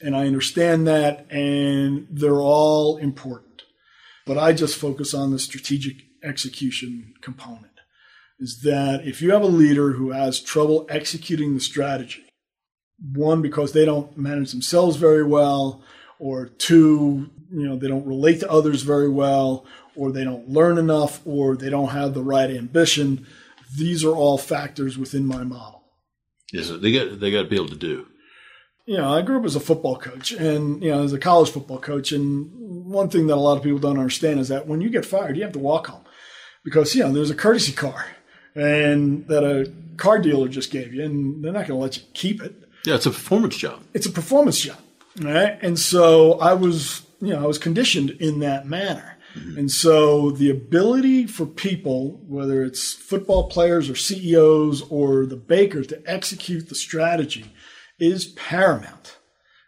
and 0.00 0.16
I 0.16 0.26
understand 0.26 0.86
that, 0.88 1.30
and 1.30 2.08
they're 2.10 2.40
all 2.40 2.96
important. 2.96 3.62
But 4.26 4.38
I 4.38 4.52
just 4.52 4.76
focus 4.76 5.14
on 5.14 5.30
the 5.30 5.38
strategic 5.38 5.96
execution 6.24 7.14
component. 7.22 7.66
Is 8.40 8.60
that 8.62 9.06
if 9.06 9.22
you 9.22 9.32
have 9.32 9.42
a 9.42 9.46
leader 9.46 9.92
who 9.92 10.10
has 10.10 10.40
trouble 10.40 10.86
executing 10.88 11.54
the 11.54 11.60
strategy, 11.60 12.24
one, 13.12 13.42
because 13.42 13.72
they 13.72 13.84
don't 13.84 14.16
manage 14.18 14.50
themselves 14.50 14.96
very 14.96 15.24
well, 15.24 15.82
or 16.18 16.46
two, 16.46 17.30
you 17.50 17.68
know, 17.68 17.76
they 17.76 17.88
don't 17.88 18.06
relate 18.06 18.40
to 18.40 18.50
others 18.50 18.82
very 18.82 19.08
well, 19.08 19.64
or 19.98 20.12
they 20.12 20.24
don't 20.24 20.48
learn 20.48 20.78
enough, 20.78 21.20
or 21.26 21.56
they 21.56 21.68
don't 21.68 21.90
have 21.90 22.14
the 22.14 22.22
right 22.22 22.50
ambition. 22.50 23.26
These 23.76 24.04
are 24.04 24.14
all 24.14 24.38
factors 24.38 24.96
within 24.96 25.26
my 25.26 25.44
model. 25.44 25.82
Yes, 26.52 26.70
they 26.70 26.92
got 26.92 27.20
they 27.20 27.30
got 27.30 27.42
to 27.42 27.48
be 27.48 27.56
able 27.56 27.68
to 27.68 27.76
do. 27.76 28.06
You 28.86 28.96
know, 28.96 29.12
I 29.12 29.20
grew 29.20 29.38
up 29.38 29.44
as 29.44 29.56
a 29.56 29.60
football 29.60 29.96
coach, 29.96 30.32
and 30.32 30.82
you 30.82 30.90
know, 30.90 31.02
as 31.02 31.12
a 31.12 31.18
college 31.18 31.50
football 31.50 31.78
coach, 31.78 32.12
and 32.12 32.50
one 32.86 33.10
thing 33.10 33.26
that 33.26 33.34
a 33.34 33.36
lot 33.36 33.58
of 33.58 33.62
people 33.62 33.78
don't 33.78 33.98
understand 33.98 34.40
is 34.40 34.48
that 34.48 34.66
when 34.66 34.80
you 34.80 34.88
get 34.88 35.04
fired, 35.04 35.36
you 35.36 35.42
have 35.42 35.52
to 35.52 35.58
walk 35.58 35.88
home 35.88 36.04
because 36.64 36.94
you 36.94 37.02
know 37.02 37.12
there's 37.12 37.30
a 37.30 37.34
courtesy 37.34 37.72
car, 37.72 38.06
and 38.54 39.26
that 39.28 39.44
a 39.44 39.70
car 39.98 40.18
dealer 40.18 40.48
just 40.48 40.70
gave 40.70 40.94
you, 40.94 41.04
and 41.04 41.44
they're 41.44 41.52
not 41.52 41.66
going 41.66 41.78
to 41.78 41.82
let 41.82 41.98
you 41.98 42.02
keep 42.14 42.42
it. 42.42 42.54
Yeah, 42.86 42.94
it's 42.94 43.04
a 43.04 43.10
performance 43.10 43.56
job. 43.56 43.82
It's 43.92 44.06
a 44.06 44.10
performance 44.10 44.60
job, 44.60 44.78
right? 45.20 45.58
And 45.60 45.78
so 45.78 46.38
I 46.40 46.54
was, 46.54 47.02
you 47.20 47.34
know, 47.34 47.42
I 47.42 47.46
was 47.46 47.58
conditioned 47.58 48.10
in 48.12 48.38
that 48.40 48.66
manner. 48.66 49.17
Mm-hmm. 49.38 49.58
And 49.58 49.70
so 49.70 50.30
the 50.30 50.50
ability 50.50 51.26
for 51.26 51.46
people, 51.46 52.20
whether 52.26 52.62
it's 52.62 52.92
football 52.92 53.48
players 53.48 53.88
or 53.88 53.94
CEOs 53.94 54.82
or 54.90 55.26
the 55.26 55.36
bakers, 55.36 55.86
to 55.88 56.02
execute 56.06 56.68
the 56.68 56.74
strategy 56.74 57.52
is 57.98 58.26
paramount. 58.26 59.18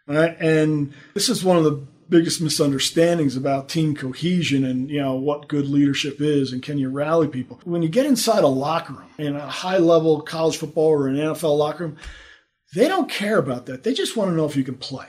Right? 0.07 0.35
And 0.39 0.93
this 1.13 1.29
is 1.29 1.43
one 1.43 1.57
of 1.57 1.63
the 1.63 1.87
biggest 2.11 2.41
misunderstandings 2.41 3.37
about 3.37 3.69
team 3.69 3.95
cohesion 3.95 4.65
and 4.65 4.89
you 4.89 4.99
know 4.99 5.15
what 5.15 5.47
good 5.47 5.65
leadership 5.65 6.19
is 6.19 6.51
and 6.51 6.61
can 6.61 6.77
you 6.77 6.89
rally 6.89 7.27
people. 7.27 7.59
When 7.63 7.81
you 7.81 7.87
get 7.87 8.05
inside 8.05 8.43
a 8.43 8.47
locker 8.47 8.93
room 8.93 9.09
in 9.17 9.35
a 9.37 9.47
high 9.47 9.77
level 9.77 10.19
college 10.21 10.57
football 10.57 10.89
or 10.89 11.07
an 11.07 11.15
NFL 11.15 11.57
locker 11.57 11.85
room, 11.85 11.97
they 12.75 12.89
don't 12.89 13.09
care 13.09 13.37
about 13.37 13.65
that. 13.67 13.83
They 13.83 13.93
just 13.93 14.17
want 14.17 14.29
to 14.29 14.35
know 14.35 14.45
if 14.45 14.57
you 14.57 14.63
can 14.65 14.75
play. 14.75 15.07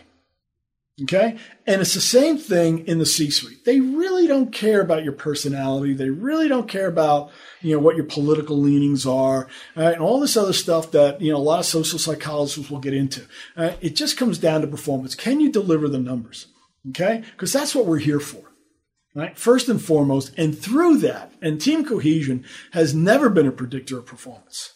Okay. 1.02 1.38
And 1.66 1.80
it's 1.80 1.94
the 1.94 2.00
same 2.00 2.36
thing 2.36 2.86
in 2.86 2.98
the 2.98 3.06
C 3.06 3.30
suite. 3.30 3.64
They 3.64 3.80
really 3.80 4.26
don't 4.26 4.52
care 4.52 4.80
about 4.80 5.04
your 5.04 5.14
personality. 5.14 5.94
They 5.94 6.10
really 6.10 6.48
don't 6.48 6.68
care 6.68 6.86
about, 6.86 7.30
you 7.60 7.72
know, 7.72 7.80
what 7.80 7.96
your 7.96 8.04
political 8.04 8.58
leanings 8.58 9.06
are 9.06 9.48
right? 9.74 9.94
and 9.94 10.02
all 10.02 10.20
this 10.20 10.36
other 10.36 10.52
stuff 10.52 10.90
that, 10.92 11.20
you 11.20 11.32
know, 11.32 11.38
a 11.38 11.40
lot 11.40 11.60
of 11.60 11.66
social 11.66 11.98
psychologists 11.98 12.70
will 12.70 12.78
get 12.78 12.94
into. 12.94 13.26
Right? 13.56 13.78
It 13.80 13.96
just 13.96 14.16
comes 14.16 14.38
down 14.38 14.60
to 14.60 14.66
performance. 14.66 15.14
Can 15.14 15.40
you 15.40 15.50
deliver 15.50 15.88
the 15.88 15.98
numbers? 15.98 16.46
Okay. 16.90 17.22
Because 17.32 17.52
that's 17.52 17.74
what 17.74 17.86
we're 17.86 17.98
here 17.98 18.20
for. 18.20 18.44
Right. 19.14 19.36
First 19.36 19.68
and 19.68 19.82
foremost. 19.82 20.32
And 20.36 20.58
through 20.58 20.98
that, 20.98 21.32
and 21.42 21.60
team 21.60 21.84
cohesion 21.84 22.44
has 22.72 22.94
never 22.94 23.28
been 23.28 23.46
a 23.46 23.52
predictor 23.52 23.98
of 23.98 24.06
performance. 24.06 24.72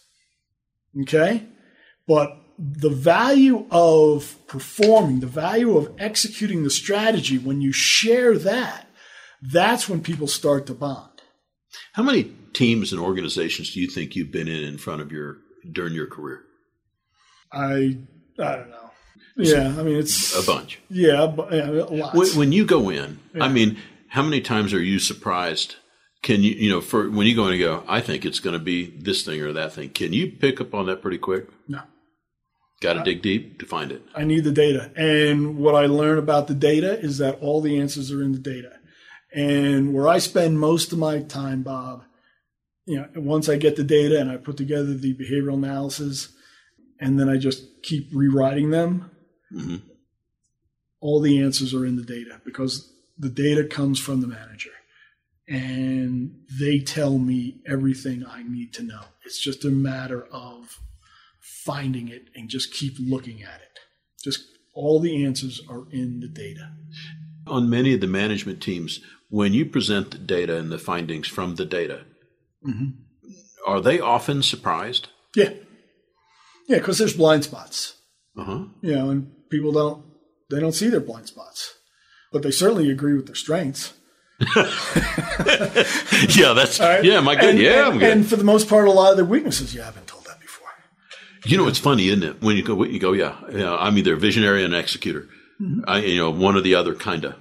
Okay. 1.01 1.43
But 2.07 2.37
the 2.57 2.89
value 2.89 3.65
of 3.69 4.35
performing, 4.47 5.19
the 5.19 5.27
value 5.27 5.77
of 5.77 5.93
executing 5.99 6.63
the 6.63 6.69
strategy, 6.69 7.37
when 7.37 7.61
you 7.61 7.71
share 7.71 8.37
that, 8.39 8.87
that's 9.41 9.87
when 9.87 10.01
people 10.01 10.27
start 10.27 10.65
to 10.67 10.73
bond. 10.73 11.21
How 11.93 12.03
many 12.03 12.31
teams 12.53 12.91
and 12.91 13.01
organizations 13.01 13.73
do 13.73 13.79
you 13.79 13.87
think 13.87 14.15
you've 14.15 14.31
been 14.31 14.47
in 14.47 14.63
in 14.63 14.77
front 14.77 15.01
of 15.01 15.11
your 15.11 15.37
during 15.71 15.93
your 15.93 16.07
career? 16.07 16.41
I 17.51 17.99
I 18.39 18.55
don't 18.55 18.69
know. 18.69 18.91
Yeah, 19.37 19.75
I 19.77 19.83
mean 19.83 19.97
it's 19.97 20.35
a 20.35 20.45
bunch. 20.45 20.79
Yeah, 20.89 21.31
yeah 21.51 21.69
lots. 21.69 22.15
When, 22.15 22.27
when 22.39 22.51
you 22.51 22.65
go 22.65 22.89
in, 22.89 23.19
yeah. 23.35 23.43
I 23.43 23.49
mean, 23.49 23.77
how 24.09 24.23
many 24.23 24.41
times 24.41 24.73
are 24.73 24.81
you 24.81 24.97
surprised? 24.97 25.75
Can 26.23 26.41
you 26.41 26.51
you 26.51 26.69
know 26.71 26.81
for 26.81 27.09
when 27.09 27.27
you 27.27 27.35
go 27.35 27.45
in 27.47 27.53
and 27.53 27.61
go, 27.61 27.83
I 27.87 28.01
think 28.01 28.25
it's 28.25 28.39
going 28.39 28.57
to 28.57 28.63
be 28.63 28.87
this 28.87 29.23
thing 29.23 29.41
or 29.41 29.53
that 29.53 29.73
thing. 29.73 29.91
Can 29.91 30.13
you 30.13 30.31
pick 30.31 30.59
up 30.59 30.73
on 30.73 30.87
that 30.87 31.03
pretty 31.03 31.19
quick? 31.19 31.47
No. 31.67 31.81
Got 32.79 32.93
to 32.93 33.03
dig 33.03 33.23
deep 33.23 33.59
to 33.59 33.65
find 33.65 33.91
it. 33.91 34.03
I 34.15 34.23
need 34.23 34.43
the 34.43 34.51
data. 34.51 34.91
And 34.95 35.57
what 35.57 35.73
I 35.73 35.87
learn 35.87 36.19
about 36.19 36.47
the 36.47 36.53
data 36.53 36.99
is 36.99 37.17
that 37.17 37.39
all 37.41 37.59
the 37.59 37.79
answers 37.79 38.11
are 38.11 38.21
in 38.21 38.33
the 38.33 38.39
data. 38.39 38.73
And 39.33 39.93
where 39.93 40.07
I 40.07 40.19
spend 40.19 40.59
most 40.59 40.91
of 40.91 40.99
my 40.99 41.21
time, 41.21 41.63
Bob, 41.63 42.03
you 42.85 42.97
know, 42.97 43.07
once 43.15 43.49
I 43.49 43.57
get 43.57 43.75
the 43.75 43.83
data 43.83 44.19
and 44.19 44.31
I 44.31 44.37
put 44.37 44.57
together 44.57 44.93
the 44.93 45.15
behavioral 45.15 45.55
analysis 45.55 46.29
and 46.99 47.19
then 47.19 47.29
I 47.29 47.37
just 47.37 47.81
keep 47.81 48.09
rewriting 48.13 48.69
them, 48.69 49.11
mm-hmm. 49.51 49.77
all 51.01 51.19
the 51.19 51.41
answers 51.41 51.73
are 51.73 51.85
in 51.85 51.95
the 51.95 52.03
data 52.03 52.41
because 52.45 52.93
the 53.17 53.29
data 53.29 53.65
comes 53.65 53.99
from 53.99 54.21
the 54.21 54.27
manager 54.27 54.71
and 55.47 56.41
they 56.59 56.79
tell 56.79 57.17
me 57.17 57.61
everything 57.67 58.25
I 58.25 58.43
need 58.43 58.73
to 58.73 58.83
know. 58.83 59.01
It's 59.25 59.39
just 59.39 59.65
a 59.65 59.69
matter 59.69 60.25
of 60.31 60.79
finding 61.63 62.07
it 62.07 62.29
and 62.35 62.49
just 62.49 62.73
keep 62.73 62.95
looking 62.99 63.43
at 63.43 63.61
it. 63.61 63.79
Just 64.23 64.43
all 64.73 64.99
the 64.99 65.25
answers 65.25 65.61
are 65.69 65.85
in 65.91 66.19
the 66.19 66.27
data. 66.27 66.71
On 67.47 67.69
many 67.69 67.93
of 67.93 68.01
the 68.01 68.07
management 68.07 68.61
teams, 68.61 68.99
when 69.29 69.53
you 69.53 69.65
present 69.65 70.11
the 70.11 70.17
data 70.17 70.57
and 70.57 70.71
the 70.71 70.77
findings 70.77 71.27
from 71.27 71.55
the 71.55 71.65
data, 71.65 72.05
mm-hmm. 72.65 72.89
are 73.65 73.81
they 73.81 73.99
often 73.99 74.43
surprised? 74.43 75.07
Yeah. 75.35 75.51
Yeah, 76.67 76.77
because 76.77 76.97
there's 76.97 77.15
blind 77.15 77.43
spots. 77.43 77.95
Uh-huh. 78.37 78.65
You 78.81 78.95
know, 78.95 79.09
and 79.09 79.31
people 79.49 79.71
don't 79.71 80.03
they 80.49 80.59
don't 80.59 80.73
see 80.73 80.89
their 80.89 80.99
blind 80.99 81.27
spots, 81.27 81.73
but 82.31 82.43
they 82.43 82.51
certainly 82.51 82.91
agree 82.91 83.13
with 83.13 83.25
their 83.25 83.35
strengths. 83.35 83.93
yeah, 84.55 86.53
that's 86.53 86.79
right? 86.79 87.03
yeah, 87.03 87.19
my 87.19 87.35
good. 87.35 87.51
And, 87.51 87.59
yeah, 87.59 87.91
and, 87.91 88.03
and, 88.03 88.27
for 88.27 88.35
the 88.35 88.43
most 88.43 88.69
part, 88.69 88.87
a 88.87 88.91
lot 88.91 89.11
of 89.11 89.17
their 89.17 89.25
weaknesses 89.25 89.73
you 89.73 89.81
haven't 89.81 90.07
told 90.07 90.16
you 91.47 91.57
know, 91.57 91.67
it's 91.67 91.79
funny, 91.79 92.07
isn't 92.07 92.23
it? 92.23 92.41
When 92.41 92.57
you 92.57 92.63
go, 92.63 92.83
you 92.83 92.99
go, 92.99 93.13
yeah, 93.13 93.35
yeah 93.51 93.75
I'm 93.75 93.97
either 93.97 94.13
a 94.13 94.17
visionary 94.17 94.63
and 94.63 94.73
an 94.73 94.79
executor. 94.79 95.27
Mm-hmm. 95.61 95.81
I, 95.87 95.99
you 95.99 96.17
know, 96.17 96.29
one 96.29 96.55
or 96.55 96.61
the 96.61 96.75
other, 96.75 96.93
kind 96.93 97.25
of. 97.25 97.35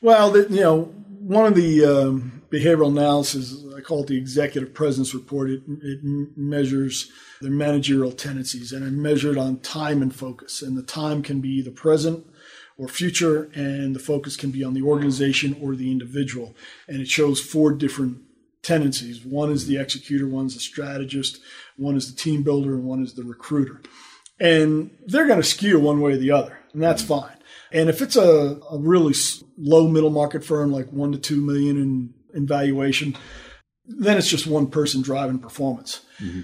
Well, 0.00 0.30
the, 0.30 0.46
you 0.48 0.60
know, 0.60 0.84
one 1.20 1.46
of 1.46 1.54
the 1.54 1.84
um, 1.84 2.42
behavioral 2.50 2.88
analysis, 2.88 3.62
I 3.76 3.80
call 3.80 4.02
it 4.02 4.08
the 4.08 4.16
executive 4.16 4.72
presence 4.72 5.14
report. 5.14 5.50
It, 5.50 5.62
it 5.82 6.00
measures 6.36 7.10
their 7.40 7.50
managerial 7.50 8.12
tendencies, 8.12 8.72
and 8.72 8.84
it 8.84 8.92
measured 8.92 9.36
on 9.36 9.60
time 9.60 10.02
and 10.02 10.14
focus. 10.14 10.62
And 10.62 10.76
the 10.76 10.82
time 10.82 11.22
can 11.22 11.40
be 11.40 11.60
the 11.60 11.70
present 11.70 12.26
or 12.78 12.88
future, 12.88 13.50
and 13.54 13.94
the 13.94 14.00
focus 14.00 14.36
can 14.36 14.50
be 14.50 14.64
on 14.64 14.72
the 14.72 14.82
organization 14.82 15.56
or 15.60 15.76
the 15.76 15.90
individual. 15.90 16.56
And 16.88 17.00
it 17.00 17.08
shows 17.08 17.40
four 17.40 17.72
different 17.72 18.22
tendencies. 18.62 19.24
One 19.24 19.50
is 19.50 19.66
the 19.66 19.78
executor, 19.78 20.28
one's 20.28 20.54
the 20.54 20.60
strategist, 20.60 21.40
one 21.76 21.96
is 21.96 22.12
the 22.12 22.20
team 22.20 22.42
builder, 22.42 22.74
and 22.74 22.84
one 22.84 23.02
is 23.02 23.14
the 23.14 23.24
recruiter. 23.24 23.80
And 24.38 24.90
they're 25.06 25.26
going 25.26 25.40
to 25.40 25.46
skew 25.46 25.78
one 25.78 26.00
way 26.00 26.12
or 26.12 26.16
the 26.16 26.30
other, 26.30 26.58
and 26.72 26.82
that's 26.82 27.02
fine. 27.02 27.36
And 27.72 27.88
if 27.88 28.02
it's 28.02 28.16
a, 28.16 28.58
a 28.70 28.78
really 28.78 29.14
low 29.56 29.86
middle 29.88 30.10
market 30.10 30.44
firm, 30.44 30.72
like 30.72 30.90
one 30.92 31.12
to 31.12 31.18
two 31.18 31.40
million 31.40 31.76
in, 31.76 32.14
in 32.34 32.46
valuation, 32.46 33.16
then 33.84 34.16
it's 34.16 34.28
just 34.28 34.46
one 34.46 34.66
person 34.68 35.02
driving 35.02 35.38
performance. 35.38 36.04
Mm-hmm. 36.20 36.42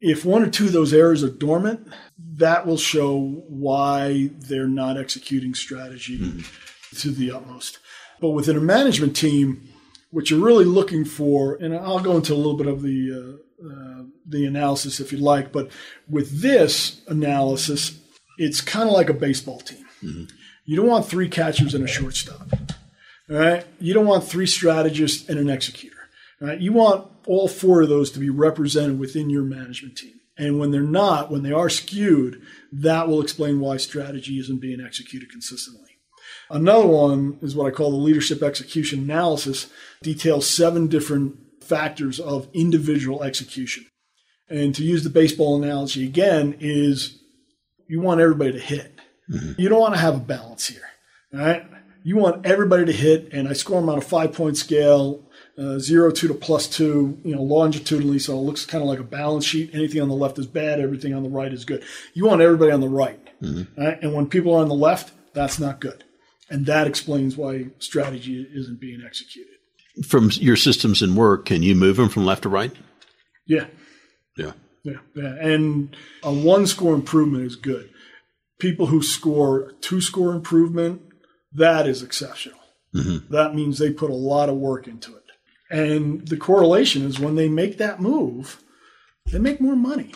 If 0.00 0.24
one 0.24 0.44
or 0.44 0.50
two 0.50 0.66
of 0.66 0.72
those 0.72 0.92
areas 0.92 1.24
are 1.24 1.30
dormant, 1.30 1.88
that 2.34 2.66
will 2.66 2.76
show 2.76 3.42
why 3.48 4.30
they're 4.38 4.68
not 4.68 4.96
executing 4.96 5.54
strategy 5.54 6.18
mm-hmm. 6.18 6.96
to 6.98 7.10
the 7.10 7.32
utmost. 7.32 7.78
But 8.20 8.30
within 8.30 8.56
a 8.56 8.60
management 8.60 9.16
team, 9.16 9.68
what 10.10 10.30
you're 10.30 10.44
really 10.44 10.64
looking 10.64 11.04
for, 11.04 11.56
and 11.56 11.74
I'll 11.74 12.00
go 12.00 12.16
into 12.16 12.34
a 12.34 12.36
little 12.36 12.56
bit 12.56 12.66
of 12.66 12.82
the 12.82 13.38
uh, 13.62 13.68
uh, 13.68 14.02
the 14.26 14.46
analysis 14.46 15.00
if 15.00 15.12
you'd 15.12 15.20
like, 15.20 15.52
but 15.52 15.70
with 16.08 16.42
this 16.42 17.00
analysis, 17.08 17.98
it's 18.36 18.60
kind 18.60 18.88
of 18.88 18.94
like 18.94 19.08
a 19.08 19.14
baseball 19.14 19.60
team. 19.60 19.84
Mm-hmm. 20.02 20.24
You 20.64 20.76
don't 20.76 20.86
want 20.86 21.06
three 21.06 21.28
catchers 21.28 21.74
and 21.74 21.84
a 21.84 21.88
shortstop. 21.88 22.52
All 23.30 23.36
right, 23.36 23.66
you 23.80 23.92
don't 23.94 24.06
want 24.06 24.24
three 24.24 24.46
strategists 24.46 25.28
and 25.28 25.38
an 25.38 25.50
executor. 25.50 25.96
Right, 26.40 26.60
you 26.60 26.72
want 26.72 27.10
all 27.26 27.48
four 27.48 27.82
of 27.82 27.88
those 27.88 28.10
to 28.12 28.20
be 28.20 28.30
represented 28.30 28.98
within 28.98 29.28
your 29.28 29.42
management 29.42 29.96
team. 29.98 30.20
And 30.38 30.60
when 30.60 30.70
they're 30.70 30.82
not, 30.82 31.32
when 31.32 31.42
they 31.42 31.52
are 31.52 31.68
skewed, 31.68 32.40
that 32.70 33.08
will 33.08 33.20
explain 33.20 33.58
why 33.58 33.76
strategy 33.76 34.38
isn't 34.38 34.60
being 34.60 34.80
executed 34.80 35.30
consistently. 35.30 35.87
Another 36.50 36.86
one 36.86 37.38
is 37.42 37.54
what 37.54 37.66
I 37.66 37.70
call 37.70 37.90
the 37.90 37.96
leadership 37.96 38.42
execution 38.42 39.00
analysis, 39.00 39.68
details 40.02 40.48
seven 40.48 40.86
different 40.86 41.36
factors 41.62 42.18
of 42.18 42.48
individual 42.54 43.22
execution. 43.22 43.84
And 44.48 44.74
to 44.74 44.82
use 44.82 45.04
the 45.04 45.10
baseball 45.10 45.62
analogy 45.62 46.06
again, 46.06 46.56
is 46.58 47.18
you 47.86 48.00
want 48.00 48.20
everybody 48.20 48.52
to 48.52 48.58
hit. 48.58 48.98
Mm-hmm. 49.30 49.60
You 49.60 49.68
don't 49.68 49.80
want 49.80 49.94
to 49.94 50.00
have 50.00 50.16
a 50.16 50.20
balance 50.20 50.66
here. 50.68 50.88
right? 51.32 51.66
You 52.02 52.16
want 52.16 52.46
everybody 52.46 52.86
to 52.86 52.92
hit, 52.92 53.30
and 53.32 53.46
I 53.46 53.52
score 53.52 53.80
them 53.80 53.90
on 53.90 53.98
a 53.98 54.02
five 54.02 54.32
point 54.32 54.56
scale, 54.56 55.28
uh, 55.58 55.78
zero 55.78 56.10
two 56.10 56.28
to 56.28 56.34
plus 56.34 56.66
two, 56.66 57.18
you 57.24 57.34
know, 57.34 57.42
longitudinally, 57.42 58.18
so 58.20 58.32
it 58.34 58.42
looks 58.42 58.64
kind 58.64 58.82
of 58.82 58.88
like 58.88 59.00
a 59.00 59.04
balance 59.04 59.44
sheet. 59.44 59.70
Anything 59.74 60.00
on 60.00 60.08
the 60.08 60.14
left 60.14 60.38
is 60.38 60.46
bad, 60.46 60.80
everything 60.80 61.12
on 61.12 61.22
the 61.22 61.28
right 61.28 61.52
is 61.52 61.66
good. 61.66 61.84
You 62.14 62.24
want 62.24 62.40
everybody 62.40 62.72
on 62.72 62.80
the 62.80 62.88
right. 62.88 63.20
Mm-hmm. 63.42 63.80
right? 63.82 63.98
And 64.02 64.14
when 64.14 64.28
people 64.28 64.54
are 64.54 64.62
on 64.62 64.68
the 64.68 64.74
left, 64.74 65.12
that's 65.34 65.58
not 65.58 65.80
good. 65.80 66.04
And 66.50 66.66
that 66.66 66.86
explains 66.86 67.36
why 67.36 67.66
strategy 67.78 68.46
isn't 68.54 68.80
being 68.80 69.02
executed. 69.04 69.54
From 70.06 70.30
your 70.34 70.56
systems 70.56 71.02
and 71.02 71.16
work, 71.16 71.44
can 71.46 71.62
you 71.62 71.74
move 71.74 71.96
them 71.96 72.08
from 72.08 72.24
left 72.24 72.44
to 72.44 72.48
right? 72.48 72.72
Yeah. 73.46 73.66
Yeah. 74.36 74.52
Yeah. 74.84 74.98
yeah. 75.14 75.34
And 75.40 75.94
a 76.22 76.32
one 76.32 76.66
score 76.66 76.94
improvement 76.94 77.44
is 77.44 77.56
good. 77.56 77.90
People 78.58 78.86
who 78.86 79.02
score 79.02 79.72
two 79.80 80.00
score 80.00 80.32
improvement, 80.32 81.02
that 81.52 81.86
is 81.86 82.02
exceptional. 82.02 82.58
Mm-hmm. 82.94 83.32
That 83.32 83.54
means 83.54 83.78
they 83.78 83.92
put 83.92 84.10
a 84.10 84.14
lot 84.14 84.48
of 84.48 84.56
work 84.56 84.86
into 84.86 85.14
it. 85.14 85.24
And 85.70 86.26
the 86.26 86.36
correlation 86.36 87.02
is 87.02 87.18
when 87.18 87.34
they 87.34 87.48
make 87.48 87.78
that 87.78 88.00
move, 88.00 88.62
they 89.30 89.38
make 89.38 89.60
more 89.60 89.76
money. 89.76 90.14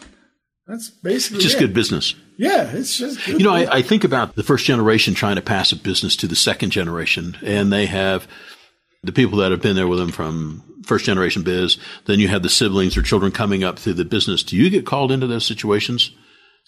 That's 0.66 0.88
basically 0.88 1.42
just 1.42 1.56
it. 1.56 1.60
good 1.60 1.74
business. 1.74 2.14
Yeah, 2.42 2.72
it's 2.72 2.96
just 2.96 3.24
you 3.28 3.38
know. 3.38 3.54
I, 3.54 3.76
I, 3.76 3.82
think 3.82 4.02
about 4.02 4.34
the 4.34 4.42
first 4.42 4.66
generation 4.66 5.14
trying 5.14 5.36
to 5.36 5.42
pass 5.42 5.70
a 5.70 5.76
business 5.76 6.16
to 6.16 6.26
the 6.26 6.34
second 6.34 6.70
generation, 6.70 7.36
and 7.40 7.72
they 7.72 7.86
have 7.86 8.26
the 9.04 9.12
people 9.12 9.38
that 9.38 9.52
have 9.52 9.62
been 9.62 9.76
there 9.76 9.86
with 9.86 10.00
them 10.00 10.10
from 10.10 10.64
first 10.84 11.04
generation 11.04 11.44
biz. 11.44 11.78
Then 12.06 12.18
you 12.18 12.26
have 12.26 12.42
the 12.42 12.48
siblings 12.48 12.96
or 12.96 13.02
children 13.02 13.30
coming 13.30 13.62
up 13.62 13.78
through 13.78 13.92
the 13.92 14.04
business. 14.04 14.42
Do 14.42 14.56
you 14.56 14.70
get 14.70 14.84
called 14.84 15.12
into 15.12 15.28
those 15.28 15.46
situations? 15.46 16.10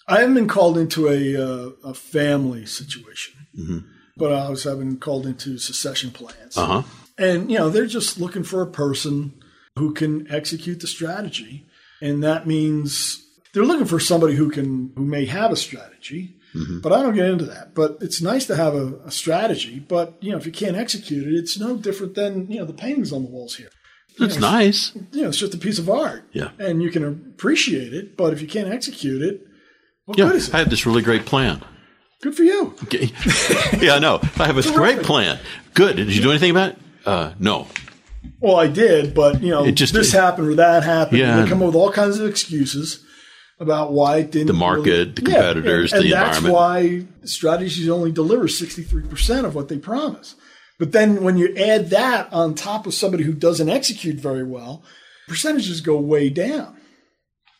I 0.07 0.21
haven't 0.21 0.35
been 0.35 0.47
called 0.47 0.77
into 0.77 1.09
a 1.09 1.35
uh, 1.35 1.71
a 1.83 1.93
family 1.93 2.65
situation, 2.65 3.33
mm-hmm. 3.53 3.79
but 4.15 4.31
I 4.31 4.49
was 4.49 4.63
having 4.63 4.97
called 4.97 5.25
into 5.25 5.57
succession 5.57 6.11
plans. 6.11 6.55
Uh-huh. 6.55 6.83
And 7.17 7.51
you 7.51 7.57
know, 7.57 7.69
they're 7.69 7.85
just 7.85 8.17
looking 8.17 8.43
for 8.43 8.61
a 8.61 8.67
person 8.67 9.33
who 9.77 9.93
can 9.93 10.31
execute 10.31 10.79
the 10.79 10.87
strategy, 10.87 11.67
and 12.01 12.23
that 12.23 12.47
means 12.47 13.24
they're 13.55 13.65
looking 13.65 13.87
for 13.87 13.99
somebody 13.99 14.35
who 14.35 14.51
can 14.51 14.91
who 14.95 15.03
may 15.03 15.25
have 15.25 15.51
a 15.51 15.55
strategy, 15.55 16.35
Mm-hmm. 16.55 16.79
But 16.79 16.93
I 16.93 17.01
don't 17.01 17.15
get 17.15 17.25
into 17.25 17.45
that. 17.45 17.75
But 17.75 17.97
it's 18.01 18.21
nice 18.21 18.45
to 18.47 18.55
have 18.55 18.73
a, 18.73 18.95
a, 19.05 19.11
strategy. 19.11 19.79
But 19.79 20.15
you 20.21 20.31
know, 20.31 20.37
if 20.37 20.45
you 20.45 20.51
can't 20.51 20.77
execute 20.77 21.27
it, 21.27 21.33
it's 21.33 21.59
no 21.59 21.75
different 21.75 22.15
than 22.15 22.49
you 22.49 22.59
know 22.59 22.65
the 22.65 22.73
paintings 22.73 23.11
on 23.11 23.23
the 23.23 23.29
walls 23.29 23.57
here. 23.57 23.69
It's 24.19 24.35
know, 24.35 24.49
nice. 24.51 24.95
You 25.11 25.23
know, 25.23 25.27
it's 25.29 25.37
just 25.37 25.53
a 25.53 25.57
piece 25.57 25.79
of 25.79 25.89
art. 25.89 26.23
Yeah. 26.31 26.51
And 26.57 26.81
you 26.81 26.89
can 26.89 27.03
appreciate 27.03 27.93
it, 27.93 28.15
but 28.15 28.31
if 28.31 28.41
you 28.41 28.47
can't 28.47 28.69
execute 28.69 29.21
it, 29.21 29.45
what 30.05 30.17
yeah, 30.17 30.27
good 30.27 30.35
is 30.37 30.47
it? 30.47 30.55
I 30.55 30.59
have 30.59 30.69
this 30.69 30.85
really 30.85 31.01
great 31.01 31.25
plan. 31.25 31.61
Good 32.21 32.35
for 32.35 32.43
you. 32.43 32.73
Okay. 32.83 33.11
yeah, 33.85 33.95
I 33.95 33.99
know. 33.99 34.21
I 34.39 34.47
have 34.47 34.57
a 34.57 34.71
great 34.71 35.03
plan. 35.03 35.37
Good. 35.73 35.97
Did 35.97 36.15
you 36.15 36.21
do 36.21 36.29
anything 36.29 36.51
about 36.51 36.71
it? 36.71 36.77
Uh, 37.05 37.33
no. 37.39 37.67
Well, 38.39 38.55
I 38.55 38.67
did, 38.67 39.13
but 39.13 39.43
you 39.43 39.49
know, 39.49 39.65
it 39.65 39.73
just, 39.73 39.93
this 39.93 40.13
it, 40.13 40.17
happened 40.17 40.47
or 40.47 40.55
that 40.55 40.83
happened. 40.83 41.19
Yeah. 41.19 41.41
They 41.41 41.49
come 41.49 41.61
up 41.61 41.67
with 41.67 41.75
all 41.75 41.91
kinds 41.91 42.17
of 42.17 42.27
excuses 42.27 43.04
about 43.59 43.93
why 43.93 44.17
it 44.17 44.31
didn't. 44.31 44.47
The 44.47 44.53
market, 44.53 44.85
really, 44.85 45.11
the 45.11 45.21
competitors, 45.21 45.91
yeah, 45.91 45.97
and, 45.97 46.05
and 46.05 46.13
the 46.13 46.15
that's 46.15 46.37
environment. 46.37 47.07
why 47.21 47.25
strategies 47.25 47.89
only 47.89 48.11
deliver 48.11 48.45
63% 48.45 49.45
of 49.45 49.55
what 49.55 49.69
they 49.69 49.77
promise. 49.77 50.35
But 50.77 50.91
then 50.91 51.23
when 51.23 51.37
you 51.37 51.55
add 51.55 51.89
that 51.91 52.31
on 52.33 52.53
top 52.53 52.85
of 52.85 52.93
somebody 52.93 53.23
who 53.23 53.33
doesn't 53.33 53.69
execute 53.69 54.17
very 54.17 54.43
well, 54.43 54.83
percentages 55.27 55.81
go 55.81 55.97
way 55.97 56.29
down, 56.29 56.77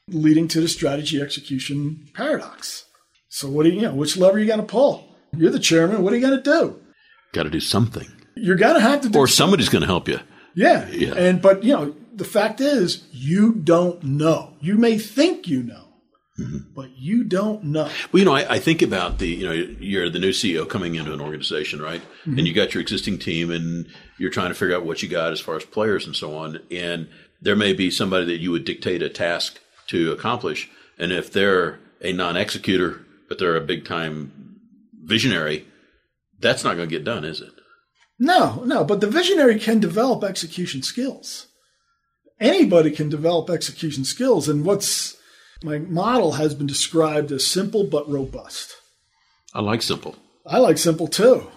leading 0.09 0.47
to 0.49 0.61
the 0.61 0.67
strategy 0.67 1.21
execution 1.21 2.07
paradox. 2.13 2.85
So 3.29 3.49
what 3.49 3.63
do 3.63 3.69
you, 3.69 3.75
you 3.75 3.81
know, 3.83 3.93
which 3.95 4.17
lever 4.17 4.35
are 4.35 4.39
you 4.39 4.45
going 4.45 4.59
to 4.59 4.65
pull? 4.65 5.05
You're 5.35 5.51
the 5.51 5.59
chairman. 5.59 6.03
What 6.03 6.13
are 6.13 6.17
you 6.17 6.27
going 6.27 6.41
to 6.41 6.43
do? 6.43 6.79
Got 7.33 7.43
to 7.43 7.49
do 7.49 7.59
something. 7.59 8.07
You're 8.35 8.57
going 8.57 8.75
to 8.75 8.81
have 8.81 9.01
to 9.01 9.09
do 9.09 9.17
Or 9.17 9.27
somebody's 9.27 9.69
going 9.69 9.81
to 9.81 9.87
help 9.87 10.07
you. 10.07 10.19
Yeah. 10.55 10.87
yeah. 10.89 11.13
And, 11.15 11.41
but, 11.41 11.63
you 11.63 11.73
know, 11.73 11.95
the 12.13 12.25
fact 12.25 12.61
is, 12.61 13.05
you 13.11 13.53
don't 13.53 14.03
know. 14.03 14.53
You 14.61 14.77
may 14.77 14.97
think 14.97 15.47
you 15.47 15.63
know. 15.63 15.84
Mm-hmm. 16.39 16.73
But 16.75 16.97
you 16.97 17.23
don't 17.23 17.63
know. 17.63 17.89
Well, 18.11 18.19
you 18.19 18.25
know, 18.25 18.33
I, 18.35 18.55
I, 18.55 18.59
think 18.59 18.81
about 18.81 19.19
the, 19.19 19.27
you 19.27 19.45
know, 19.45 19.53
you're 19.53 20.09
the 20.09 20.19
new 20.19 20.31
CEO 20.31 20.67
coming 20.67 20.95
into 20.95 21.13
an 21.13 21.21
organization, 21.21 21.81
right? 21.81 22.01
Mm-hmm. 22.01 22.37
And 22.37 22.47
you 22.47 22.53
got 22.53 22.73
your 22.73 22.81
existing 22.81 23.19
team 23.19 23.51
and 23.51 23.87
you're 24.17 24.31
trying 24.31 24.49
to 24.49 24.53
figure 24.53 24.75
out 24.75 24.85
what 24.85 25.01
you 25.01 25.07
got 25.07 25.31
as 25.31 25.39
far 25.39 25.55
as 25.55 25.63
players 25.63 26.05
and 26.05 26.13
so 26.13 26.35
on. 26.35 26.59
And 26.69 27.07
there 27.41 27.55
may 27.55 27.71
be 27.71 27.89
somebody 27.89 28.25
that 28.25 28.41
you 28.41 28.51
would 28.51 28.65
dictate 28.65 29.01
a 29.01 29.09
task 29.09 29.59
to 29.87 30.11
accomplish. 30.11 30.69
And 30.97 31.13
if 31.13 31.31
they're 31.31 31.79
a 32.01 32.11
non 32.11 32.35
executor, 32.35 33.05
but 33.29 33.39
they're 33.39 33.55
a 33.55 33.61
big 33.61 33.85
time 33.85 34.59
visionary, 35.03 35.65
that's 36.39 36.63
not 36.63 36.75
going 36.75 36.89
to 36.89 36.95
get 36.95 37.05
done, 37.05 37.23
is 37.23 37.39
it? 37.39 37.53
No, 38.19 38.63
no. 38.65 38.83
But 38.83 39.01
the 39.01 39.07
visionary 39.09 39.59
can 39.59 39.79
develop 39.79 40.23
execution 40.23 40.81
skills. 40.81 41.47
Anybody 42.39 42.91
can 42.91 43.09
develop 43.09 43.49
execution 43.49 44.03
skills. 44.03 44.49
And 44.49 44.65
what's, 44.65 45.15
my 45.65 45.79
model 45.79 46.33
has 46.33 46.53
been 46.53 46.67
described 46.67 47.31
as 47.31 47.45
simple 47.45 47.83
but 47.83 48.09
robust. 48.09 48.75
I 49.53 49.61
like 49.61 49.81
simple. 49.81 50.15
I 50.45 50.59
like 50.59 50.77
simple 50.77 51.07
too. 51.07 51.47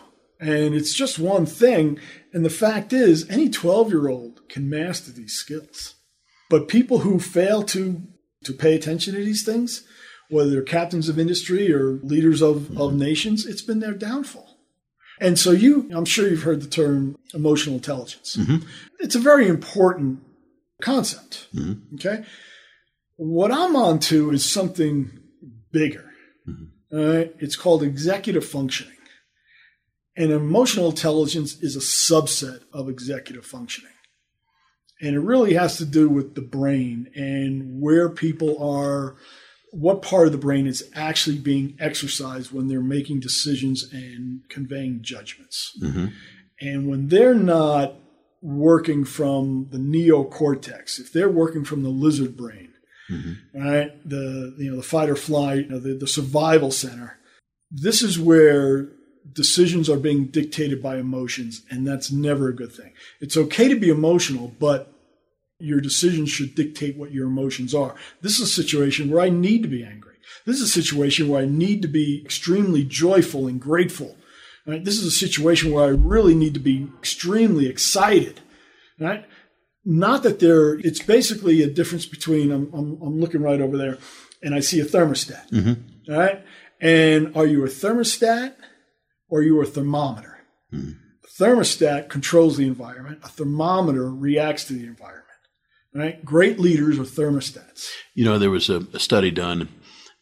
And 0.41 0.75
it's 0.75 0.95
just 0.95 1.19
one 1.19 1.47
thing. 1.47 1.99
And 2.33 2.45
the 2.45 2.51
fact 2.51 2.93
is, 2.93 3.29
any 3.29 3.51
12 3.51 3.91
year 3.91 4.09
old 4.09 4.49
can 4.49 4.71
master 4.71 5.13
these 5.13 5.35
skills. 5.35 5.95
But 6.49 6.69
people 6.69 7.01
who 7.01 7.19
fail 7.21 7.63
to, 7.65 8.03
to 8.45 8.53
pay 8.53 8.75
attention 8.75 9.15
to 9.15 9.23
these 9.23 9.45
things, 9.45 9.85
whether 10.31 10.51
they're 10.51 10.63
captains 10.63 11.09
of 11.09 11.19
industry 11.19 11.73
or 11.73 11.99
leaders 12.03 12.41
of, 12.41 12.57
mm-hmm. 12.57 12.81
of 12.81 12.95
nations, 12.95 13.45
it's 13.45 13.63
been 13.63 13.81
their 13.81 13.93
downfall. 13.93 14.59
And 15.21 15.39
so 15.39 15.51
you, 15.51 15.91
I'm 15.93 16.05
sure 16.05 16.29
you've 16.29 16.45
heard 16.45 16.63
the 16.63 16.69
term 16.69 17.19
emotional 17.35 17.77
intelligence. 17.77 18.37
Mm-hmm. 18.37 18.67
It's 19.01 19.17
a 19.17 19.21
very 19.21 19.49
important 19.49 20.23
concept. 20.81 21.49
Mm-hmm. 21.55 21.97
Okay. 21.97 22.25
What 23.19 23.53
I'm 23.53 23.77
on 23.77 23.99
to 23.99 24.31
is 24.31 24.49
something 24.49 25.11
bigger. 25.73 26.11
Mm-hmm. 26.49 27.35
It's 27.39 27.57
called 27.57 27.83
executive 27.83 28.47
functioning. 28.47 28.95
And 30.17 30.33
emotional 30.33 30.91
intelligence 30.91 31.61
is 31.61 31.77
a 31.77 31.81
subset 31.81 32.63
of 32.73 32.89
executive 32.89 33.45
functioning. 33.45 33.93
And 35.01 35.15
it 35.15 35.21
really 35.21 35.55
has 35.55 35.77
to 35.79 35.85
do 35.85 36.09
with 36.09 36.35
the 36.37 36.43
brain 36.43 37.11
and 37.15 37.81
where 37.81 38.09
people 38.09 38.61
are, 38.63 39.17
what 39.73 40.03
part 40.03 40.27
of 40.27 40.33
the 40.33 40.39
brain 40.39 40.67
is 40.67 40.89
actually 40.95 41.39
being 41.39 41.77
exercised 41.79 42.53
when 42.53 42.69
they're 42.69 42.81
making 42.81 43.21
decisions 43.21 43.89
and 43.93 44.41
conveying 44.49 45.01
judgments. 45.03 45.77
Mm-hmm. 45.83 46.07
And 46.61 46.89
when 46.89 47.09
they're 47.09 47.35
not 47.35 47.95
working 48.41 49.05
from 49.05 49.69
the 49.71 49.79
neocortex, 49.79 50.99
if 51.01 51.13
they're 51.13 51.29
working 51.29 51.65
from 51.65 51.83
the 51.83 51.91
lizard 51.91 52.37
brain, 52.37 52.68
mm-hmm. 53.11 53.63
right? 53.63 54.09
The 54.09 54.55
you 54.59 54.71
know 54.71 54.77
the 54.77 54.83
fight 54.83 55.09
or 55.09 55.17
flight, 55.17 55.67
you 55.67 55.71
know, 55.71 55.81
the, 55.81 55.95
the 55.95 56.07
survival 56.07 56.71
center. 56.71 57.19
This 57.71 58.03
is 58.03 58.19
where 58.19 58.89
decisions 59.33 59.91
are 59.91 59.99
being 59.99 60.27
dictated 60.27 60.83
by 60.83 60.97
emotions, 60.97 61.63
and 61.71 61.87
that's 61.87 62.11
never 62.11 62.49
a 62.49 62.57
good 62.57 62.73
thing. 62.73 62.93
It's 63.21 63.37
okay 63.37 63.69
to 63.69 63.77
be 63.79 63.91
emotional, 63.91 64.53
but 64.59 64.93
your 65.59 65.81
decisions 65.81 66.31
should 66.31 66.55
dictate 66.55 66.97
what 66.97 67.13
your 67.13 67.27
emotions 67.27 67.75
are. 67.75 67.95
This 68.23 68.39
is 68.39 68.49
a 68.49 68.63
situation 68.63 69.11
where 69.11 69.21
I 69.21 69.29
need 69.29 69.63
to 69.63 69.69
be 69.69 69.85
angry. 69.85 70.15
This 70.47 70.57
is 70.57 70.63
a 70.63 70.83
situation 70.83 71.29
where 71.29 71.43
I 71.43 71.47
need 71.47 71.83
to 71.83 71.89
be 71.89 72.23
extremely 72.25 72.85
joyful 72.85 73.47
and 73.47 73.61
grateful. 73.61 74.17
Right? 74.67 74.85
This 74.85 74.99
is 74.99 75.07
a 75.07 75.11
situation 75.11 75.73
where 75.73 75.85
I 75.85 75.89
really 75.89 76.35
need 76.35 76.55
to 76.55 76.61
be 76.61 76.89
extremely 76.99 77.67
excited. 77.67 78.41
Right? 79.01 79.25
Not 79.85 80.23
that 80.25 80.41
there, 80.41 80.75
it's 80.75 81.03
basically 81.03 81.63
a 81.63 81.71
difference 81.71 82.07
between, 82.07 82.51
I'm, 82.51 82.71
I'm, 82.73 83.01
I'm 83.01 83.21
looking 83.21 83.43
right 83.43 83.61
over 83.61 83.77
there 83.77 83.99
and 84.43 84.55
I 84.55 84.61
see 84.61 84.81
a 84.81 84.85
thermostat. 84.85 85.49
Mm-hmm. 85.51 86.13
All 86.13 86.19
right. 86.19 86.45
And 86.81 87.37
are 87.37 87.47
you 87.47 87.65
a 87.65 87.69
thermostat 87.69 88.55
or 89.29 89.41
are 89.41 89.43
you 89.43 89.61
a 89.61 89.67
thermometer? 89.67 90.39
Mm-hmm. 90.73 90.93
A 91.25 91.43
thermostat 91.43 92.09
controls 92.09 92.57
the 92.57 92.67
environment. 92.67 93.21
A 93.23 93.29
thermometer 93.29 94.11
reacts 94.11 94.65
to 94.65 94.75
the 94.75 94.85
environment. 94.85 95.25
Right? 95.95 96.23
Great 96.25 96.61
leaders 96.61 96.99
are 96.99 97.03
thermostats. 97.03 97.89
You 98.15 98.25
know, 98.25 98.39
there 98.39 98.51
was 98.51 98.69
a, 98.69 98.87
a 98.93 99.01
study 99.01 99.31
done 99.31 99.69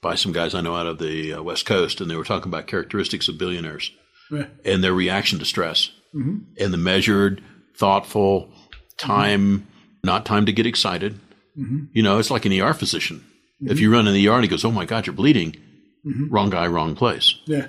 by 0.00 0.14
some 0.14 0.32
guys 0.32 0.54
I 0.54 0.60
know 0.60 0.76
out 0.76 0.86
of 0.86 0.98
the 0.98 1.34
uh, 1.34 1.42
West 1.42 1.66
Coast, 1.66 2.00
and 2.00 2.10
they 2.10 2.16
were 2.16 2.24
talking 2.24 2.48
about 2.48 2.68
characteristics 2.68 3.28
of 3.28 3.38
billionaires 3.38 3.90
yeah. 4.30 4.46
and 4.64 4.82
their 4.82 4.92
reaction 4.92 5.38
to 5.40 5.44
stress 5.44 5.90
mm-hmm. 6.14 6.38
and 6.58 6.72
the 6.72 6.78
measured, 6.78 7.42
thoughtful, 7.76 8.52
time, 8.98 9.58
mm-hmm. 9.58 9.66
not 10.04 10.26
time 10.26 10.46
to 10.46 10.52
get 10.52 10.66
excited. 10.66 11.18
Mm-hmm. 11.58 11.86
You 11.92 12.02
know, 12.02 12.18
it's 12.18 12.30
like 12.30 12.44
an 12.44 12.58
ER 12.58 12.74
physician. 12.74 13.24
If 13.60 13.68
mm-hmm. 13.68 13.78
you 13.78 13.92
run 13.92 14.06
in 14.06 14.14
the 14.14 14.28
ER 14.28 14.34
and 14.34 14.44
he 14.44 14.48
goes, 14.48 14.64
"Oh 14.64 14.70
my 14.70 14.84
God, 14.84 15.06
you're 15.06 15.14
bleeding," 15.14 15.52
mm-hmm. 16.06 16.28
wrong 16.28 16.50
guy, 16.50 16.66
wrong 16.66 16.94
place. 16.94 17.34
Yeah. 17.46 17.68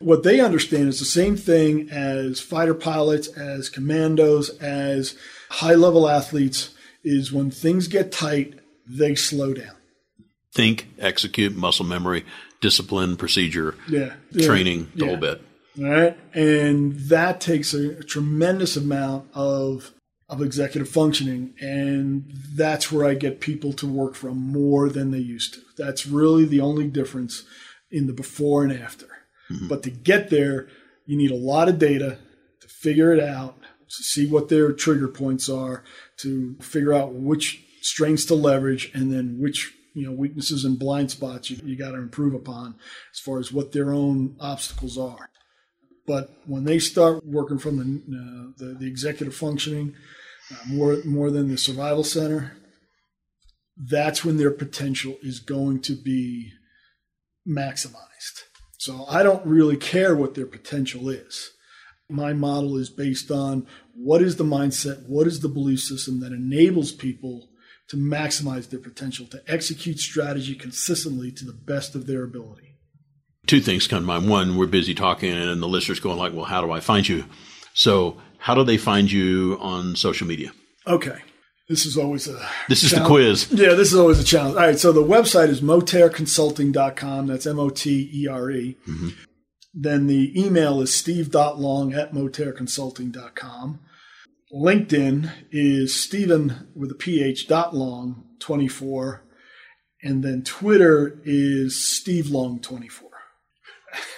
What 0.00 0.22
they 0.22 0.40
understand 0.40 0.88
is 0.88 1.00
the 1.00 1.04
same 1.04 1.36
thing 1.36 1.90
as 1.90 2.40
fighter 2.40 2.74
pilots, 2.74 3.28
as 3.28 3.68
commandos, 3.68 4.50
as 4.58 5.16
high 5.50 5.74
level 5.74 6.08
athletes. 6.08 6.74
Is 7.04 7.32
when 7.32 7.50
things 7.50 7.86
get 7.86 8.10
tight, 8.10 8.58
they 8.86 9.14
slow 9.14 9.54
down. 9.54 9.76
Think, 10.52 10.88
execute, 10.98 11.56
muscle 11.56 11.86
memory, 11.86 12.24
discipline, 12.60 13.16
procedure, 13.16 13.76
yeah, 13.88 14.14
training, 14.36 14.90
yeah. 14.94 15.04
the 15.04 15.06
whole 15.06 15.16
bit. 15.16 15.42
Right, 15.76 16.18
and 16.34 16.94
that 17.08 17.40
takes 17.40 17.72
a, 17.72 17.98
a 17.98 18.02
tremendous 18.02 18.76
amount 18.76 19.28
of 19.32 19.92
of 20.28 20.42
executive 20.42 20.88
functioning. 20.88 21.54
And 21.60 22.30
that's 22.54 22.92
where 22.92 23.06
I 23.06 23.14
get 23.14 23.40
people 23.40 23.72
to 23.74 23.86
work 23.86 24.14
from 24.14 24.52
more 24.52 24.88
than 24.88 25.10
they 25.10 25.18
used 25.18 25.54
to. 25.54 25.60
That's 25.76 26.06
really 26.06 26.44
the 26.44 26.60
only 26.60 26.86
difference 26.86 27.44
in 27.90 28.06
the 28.06 28.12
before 28.12 28.62
and 28.62 28.72
after. 28.72 29.06
Mm-hmm. 29.50 29.68
But 29.68 29.82
to 29.84 29.90
get 29.90 30.30
there, 30.30 30.68
you 31.06 31.16
need 31.16 31.30
a 31.30 31.36
lot 31.36 31.68
of 31.68 31.78
data 31.78 32.18
to 32.60 32.68
figure 32.68 33.12
it 33.12 33.20
out, 33.20 33.58
to 33.60 34.02
see 34.02 34.26
what 34.26 34.50
their 34.50 34.72
trigger 34.72 35.08
points 35.08 35.48
are, 35.48 35.82
to 36.18 36.56
figure 36.60 36.92
out 36.92 37.14
which 37.14 37.64
strengths 37.80 38.26
to 38.26 38.34
leverage, 38.34 38.90
and 38.92 39.10
then 39.10 39.38
which 39.40 39.72
you 39.94 40.06
know 40.06 40.12
weaknesses 40.12 40.64
and 40.64 40.78
blind 40.78 41.10
spots 41.10 41.50
you, 41.50 41.58
you 41.64 41.76
got 41.76 41.92
to 41.92 41.96
improve 41.96 42.34
upon 42.34 42.74
as 43.14 43.20
far 43.20 43.38
as 43.38 43.50
what 43.50 43.72
their 43.72 43.94
own 43.94 44.36
obstacles 44.38 44.98
are. 44.98 45.30
But 46.06 46.30
when 46.46 46.64
they 46.64 46.78
start 46.78 47.24
working 47.26 47.58
from 47.58 47.76
the, 47.78 47.84
uh, 47.84 48.52
the, 48.56 48.74
the 48.78 48.86
executive 48.86 49.34
functioning, 49.34 49.94
Uh, 50.50 50.56
more 50.66 50.98
more 51.04 51.30
than 51.30 51.48
the 51.48 51.58
survival 51.58 52.04
center, 52.04 52.56
that's 53.76 54.24
when 54.24 54.36
their 54.36 54.50
potential 54.50 55.16
is 55.22 55.40
going 55.40 55.80
to 55.80 55.94
be 55.94 56.52
maximized. 57.46 58.42
So 58.78 59.04
I 59.08 59.22
don't 59.22 59.44
really 59.44 59.76
care 59.76 60.14
what 60.14 60.34
their 60.34 60.46
potential 60.46 61.08
is. 61.08 61.50
My 62.08 62.32
model 62.32 62.76
is 62.78 62.88
based 62.88 63.30
on 63.30 63.66
what 63.94 64.22
is 64.22 64.36
the 64.36 64.44
mindset, 64.44 65.06
what 65.06 65.26
is 65.26 65.40
the 65.40 65.48
belief 65.48 65.80
system 65.80 66.20
that 66.20 66.32
enables 66.32 66.92
people 66.92 67.48
to 67.88 67.96
maximize 67.96 68.70
their 68.70 68.78
potential, 68.78 69.26
to 69.26 69.42
execute 69.48 69.98
strategy 69.98 70.54
consistently 70.54 71.32
to 71.32 71.44
the 71.44 71.52
best 71.52 71.94
of 71.94 72.06
their 72.06 72.22
ability. 72.22 72.76
Two 73.46 73.60
things 73.60 73.86
come 73.86 74.02
to 74.02 74.06
mind. 74.06 74.28
One, 74.28 74.56
we're 74.56 74.66
busy 74.66 74.94
talking 74.94 75.32
and 75.32 75.62
the 75.62 75.68
listeners 75.68 76.00
going 76.00 76.18
like, 76.18 76.34
well, 76.34 76.44
how 76.44 76.60
do 76.60 76.70
I 76.70 76.80
find 76.80 77.08
you? 77.08 77.24
So 77.78 78.16
how 78.38 78.56
do 78.56 78.64
they 78.64 78.76
find 78.76 79.10
you 79.10 79.56
on 79.60 79.94
social 79.94 80.26
media? 80.26 80.50
Okay. 80.88 81.18
This 81.68 81.86
is 81.86 81.96
always 81.96 82.26
a 82.26 82.44
This 82.68 82.82
is 82.82 82.90
the 82.90 83.04
quiz. 83.04 83.52
Yeah, 83.52 83.74
this 83.74 83.92
is 83.92 83.94
always 83.94 84.18
a 84.18 84.24
challenge. 84.24 84.56
All 84.56 84.62
right, 84.62 84.78
so 84.78 84.90
the 84.90 85.04
website 85.04 85.48
is 85.48 85.60
motereconsulting.com. 85.60 87.26
That's 87.28 87.46
M 87.46 87.60
O 87.60 87.70
T 87.70 88.10
E 88.12 88.26
R 88.26 88.50
E. 88.50 88.76
Mm-hmm. 88.88 89.08
Then 89.74 90.08
the 90.08 90.32
email 90.34 90.80
is 90.80 90.92
steve.long 90.92 91.92
at 91.92 92.12
motereconsulting.com. 92.12 93.80
LinkedIn 94.52 95.30
is 95.52 95.94
Stephen 95.94 96.68
with 96.74 96.90
a 96.90 96.96
PH 96.96 97.46
dot 97.46 97.76
long 97.76 98.24
24. 98.40 99.24
And 100.02 100.24
then 100.24 100.42
Twitter 100.42 101.20
is 101.24 101.96
Steve 101.96 102.30
Long 102.30 102.60
24. 102.60 103.10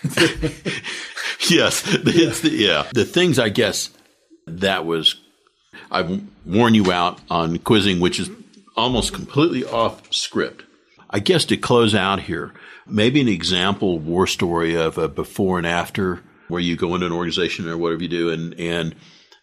yes, 1.57 1.83
it's 1.87 2.41
the, 2.41 2.51
yeah. 2.51 2.89
The 2.93 3.05
things 3.05 3.39
I 3.39 3.49
guess 3.49 3.91
that 4.47 4.85
was 4.87 5.21
I've 5.91 6.23
worn 6.47 6.75
you 6.75 6.91
out 6.93 7.19
on 7.31 7.59
quizzing, 7.59 8.01
which 8.01 8.19
is 8.21 8.31
almost 8.77 9.13
completely 9.13 9.65
off 9.65 10.13
script. 10.13 10.65
I 11.11 11.19
guess 11.19 11.45
to 11.47 11.57
close 11.57 11.95
out 11.95 12.21
here, 12.21 12.53
maybe 12.87 13.21
an 13.21 13.29
example 13.29 13.99
war 13.99 14.27
story 14.27 14.75
of 14.77 14.97
a 14.99 15.09
before 15.09 15.59
and 15.59 15.67
after 15.67 16.23
where 16.49 16.61
you 16.61 16.77
go 16.77 16.95
into 16.95 17.07
an 17.07 17.13
organization 17.13 17.69
or 17.69 17.77
whatever 17.77 18.03
you 18.03 18.09
do, 18.09 18.31
and 18.31 18.55
and 18.55 18.95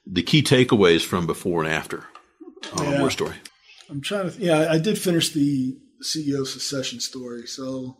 the 0.05 0.23
key 0.23 0.41
takeaways 0.41 1.03
from 1.05 1.25
before 1.27 1.63
and 1.63 1.71
after 1.71 2.05
uh, 2.77 2.83
Yeah. 2.83 2.99
war 3.01 3.11
story. 3.11 3.35
I'm 3.89 4.01
trying 4.01 4.31
to. 4.31 4.39
Yeah, 4.39 4.67
I 4.71 4.77
did 4.77 4.97
finish 4.97 5.29
the 5.31 5.77
CEO 6.01 6.45
succession 6.45 6.99
story. 6.99 7.47
So 7.47 7.97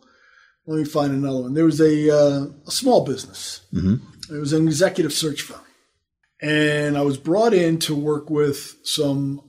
let 0.68 0.78
me 0.78 0.84
find 0.84 1.12
another 1.12 1.40
one. 1.40 1.54
There 1.54 1.64
was 1.64 1.80
a 1.80 2.14
uh, 2.14 2.46
a 2.66 2.70
small 2.70 3.04
business. 3.04 3.62
Mm-hmm. 3.72 4.34
It 4.34 4.38
was 4.38 4.52
an 4.52 4.66
executive 4.68 5.14
search 5.14 5.40
firm, 5.40 5.64
and 6.42 6.98
I 6.98 7.00
was 7.00 7.16
brought 7.16 7.54
in 7.54 7.78
to 7.80 7.94
work 7.94 8.28
with 8.28 8.76
some 8.84 9.42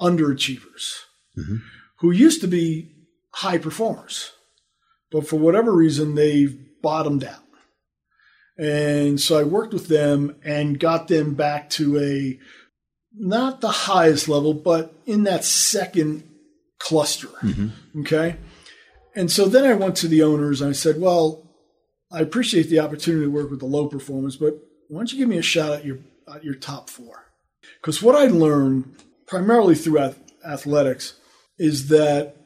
underachievers 0.00 0.94
who 1.98 2.10
used 2.10 2.40
to 2.40 2.48
be 2.48 2.90
high 3.34 3.58
performers, 3.58 4.32
but 5.12 5.28
for 5.28 5.36
whatever 5.36 5.72
reason 5.72 6.14
they've 6.14 6.58
bottomed 6.82 7.24
out. 7.24 7.44
And 8.58 9.20
so 9.20 9.38
I 9.38 9.44
worked 9.44 9.72
with 9.72 9.88
them 9.88 10.34
and 10.42 10.80
got 10.80 11.08
them 11.08 11.34
back 11.34 11.70
to 11.70 11.98
a 12.00 12.38
not 13.14 13.60
the 13.60 13.68
highest 13.68 14.28
level, 14.28 14.54
but 14.54 14.94
in 15.06 15.24
that 15.24 15.44
second 15.44 16.24
cluster. 16.78 17.28
Okay. 18.00 18.36
And 19.18 19.32
so 19.32 19.46
then 19.46 19.64
I 19.64 19.74
went 19.74 19.96
to 19.96 20.06
the 20.06 20.22
owners 20.22 20.60
and 20.60 20.70
I 20.70 20.74
said, 20.74 21.00
Well, 21.00 21.42
I 22.12 22.20
appreciate 22.20 22.70
the 22.70 22.78
opportunity 22.78 23.24
to 23.24 23.30
work 23.30 23.50
with 23.50 23.58
the 23.58 23.66
low 23.66 23.88
performers, 23.88 24.36
but 24.36 24.56
why 24.88 25.00
don't 25.00 25.12
you 25.12 25.18
give 25.18 25.28
me 25.28 25.38
a 25.38 25.42
shot 25.42 25.72
at 25.72 25.84
your 25.84 25.98
at 26.32 26.44
your 26.44 26.54
top 26.54 26.88
four? 26.88 27.24
Because 27.80 28.00
what 28.00 28.14
I 28.14 28.26
learned 28.26 28.94
primarily 29.26 29.74
through 29.74 29.98
ath- 29.98 30.22
athletics 30.46 31.14
is 31.58 31.88
that 31.88 32.36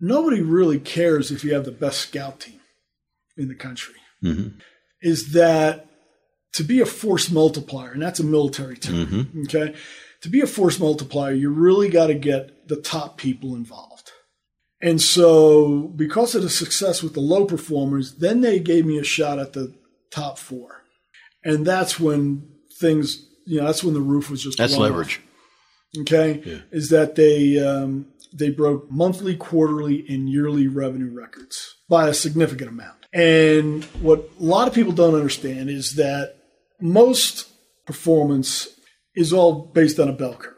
nobody 0.00 0.40
really 0.40 0.78
cares 0.78 1.32
if 1.32 1.42
you 1.42 1.52
have 1.52 1.64
the 1.64 1.72
best 1.72 1.98
scout 1.98 2.38
team 2.38 2.60
in 3.36 3.48
the 3.48 3.56
country. 3.56 3.96
Mm-hmm. 4.22 4.58
Is 5.02 5.32
that 5.32 5.88
to 6.52 6.62
be 6.62 6.80
a 6.80 6.86
force 6.86 7.28
multiplier, 7.28 7.90
and 7.90 8.00
that's 8.00 8.20
a 8.20 8.24
military 8.24 8.76
term, 8.76 9.06
mm-hmm. 9.06 9.42
okay? 9.42 9.74
To 10.22 10.28
be 10.28 10.42
a 10.42 10.46
force 10.46 10.78
multiplier, 10.78 11.32
you 11.32 11.50
really 11.50 11.88
got 11.88 12.06
to 12.06 12.14
get 12.14 12.68
the 12.68 12.76
top 12.76 13.16
people 13.16 13.56
involved. 13.56 13.97
And 14.80 15.02
so, 15.02 15.88
because 15.96 16.34
of 16.34 16.42
the 16.42 16.50
success 16.50 17.02
with 17.02 17.14
the 17.14 17.20
low 17.20 17.44
performers, 17.46 18.14
then 18.16 18.40
they 18.42 18.60
gave 18.60 18.86
me 18.86 18.98
a 18.98 19.04
shot 19.04 19.38
at 19.38 19.52
the 19.52 19.74
top 20.10 20.38
four. 20.38 20.84
And 21.44 21.66
that's 21.66 21.98
when 21.98 22.48
things, 22.78 23.26
you 23.44 23.58
know, 23.58 23.66
that's 23.66 23.82
when 23.82 23.94
the 23.94 24.00
roof 24.00 24.30
was 24.30 24.42
just 24.42 24.58
That's 24.58 24.74
blown 24.74 24.86
off 24.86 24.90
leverage. 24.90 25.20
okay, 26.02 26.62
is 26.70 26.90
that 26.90 27.16
they 27.16 27.58
um, 27.58 28.06
they 28.32 28.50
broke 28.50 28.90
monthly, 28.90 29.36
quarterly, 29.36 30.04
and 30.08 30.28
yearly 30.28 30.68
revenue 30.68 31.10
records 31.12 31.76
by 31.88 32.08
a 32.08 32.14
significant 32.14 32.70
amount. 32.70 33.06
And 33.12 33.84
what 34.00 34.30
a 34.38 34.42
lot 34.44 34.68
of 34.68 34.74
people 34.74 34.92
don't 34.92 35.14
understand 35.14 35.70
is 35.70 35.94
that 35.94 36.36
most 36.80 37.48
performance 37.86 38.68
is 39.14 39.32
all 39.32 39.62
based 39.72 39.98
on 39.98 40.08
a 40.08 40.12
bell 40.12 40.34
curve, 40.34 40.57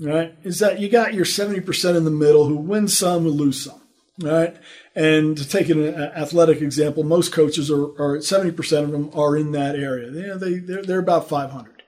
right? 0.00 0.34
Is 0.42 0.58
that 0.60 0.80
you 0.80 0.88
got 0.88 1.14
your 1.14 1.24
70% 1.24 1.96
in 1.96 2.04
the 2.04 2.10
middle 2.10 2.46
who 2.46 2.56
win 2.56 2.88
some, 2.88 3.24
who 3.24 3.30
lose 3.30 3.64
some, 3.64 3.80
right? 4.20 4.56
And 4.94 5.36
to 5.36 5.46
take 5.46 5.68
an 5.68 5.94
athletic 5.94 6.60
example, 6.60 7.04
most 7.04 7.32
coaches 7.32 7.70
are, 7.70 7.84
are 7.84 8.18
70% 8.18 8.82
of 8.82 8.90
them 8.90 9.10
are 9.14 9.36
in 9.36 9.52
that 9.52 9.76
area. 9.76 10.10
They, 10.10 10.36
they, 10.36 10.58
they're, 10.58 10.82
they're 10.82 10.98
about 10.98 11.28
500. 11.28 11.82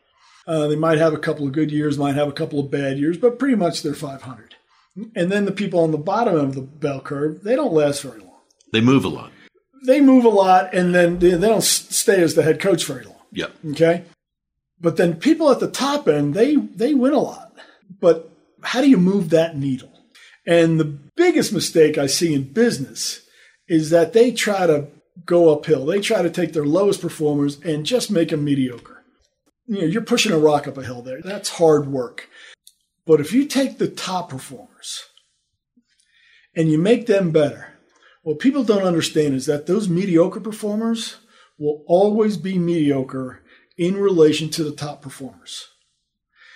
Uh, 0.47 0.67
they 0.67 0.77
might 0.77 0.99
have 0.99 1.13
a 1.13 1.19
couple 1.19 1.47
of 1.47 1.53
good 1.53 1.71
years, 1.71 1.99
might 1.99 2.15
have 2.15 2.29
a 2.29 2.33
couple 2.33 2.59
of 2.61 2.71
bad 2.71 2.99
years, 2.99 3.17
but 3.17 3.39
pretty 3.39 3.57
much 3.57 3.83
they're 3.83 3.95
500. 3.95 4.55
And 5.15 5.33
then 5.33 5.47
the 5.47 5.53
people 5.53 5.81
on 5.81 5.91
the 5.91 5.99
bottom 5.99 6.35
of 6.37 6.55
the 6.55 6.61
bell 6.61 7.01
curve, 7.01 7.43
they 7.43 7.57
don't 7.57 7.73
last 7.73 8.03
very 8.03 8.21
long. 8.21 8.41
They 8.73 8.81
move 8.81 9.05
a 9.05 9.09
lot. 9.09 9.33
They 9.87 10.01
move 10.01 10.25
a 10.25 10.29
lot, 10.29 10.73
and 10.75 10.95
then 10.95 11.19
they 11.19 11.31
they 11.31 11.49
don't 11.49 11.63
stay 11.63 12.23
as 12.23 12.35
the 12.35 12.43
head 12.43 12.61
coach 12.61 12.85
very 12.85 13.05
long. 13.05 13.17
Yeah. 13.33 13.49
Okay, 13.71 14.05
but 14.81 14.97
then 14.97 15.17
people 15.17 15.51
at 15.51 15.61
the 15.61 15.71
top 15.71 16.09
end, 16.09 16.35
they 16.35 16.57
they 16.57 16.95
win 16.95 17.15
a 17.15 17.19
lot. 17.19 17.53
But 18.01 18.31
how 18.63 18.81
do 18.81 18.89
you 18.89 18.97
move 18.97 19.31
that 19.31 19.57
needle? 19.57 19.93
And 20.47 20.79
the 20.79 20.99
biggest 21.17 21.53
mistake 21.53 21.99
I 21.99 22.07
see 22.07 22.35
in 22.35 22.53
business 22.53 23.21
is 23.69 23.91
that 23.91 24.13
they 24.13 24.33
try 24.33 24.67
to 24.67 24.89
go 25.25 25.57
uphill. 25.57 25.87
They 25.87 26.01
try 26.01 26.23
to 26.23 26.31
take 26.31 26.53
their 26.53 26.67
lowest 26.67 27.01
performers 27.01 27.61
and 27.61 27.87
just 27.87 28.11
make 28.11 28.31
them 28.31 28.45
mediocre. 28.45 29.05
You 29.67 29.83
know, 29.83 29.87
you're 29.87 30.03
pushing 30.03 30.33
a 30.33 30.39
rock 30.39 30.67
up 30.67 30.77
a 30.77 30.83
hill 30.83 31.03
there. 31.03 31.21
That's 31.23 31.51
hard 31.51 31.87
work. 31.87 32.29
But 33.07 33.21
if 33.21 33.33
you 33.33 33.47
take 33.47 33.79
the 33.79 33.89
top 33.89 34.31
performers 34.31 35.05
and 36.55 36.71
you 36.71 36.79
make 36.79 37.07
them 37.07 37.31
better, 37.31 37.69
what 38.23 38.39
people 38.39 38.65
don't 38.65 38.85
understand 38.85 39.35
is 39.35 39.47
that 39.47 39.67
those 39.67 39.89
mediocre 39.89 40.41
performers 40.41 41.17
will 41.59 41.85
always 41.87 42.37
be 42.37 42.59
mediocre 42.59 43.43
in 43.77 43.97
relation 43.97 44.49
to 44.51 44.65
the 44.65 44.73
top 44.73 45.03
performers. 45.03 45.69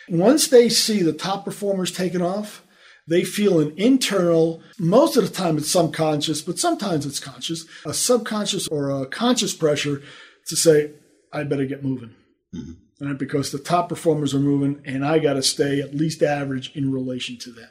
Once 0.09 0.49
they 0.49 0.69
see 0.69 1.03
the 1.03 1.13
top 1.13 1.45
performers 1.45 1.91
taking 1.91 2.23
off, 2.23 2.63
they 3.09 3.25
feel 3.25 3.61
an 3.61 3.73
internal, 3.77 4.63
most 4.79 5.17
of 5.17 5.25
the 5.25 5.31
time 5.31 5.59
it's 5.59 5.71
subconscious, 5.71 6.43
but 6.43 6.59
sometimes 6.59 7.07
it's 7.07 7.21
conscious, 7.21 7.65
a 7.85 7.95
subconscious 7.95 8.67
or 8.69 8.91
a 8.91 9.07
conscious 9.07 9.55
pressure 9.55 10.03
to 10.47 10.57
say, 10.57 10.93
I 11.33 11.45
better 11.45 11.67
get 11.67 11.85
moving. 11.85 12.15
Mm-hmm. 12.55 13.07
Right? 13.07 13.19
Because 13.19 13.53
the 13.53 13.59
top 13.59 13.89
performers 13.89 14.35
are 14.35 14.41
moving 14.41 14.81
and 14.85 15.05
I 15.05 15.19
got 15.19 15.35
to 15.35 15.43
stay 15.43 15.81
at 15.81 15.95
least 15.95 16.23
average 16.23 16.75
in 16.75 16.93
relation 16.93 17.39
to 17.39 17.53
them. 17.53 17.69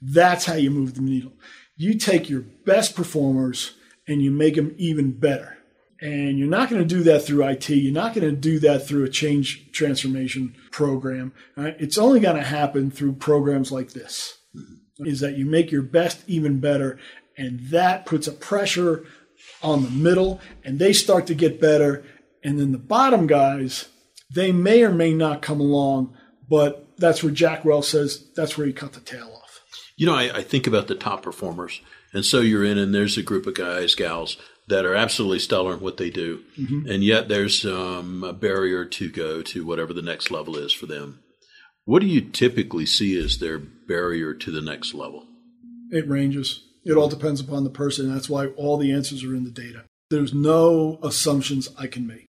That's 0.00 0.44
how 0.44 0.54
you 0.54 0.70
move 0.70 0.94
the 0.94 1.00
needle. 1.00 1.32
You 1.76 1.96
take 1.96 2.28
your 2.28 2.42
best 2.42 2.94
performers 2.94 3.74
and 4.06 4.20
you 4.20 4.30
make 4.30 4.56
them 4.56 4.74
even 4.76 5.18
better. 5.18 5.58
And 6.02 6.36
you're 6.36 6.48
not 6.48 6.68
going 6.68 6.82
to 6.82 6.94
do 6.94 7.04
that 7.04 7.20
through 7.20 7.46
IT. 7.46 7.68
You're 7.70 7.92
not 7.92 8.12
going 8.12 8.28
to 8.28 8.36
do 8.36 8.58
that 8.58 8.88
through 8.88 9.04
a 9.04 9.08
change 9.08 9.70
transformation 9.70 10.56
program. 10.72 11.32
right? 11.56 11.76
It's 11.78 11.96
only 11.96 12.18
going 12.18 12.34
to 12.34 12.42
happen 12.42 12.90
through 12.90 13.14
programs 13.14 13.70
like 13.70 13.92
this. 13.92 14.36
Mm-hmm. 14.54 15.06
Is 15.06 15.20
that 15.20 15.38
you 15.38 15.46
make 15.46 15.70
your 15.70 15.82
best 15.82 16.22
even 16.26 16.58
better, 16.58 16.98
and 17.36 17.60
that 17.70 18.04
puts 18.04 18.26
a 18.26 18.32
pressure 18.32 19.04
on 19.62 19.84
the 19.84 19.90
middle, 19.90 20.40
and 20.64 20.80
they 20.80 20.92
start 20.92 21.28
to 21.28 21.34
get 21.34 21.60
better. 21.60 22.04
And 22.42 22.58
then 22.58 22.72
the 22.72 22.78
bottom 22.78 23.28
guys, 23.28 23.88
they 24.28 24.50
may 24.50 24.82
or 24.82 24.92
may 24.92 25.14
not 25.14 25.40
come 25.40 25.60
along, 25.60 26.16
but 26.48 26.88
that's 26.98 27.22
where 27.22 27.32
Jack 27.32 27.64
Welch 27.64 27.86
says 27.86 28.28
that's 28.34 28.58
where 28.58 28.66
you 28.66 28.74
cut 28.74 28.92
the 28.92 29.00
tail 29.00 29.32
off. 29.40 29.60
You 29.96 30.06
know, 30.06 30.14
I, 30.14 30.38
I 30.38 30.42
think 30.42 30.66
about 30.66 30.88
the 30.88 30.96
top 30.96 31.22
performers, 31.22 31.80
and 32.12 32.24
so 32.24 32.40
you're 32.40 32.64
in, 32.64 32.76
and 32.76 32.92
there's 32.92 33.16
a 33.16 33.22
group 33.22 33.46
of 33.46 33.54
guys, 33.54 33.94
gals 33.94 34.36
that 34.72 34.86
are 34.86 34.94
absolutely 34.94 35.38
stellar 35.38 35.74
in 35.74 35.80
what 35.80 35.98
they 35.98 36.08
do, 36.08 36.42
and 36.56 37.04
yet 37.04 37.28
there's 37.28 37.64
um, 37.66 38.24
a 38.24 38.32
barrier 38.32 38.86
to 38.86 39.10
go 39.10 39.42
to 39.42 39.66
whatever 39.66 39.92
the 39.92 40.00
next 40.00 40.30
level 40.30 40.56
is 40.56 40.72
for 40.72 40.86
them. 40.86 41.20
What 41.84 42.00
do 42.00 42.06
you 42.06 42.22
typically 42.22 42.86
see 42.86 43.14
as 43.22 43.36
their 43.38 43.58
barrier 43.58 44.32
to 44.32 44.50
the 44.50 44.62
next 44.62 44.94
level? 44.94 45.26
It 45.90 46.08
ranges. 46.08 46.62
It 46.86 46.94
all 46.94 47.08
depends 47.08 47.38
upon 47.38 47.64
the 47.64 47.70
person. 47.70 48.12
That's 48.12 48.30
why 48.30 48.46
all 48.46 48.78
the 48.78 48.92
answers 48.92 49.22
are 49.24 49.34
in 49.34 49.44
the 49.44 49.50
data. 49.50 49.84
There's 50.08 50.32
no 50.32 50.98
assumptions 51.02 51.68
I 51.78 51.86
can 51.86 52.06
make. 52.06 52.26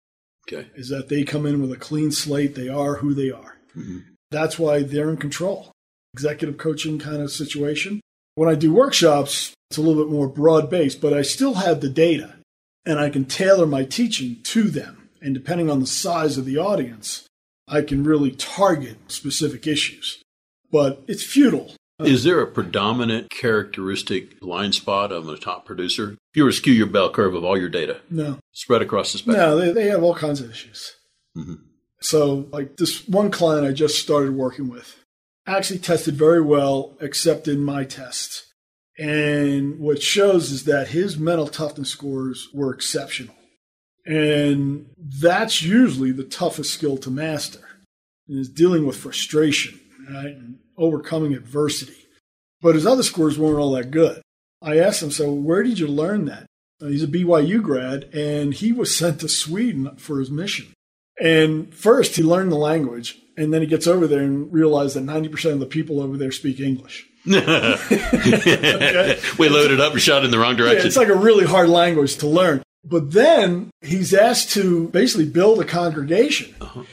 Okay, 0.51 0.67
Is 0.75 0.89
that 0.89 1.07
they 1.07 1.23
come 1.23 1.45
in 1.45 1.61
with 1.61 1.71
a 1.71 1.77
clean 1.77 2.11
slate. 2.11 2.55
They 2.55 2.67
are 2.67 2.95
who 2.95 3.13
they 3.13 3.31
are. 3.31 3.57
That's 4.31 4.59
why 4.59 4.83
they're 4.83 5.09
in 5.09 5.15
control. 5.17 5.71
Executive 6.13 6.57
coaching 6.57 6.99
kind 6.99 7.21
of 7.21 7.31
situation. 7.31 8.01
When 8.35 8.49
I 8.49 8.55
do 8.55 8.73
workshops, 8.73 9.53
it's 9.69 9.77
a 9.77 9.81
little 9.81 10.03
bit 10.03 10.11
more 10.11 10.27
broad 10.27 10.69
based, 10.69 11.01
but 11.01 11.13
I 11.13 11.21
still 11.21 11.55
have 11.55 11.81
the 11.81 11.89
data 11.89 12.35
and 12.85 12.99
I 12.99 13.09
can 13.09 13.25
tailor 13.25 13.65
my 13.65 13.83
teaching 13.83 14.37
to 14.43 14.63
them. 14.63 15.09
And 15.21 15.33
depending 15.33 15.69
on 15.69 15.79
the 15.79 15.87
size 15.87 16.37
of 16.37 16.45
the 16.45 16.57
audience, 16.57 17.27
I 17.67 17.81
can 17.81 18.03
really 18.03 18.31
target 18.31 18.97
specific 19.07 19.65
issues. 19.67 20.21
But 20.71 21.03
it's 21.07 21.23
futile. 21.23 21.75
is 21.99 22.23
there 22.23 22.41
a 22.41 22.47
predominant 22.47 23.29
characteristic 23.29 24.39
blind 24.39 24.75
spot 24.75 25.11
of 25.11 25.29
a 25.29 25.37
top 25.37 25.65
producer? 25.65 26.17
If 26.31 26.37
you 26.37 26.43
were 26.43 26.49
to 26.51 26.57
skew 26.57 26.73
your 26.73 26.87
bell 26.87 27.09
curve 27.11 27.35
of 27.35 27.43
all 27.43 27.57
your 27.57 27.69
data 27.69 28.01
No, 28.09 28.39
spread 28.51 28.81
across 28.81 29.11
the 29.11 29.19
spectrum, 29.19 29.37
No, 29.37 29.57
they, 29.57 29.71
they 29.71 29.87
have 29.87 30.03
all 30.03 30.15
kinds 30.15 30.41
of 30.41 30.49
issues. 30.49 30.95
Mm-hmm. 31.37 31.55
So, 32.01 32.47
like 32.51 32.75
this 32.77 33.07
one 33.07 33.31
client 33.31 33.65
I 33.65 33.71
just 33.71 33.99
started 33.99 34.35
working 34.35 34.67
with, 34.67 35.02
actually 35.45 35.79
tested 35.79 36.15
very 36.15 36.41
well, 36.41 36.95
except 36.99 37.47
in 37.47 37.63
my 37.63 37.83
test. 37.83 38.45
And 38.97 39.79
what 39.79 40.01
shows 40.01 40.51
is 40.51 40.65
that 40.65 40.89
his 40.89 41.17
mental 41.17 41.47
toughness 41.47 41.89
scores 41.89 42.47
were 42.53 42.73
exceptional. 42.73 43.35
And 44.05 44.89
that's 44.97 45.63
usually 45.63 46.11
the 46.11 46.23
toughest 46.23 46.73
skill 46.73 46.97
to 46.97 47.09
master 47.09 47.59
is 48.27 48.49
dealing 48.49 48.85
with 48.85 48.97
frustration 48.97 49.79
right, 50.09 50.27
and 50.27 50.59
overcoming 50.77 51.33
adversity. 51.33 52.07
But 52.61 52.75
his 52.75 52.85
other 52.85 53.03
scores 53.03 53.37
weren't 53.37 53.59
all 53.59 53.71
that 53.73 53.91
good. 53.91 54.21
I 54.61 54.79
asked 54.79 55.03
him, 55.03 55.11
so 55.11 55.31
where 55.31 55.63
did 55.63 55.79
you 55.79 55.87
learn 55.87 56.25
that? 56.25 56.45
Uh, 56.81 56.87
he's 56.87 57.03
a 57.03 57.07
BYU 57.07 57.61
grad, 57.61 58.05
and 58.13 58.53
he 58.53 58.71
was 58.71 58.95
sent 58.95 59.19
to 59.19 59.29
Sweden 59.29 59.95
for 59.97 60.19
his 60.19 60.31
mission. 60.31 60.67
And 61.19 61.73
first, 61.73 62.15
he 62.15 62.23
learned 62.23 62.51
the 62.51 62.57
language, 62.57 63.19
and 63.37 63.53
then 63.53 63.61
he 63.61 63.67
gets 63.67 63.87
over 63.87 64.07
there 64.07 64.21
and 64.21 64.51
realizes 64.51 64.93
that 64.93 65.03
90% 65.03 65.53
of 65.53 65.59
the 65.59 65.65
people 65.65 66.01
over 66.01 66.17
there 66.17 66.31
speak 66.31 66.59
English. 66.59 67.07
okay. 67.27 69.19
We 69.39 69.49
loaded 69.49 69.79
up 69.79 69.93
and 69.93 70.01
shot 70.01 70.25
in 70.25 70.31
the 70.31 70.39
wrong 70.39 70.55
direction. 70.55 70.81
Yeah, 70.81 70.87
it's 70.87 70.97
like 70.97 71.07
a 71.07 71.15
really 71.15 71.45
hard 71.45 71.69
language 71.69 72.17
to 72.17 72.27
learn. 72.27 72.63
But 72.83 73.11
then 73.13 73.71
he's 73.81 74.13
asked 74.13 74.51
to 74.51 74.89
basically 74.89 75.29
build 75.29 75.59
a 75.61 75.65
congregation. 75.65 76.53
Uh-huh. 76.59 76.83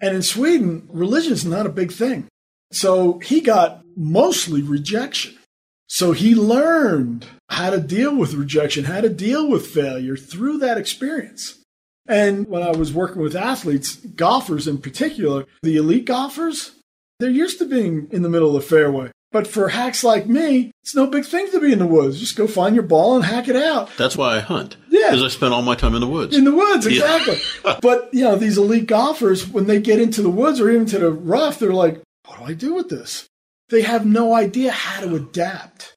And 0.00 0.14
in 0.14 0.22
Sweden, 0.22 0.88
religion 0.92 1.32
is 1.32 1.44
not 1.44 1.64
a 1.64 1.70
big 1.70 1.92
thing. 1.92 2.28
So 2.70 3.18
he 3.20 3.40
got 3.40 3.82
mostly 3.96 4.62
rejection. 4.62 5.36
So 5.86 6.12
he 6.12 6.34
learned 6.34 7.26
how 7.48 7.70
to 7.70 7.80
deal 7.80 8.16
with 8.16 8.34
rejection, 8.34 8.84
how 8.84 9.00
to 9.00 9.08
deal 9.08 9.48
with 9.48 9.66
failure 9.66 10.16
through 10.16 10.58
that 10.58 10.78
experience. 10.78 11.61
And 12.06 12.48
when 12.48 12.62
I 12.62 12.72
was 12.72 12.92
working 12.92 13.22
with 13.22 13.36
athletes, 13.36 13.96
golfers 13.96 14.66
in 14.66 14.78
particular, 14.78 15.46
the 15.62 15.76
elite 15.76 16.04
golfers, 16.04 16.72
they're 17.20 17.30
used 17.30 17.58
to 17.58 17.64
being 17.64 18.08
in 18.10 18.22
the 18.22 18.28
middle 18.28 18.56
of 18.56 18.62
the 18.62 18.68
fairway. 18.68 19.10
But 19.30 19.46
for 19.46 19.70
hacks 19.70 20.04
like 20.04 20.26
me, 20.26 20.72
it's 20.82 20.94
no 20.94 21.06
big 21.06 21.24
thing 21.24 21.50
to 21.52 21.60
be 21.60 21.72
in 21.72 21.78
the 21.78 21.86
woods. 21.86 22.20
Just 22.20 22.36
go 22.36 22.46
find 22.46 22.74
your 22.74 22.84
ball 22.84 23.16
and 23.16 23.24
hack 23.24 23.48
it 23.48 23.56
out. 23.56 23.88
That's 23.96 24.16
why 24.16 24.36
I 24.36 24.40
hunt. 24.40 24.76
Yeah. 24.90 25.08
Because 25.08 25.22
I 25.22 25.28
spend 25.28 25.54
all 25.54 25.62
my 25.62 25.74
time 25.74 25.94
in 25.94 26.02
the 26.02 26.06
woods. 26.06 26.36
In 26.36 26.44
the 26.44 26.54
woods, 26.54 26.86
exactly. 26.86 27.38
Yeah. 27.64 27.78
but, 27.82 28.10
you 28.12 28.24
know, 28.24 28.36
these 28.36 28.58
elite 28.58 28.86
golfers, 28.86 29.48
when 29.48 29.66
they 29.66 29.80
get 29.80 30.00
into 30.00 30.20
the 30.20 30.30
woods 30.30 30.60
or 30.60 30.70
even 30.70 30.84
to 30.86 30.98
the 30.98 31.10
rough, 31.10 31.58
they're 31.58 31.72
like, 31.72 32.02
what 32.26 32.40
do 32.40 32.44
I 32.44 32.52
do 32.52 32.74
with 32.74 32.90
this? 32.90 33.26
They 33.70 33.82
have 33.82 34.04
no 34.04 34.34
idea 34.34 34.70
how 34.70 35.00
to 35.00 35.16
adapt. 35.16 35.94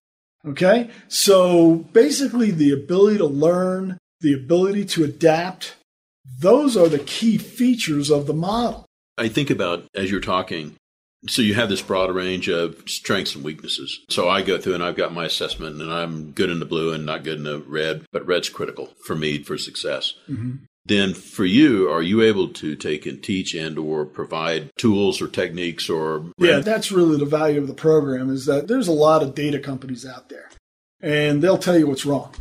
Okay. 0.48 0.90
So 1.10 1.78
basically, 1.92 2.52
the 2.52 2.72
ability 2.72 3.18
to 3.18 3.26
learn, 3.26 3.98
the 4.22 4.34
ability 4.34 4.86
to 4.86 5.04
adapt, 5.04 5.76
those 6.40 6.76
are 6.76 6.88
the 6.90 7.00
key 7.00 7.38
features 7.38 8.10
of 8.10 8.28
the 8.28 8.34
model. 8.34 8.86
I 9.18 9.28
think 9.28 9.50
about 9.50 9.86
as 9.96 10.12
you're 10.12 10.20
talking, 10.20 10.76
so 11.28 11.42
you 11.42 11.56
have 11.56 11.70
this 11.70 11.82
broad 11.82 12.14
range 12.14 12.50
of 12.50 12.84
strengths 12.88 13.36
and 13.36 13.44
weaknesses. 13.44 14.02
So 14.10 14.30
I 14.30 14.42
go 14.42 14.60
through 14.60 14.76
and 14.76 14.84
I've 14.84 14.98
got 14.98 15.14
my 15.14 15.26
assessment 15.26 15.82
and 15.82 15.92
I'm 15.92 16.32
good 16.32 16.50
in 16.50 16.60
the 16.60 16.66
blue 16.66 16.94
and 16.94 17.06
not 17.06 17.24
good 17.24 17.38
in 17.38 17.44
the 17.44 17.60
red, 17.60 18.06
but 18.12 18.26
red's 18.28 18.50
critical 18.50 18.90
for 19.06 19.16
me 19.16 19.42
for 19.42 19.58
success. 19.58 20.14
Mm-hmm. 20.30 20.66
Then 20.88 21.16
for 21.16 21.46
you, 21.46 21.90
are 21.90 22.04
you 22.04 22.22
able 22.22 22.50
to 22.50 22.76
take 22.76 23.08
and 23.08 23.24
teach 23.24 23.56
and 23.56 23.80
or 23.80 24.06
provide 24.06 24.70
tools 24.78 25.20
or 25.20 25.28
techniques 25.28 25.90
or 25.90 26.26
Yeah, 26.38 26.60
that's 26.60 26.92
really 26.92 27.18
the 27.18 27.26
value 27.26 27.60
of 27.60 27.68
the 27.68 27.74
program 27.74 28.30
is 28.30 28.46
that 28.46 28.68
there's 28.68 28.88
a 28.88 28.92
lot 28.94 29.24
of 29.24 29.34
data 29.34 29.58
companies 29.58 30.06
out 30.06 30.30
there 30.30 30.50
and 31.02 31.42
they'll 31.42 31.58
tell 31.58 31.78
you 31.78 31.88
what's 31.88 32.06
wrong 32.06 32.36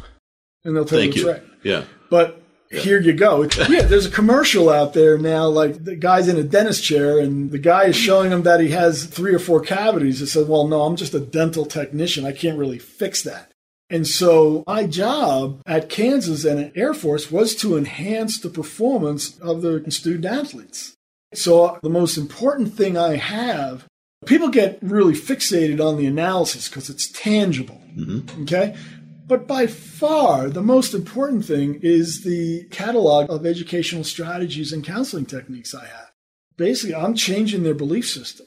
and 0.63 0.77
they'll 0.77 0.85
tell 0.85 0.99
Thank 0.99 1.17
you 1.17 1.27
what's 1.27 1.41
you. 1.41 1.45
right. 1.47 1.53
Yeah. 1.63 1.85
But 2.11 2.43
yeah. 2.75 2.81
Here 2.81 3.01
you 3.01 3.13
go. 3.13 3.43
yeah, 3.69 3.83
there's 3.83 4.07
a 4.07 4.11
commercial 4.11 4.71
out 4.71 4.95
there 4.95 5.19
now, 5.19 5.47
like 5.47 5.85
the 5.85 5.97
guy's 5.97 6.29
in 6.29 6.37
a 6.37 6.43
dentist 6.43 6.85
chair 6.85 7.19
and 7.19 7.51
the 7.51 7.59
guy 7.59 7.85
is 7.85 7.97
showing 7.97 8.31
him 8.31 8.43
that 8.43 8.61
he 8.61 8.71
has 8.71 9.07
three 9.07 9.35
or 9.35 9.39
four 9.39 9.61
cavities. 9.61 10.21
He 10.21 10.27
said, 10.27 10.49
Well, 10.49 10.69
no, 10.69 10.83
I'm 10.83 10.97
just 10.97 11.15
a 11.15 11.21
dental 11.21 11.67
technician. 11.67 12.27
I 12.27 12.33
can't 12.33 12.59
really 12.59 12.79
fix 12.79 13.23
that. 13.23 13.53
And 13.91 14.07
so 14.07 14.65
my 14.67 14.87
job 14.87 15.61
at 15.67 15.89
Kansas 15.89 16.45
and 16.45 16.59
at 16.59 16.77
Air 16.77 16.95
Force 16.95 17.31
was 17.31 17.55
to 17.57 17.77
enhance 17.77 18.41
the 18.41 18.49
performance 18.49 19.39
of 19.39 19.63
the 19.63 19.85
student 19.91 20.25
athletes. 20.25 20.97
So 21.35 21.79
the 21.83 21.91
most 21.91 22.17
important 22.17 22.75
thing 22.75 22.97
I 22.97 23.17
have, 23.17 23.85
people 24.25 24.49
get 24.49 24.79
really 24.81 25.15
fixated 25.15 25.85
on 25.85 25.99
the 25.99 26.07
analysis 26.07 26.69
because 26.69 26.89
it's 26.89 27.11
tangible. 27.11 27.81
Mm-hmm. 27.95 28.43
Okay. 28.43 28.75
But 29.27 29.47
by 29.47 29.67
far, 29.67 30.51
the 30.51 30.63
most 30.63 30.93
important 30.93 31.47
thing 31.47 31.81
is 31.83 32.25
the 32.25 32.65
catalog 32.71 33.31
of 33.31 33.47
educational 33.47 34.05
strategies 34.05 34.73
and 34.73 34.85
counseling 34.85 35.25
techniques 35.25 35.75
I 35.75 35.87
have. 35.87 36.13
Basically, 36.57 36.95
I'm 36.95 37.15
changing 37.15 37.63
their 37.63 37.75
belief 37.75 38.09
system. 38.09 38.47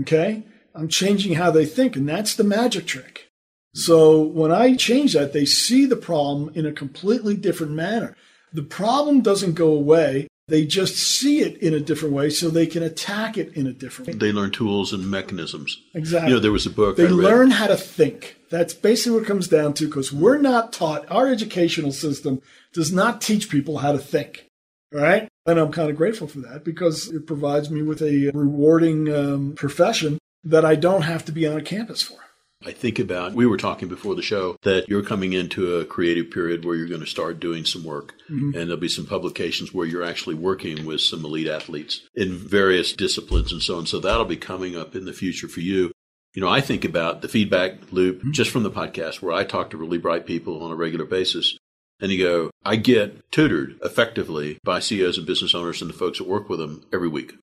Okay? 0.00 0.44
I'm 0.74 0.88
changing 0.88 1.34
how 1.34 1.50
they 1.50 1.66
think, 1.66 1.94
and 1.94 2.08
that's 2.08 2.34
the 2.34 2.44
magic 2.44 2.86
trick. 2.86 3.28
So 3.74 4.22
when 4.22 4.50
I 4.50 4.76
change 4.76 5.12
that, 5.12 5.32
they 5.32 5.44
see 5.44 5.84
the 5.84 5.96
problem 5.96 6.50
in 6.54 6.64
a 6.64 6.72
completely 6.72 7.36
different 7.36 7.72
manner. 7.72 8.16
The 8.52 8.62
problem 8.62 9.20
doesn't 9.20 9.54
go 9.54 9.68
away. 9.68 10.28
They 10.46 10.66
just 10.66 10.96
see 10.96 11.40
it 11.40 11.56
in 11.58 11.72
a 11.72 11.80
different 11.80 12.14
way 12.14 12.28
so 12.28 12.50
they 12.50 12.66
can 12.66 12.82
attack 12.82 13.38
it 13.38 13.54
in 13.54 13.66
a 13.66 13.72
different 13.72 14.08
way. 14.08 14.18
They 14.18 14.32
learn 14.32 14.50
tools 14.50 14.92
and 14.92 15.10
mechanisms. 15.10 15.80
Exactly. 15.94 16.28
You 16.28 16.36
know, 16.36 16.40
there 16.40 16.52
was 16.52 16.66
a 16.66 16.70
book 16.70 16.96
They 16.96 17.08
learn 17.08 17.50
how 17.50 17.66
to 17.66 17.76
think. 17.76 18.36
That's 18.50 18.74
basically 18.74 19.12
what 19.12 19.22
it 19.22 19.28
comes 19.28 19.48
down 19.48 19.72
to 19.74 19.86
because 19.86 20.12
we're 20.12 20.38
not 20.38 20.72
taught, 20.72 21.10
our 21.10 21.28
educational 21.28 21.92
system 21.92 22.42
does 22.74 22.92
not 22.92 23.22
teach 23.22 23.48
people 23.48 23.78
how 23.78 23.92
to 23.92 23.98
think. 23.98 24.46
Right? 24.92 25.28
And 25.46 25.58
I'm 25.58 25.72
kind 25.72 25.90
of 25.90 25.96
grateful 25.96 26.28
for 26.28 26.40
that 26.40 26.62
because 26.62 27.10
it 27.10 27.26
provides 27.26 27.70
me 27.70 27.82
with 27.82 28.02
a 28.02 28.30
rewarding 28.34 29.12
um, 29.12 29.54
profession 29.54 30.18
that 30.44 30.64
I 30.64 30.74
don't 30.74 31.02
have 31.02 31.24
to 31.24 31.32
be 31.32 31.46
on 31.46 31.56
a 31.56 31.62
campus 31.62 32.02
for. 32.02 32.18
I 32.66 32.72
think 32.72 32.98
about, 32.98 33.34
we 33.34 33.46
were 33.46 33.56
talking 33.56 33.88
before 33.88 34.14
the 34.14 34.22
show 34.22 34.56
that 34.62 34.88
you're 34.88 35.02
coming 35.02 35.32
into 35.32 35.76
a 35.76 35.84
creative 35.84 36.30
period 36.30 36.64
where 36.64 36.74
you're 36.74 36.88
going 36.88 37.00
to 37.00 37.06
start 37.06 37.40
doing 37.40 37.64
some 37.64 37.84
work. 37.84 38.14
Mm-hmm. 38.30 38.56
And 38.56 38.68
there'll 38.68 38.76
be 38.76 38.88
some 38.88 39.06
publications 39.06 39.74
where 39.74 39.86
you're 39.86 40.04
actually 40.04 40.34
working 40.34 40.86
with 40.86 41.00
some 41.00 41.24
elite 41.24 41.48
athletes 41.48 42.00
in 42.14 42.36
various 42.36 42.92
disciplines 42.92 43.52
and 43.52 43.62
so 43.62 43.78
on. 43.78 43.86
So 43.86 44.00
that'll 44.00 44.24
be 44.24 44.36
coming 44.36 44.76
up 44.76 44.96
in 44.96 45.04
the 45.04 45.12
future 45.12 45.48
for 45.48 45.60
you. 45.60 45.92
You 46.34 46.42
know, 46.42 46.48
I 46.48 46.60
think 46.60 46.84
about 46.84 47.22
the 47.22 47.28
feedback 47.28 47.92
loop 47.92 48.18
mm-hmm. 48.18 48.32
just 48.32 48.50
from 48.50 48.62
the 48.62 48.70
podcast 48.70 49.22
where 49.22 49.34
I 49.34 49.44
talk 49.44 49.70
to 49.70 49.76
really 49.76 49.98
bright 49.98 50.26
people 50.26 50.62
on 50.62 50.72
a 50.72 50.76
regular 50.76 51.04
basis. 51.04 51.56
And 52.00 52.10
you 52.10 52.24
go, 52.24 52.50
I 52.64 52.76
get 52.76 53.30
tutored 53.30 53.78
effectively 53.82 54.58
by 54.64 54.80
CEOs 54.80 55.16
and 55.16 55.26
business 55.26 55.54
owners 55.54 55.80
and 55.80 55.88
the 55.88 55.94
folks 55.94 56.18
that 56.18 56.26
work 56.26 56.48
with 56.48 56.58
them 56.58 56.84
every 56.92 57.08
week. 57.08 57.34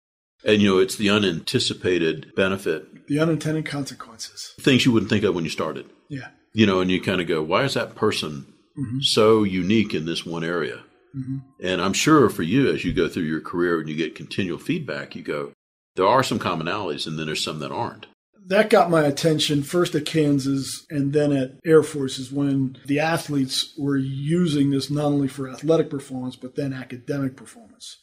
And, 0.44 0.62
you 0.62 0.70
know, 0.70 0.80
it's 0.80 0.96
the 0.96 1.10
unanticipated 1.10 2.34
benefit. 2.36 3.08
The 3.08 3.20
unintended 3.20 3.66
consequences. 3.66 4.54
Things 4.60 4.86
you 4.86 4.92
wouldn't 4.92 5.10
think 5.10 5.24
of 5.24 5.36
when 5.36 5.44
you 5.44 5.50
started. 5.50 5.89
Yeah. 6.10 6.30
You 6.54 6.66
know, 6.66 6.80
and 6.80 6.89
you 6.89 7.02
kind 7.02 7.22
of 7.22 7.28
go, 7.28 7.42
why 7.42 7.64
is 7.64 7.76
that 7.76 7.96
person 7.96 8.52
mm-hmm. 8.78 9.00
so 9.02 9.44
unique 9.44 9.94
in 9.94 10.06
this 10.06 10.26
one 10.26 10.44
area? 10.44 10.84
Mm-hmm. 11.16 11.38
And 11.64 11.82
I'm 11.82 11.94
sure 11.94 12.30
for 12.30 12.44
you, 12.44 12.72
as 12.72 12.84
you 12.84 12.94
go 12.94 13.08
through 13.08 13.24
your 13.24 13.42
career 13.42 13.80
and 13.80 13.89
you 13.89 13.96
get 13.96 14.16
continual 14.16 14.60
feedback, 14.60 15.16
you 15.16 15.22
go, 15.22 15.52
there 15.96 16.08
are 16.08 16.24
some 16.24 16.39
commonalities 16.39 17.06
and 17.06 17.20
then 17.20 17.26
there's 17.26 17.44
some 17.44 17.60
that 17.60 17.72
aren't. 17.72 18.08
That 18.48 18.70
got 18.70 18.89
my 18.89 19.04
attention 19.04 19.64
first 19.64 19.94
at 19.96 20.06
Kansas 20.06 20.86
and 20.89 21.14
then 21.14 21.32
at 21.32 21.52
Air 21.66 21.84
Forces 21.84 22.32
when 22.32 22.78
the 22.86 23.00
athletes 23.00 23.74
were 23.78 23.98
using 23.98 24.72
this 24.72 24.89
not 24.89 25.06
only 25.06 25.28
for 25.28 25.50
athletic 25.50 25.89
performance, 25.89 26.36
but 26.36 26.56
then 26.56 26.74
academic 26.74 27.36
performance. 27.36 27.98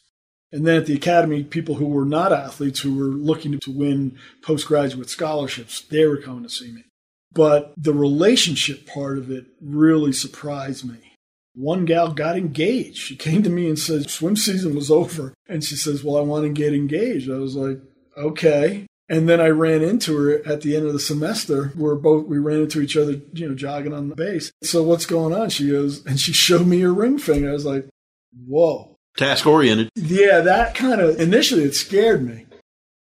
And 0.51 0.65
then 0.65 0.77
at 0.77 0.85
the 0.87 0.95
academy, 0.95 1.43
people 1.43 1.75
who 1.75 1.85
were 1.85 2.05
not 2.05 2.33
athletes 2.33 2.79
who 2.79 2.95
were 2.95 3.15
looking 3.15 3.59
to 3.59 3.71
win 3.71 4.17
postgraduate 4.41 5.09
scholarships, 5.09 5.81
they 5.81 6.05
were 6.05 6.17
coming 6.17 6.43
to 6.43 6.49
see 6.49 6.71
me. 6.71 6.85
But 7.31 7.73
the 7.77 7.93
relationship 7.93 8.87
part 8.87 9.19
of 9.19 9.29
it 9.29 9.45
really 9.61 10.11
surprised 10.11 10.89
me. 10.89 10.97
One 11.53 11.85
gal 11.85 12.13
got 12.13 12.37
engaged. 12.37 12.97
She 12.97 13.15
came 13.15 13.43
to 13.43 13.49
me 13.49 13.67
and 13.67 13.77
said, 13.77 14.09
swim 14.09 14.35
season 14.35 14.75
was 14.75 14.89
over. 14.89 15.33
And 15.47 15.63
she 15.63 15.75
says, 15.75 16.03
Well, 16.03 16.17
I 16.17 16.21
want 16.21 16.45
to 16.45 16.49
get 16.49 16.73
engaged. 16.73 17.29
I 17.29 17.35
was 17.35 17.55
like, 17.55 17.79
Okay. 18.17 18.87
And 19.11 19.27
then 19.27 19.41
I 19.41 19.47
ran 19.47 19.81
into 19.81 20.15
her 20.17 20.47
at 20.47 20.61
the 20.61 20.75
end 20.75 20.85
of 20.85 20.93
the 20.93 20.99
semester. 20.99 21.73
We 21.75 21.89
are 21.89 21.95
both, 21.95 22.27
we 22.27 22.37
ran 22.37 22.61
into 22.61 22.79
each 22.79 22.95
other, 22.95 23.19
you 23.33 23.49
know, 23.49 23.55
jogging 23.55 23.93
on 23.93 24.09
the 24.09 24.15
base. 24.15 24.51
So 24.63 24.83
what's 24.83 25.07
going 25.07 25.33
on? 25.33 25.49
She 25.49 25.71
goes, 25.71 26.05
and 26.05 26.19
she 26.19 26.31
showed 26.31 26.67
me 26.67 26.79
her 26.81 26.93
ring 26.93 27.17
finger. 27.17 27.49
I 27.49 27.53
was 27.53 27.65
like, 27.65 27.87
whoa 28.47 28.88
task 29.17 29.45
oriented. 29.45 29.89
Yeah, 29.95 30.41
that 30.41 30.75
kind 30.75 31.01
of 31.01 31.19
initially 31.19 31.63
it 31.63 31.75
scared 31.75 32.23
me. 32.25 32.45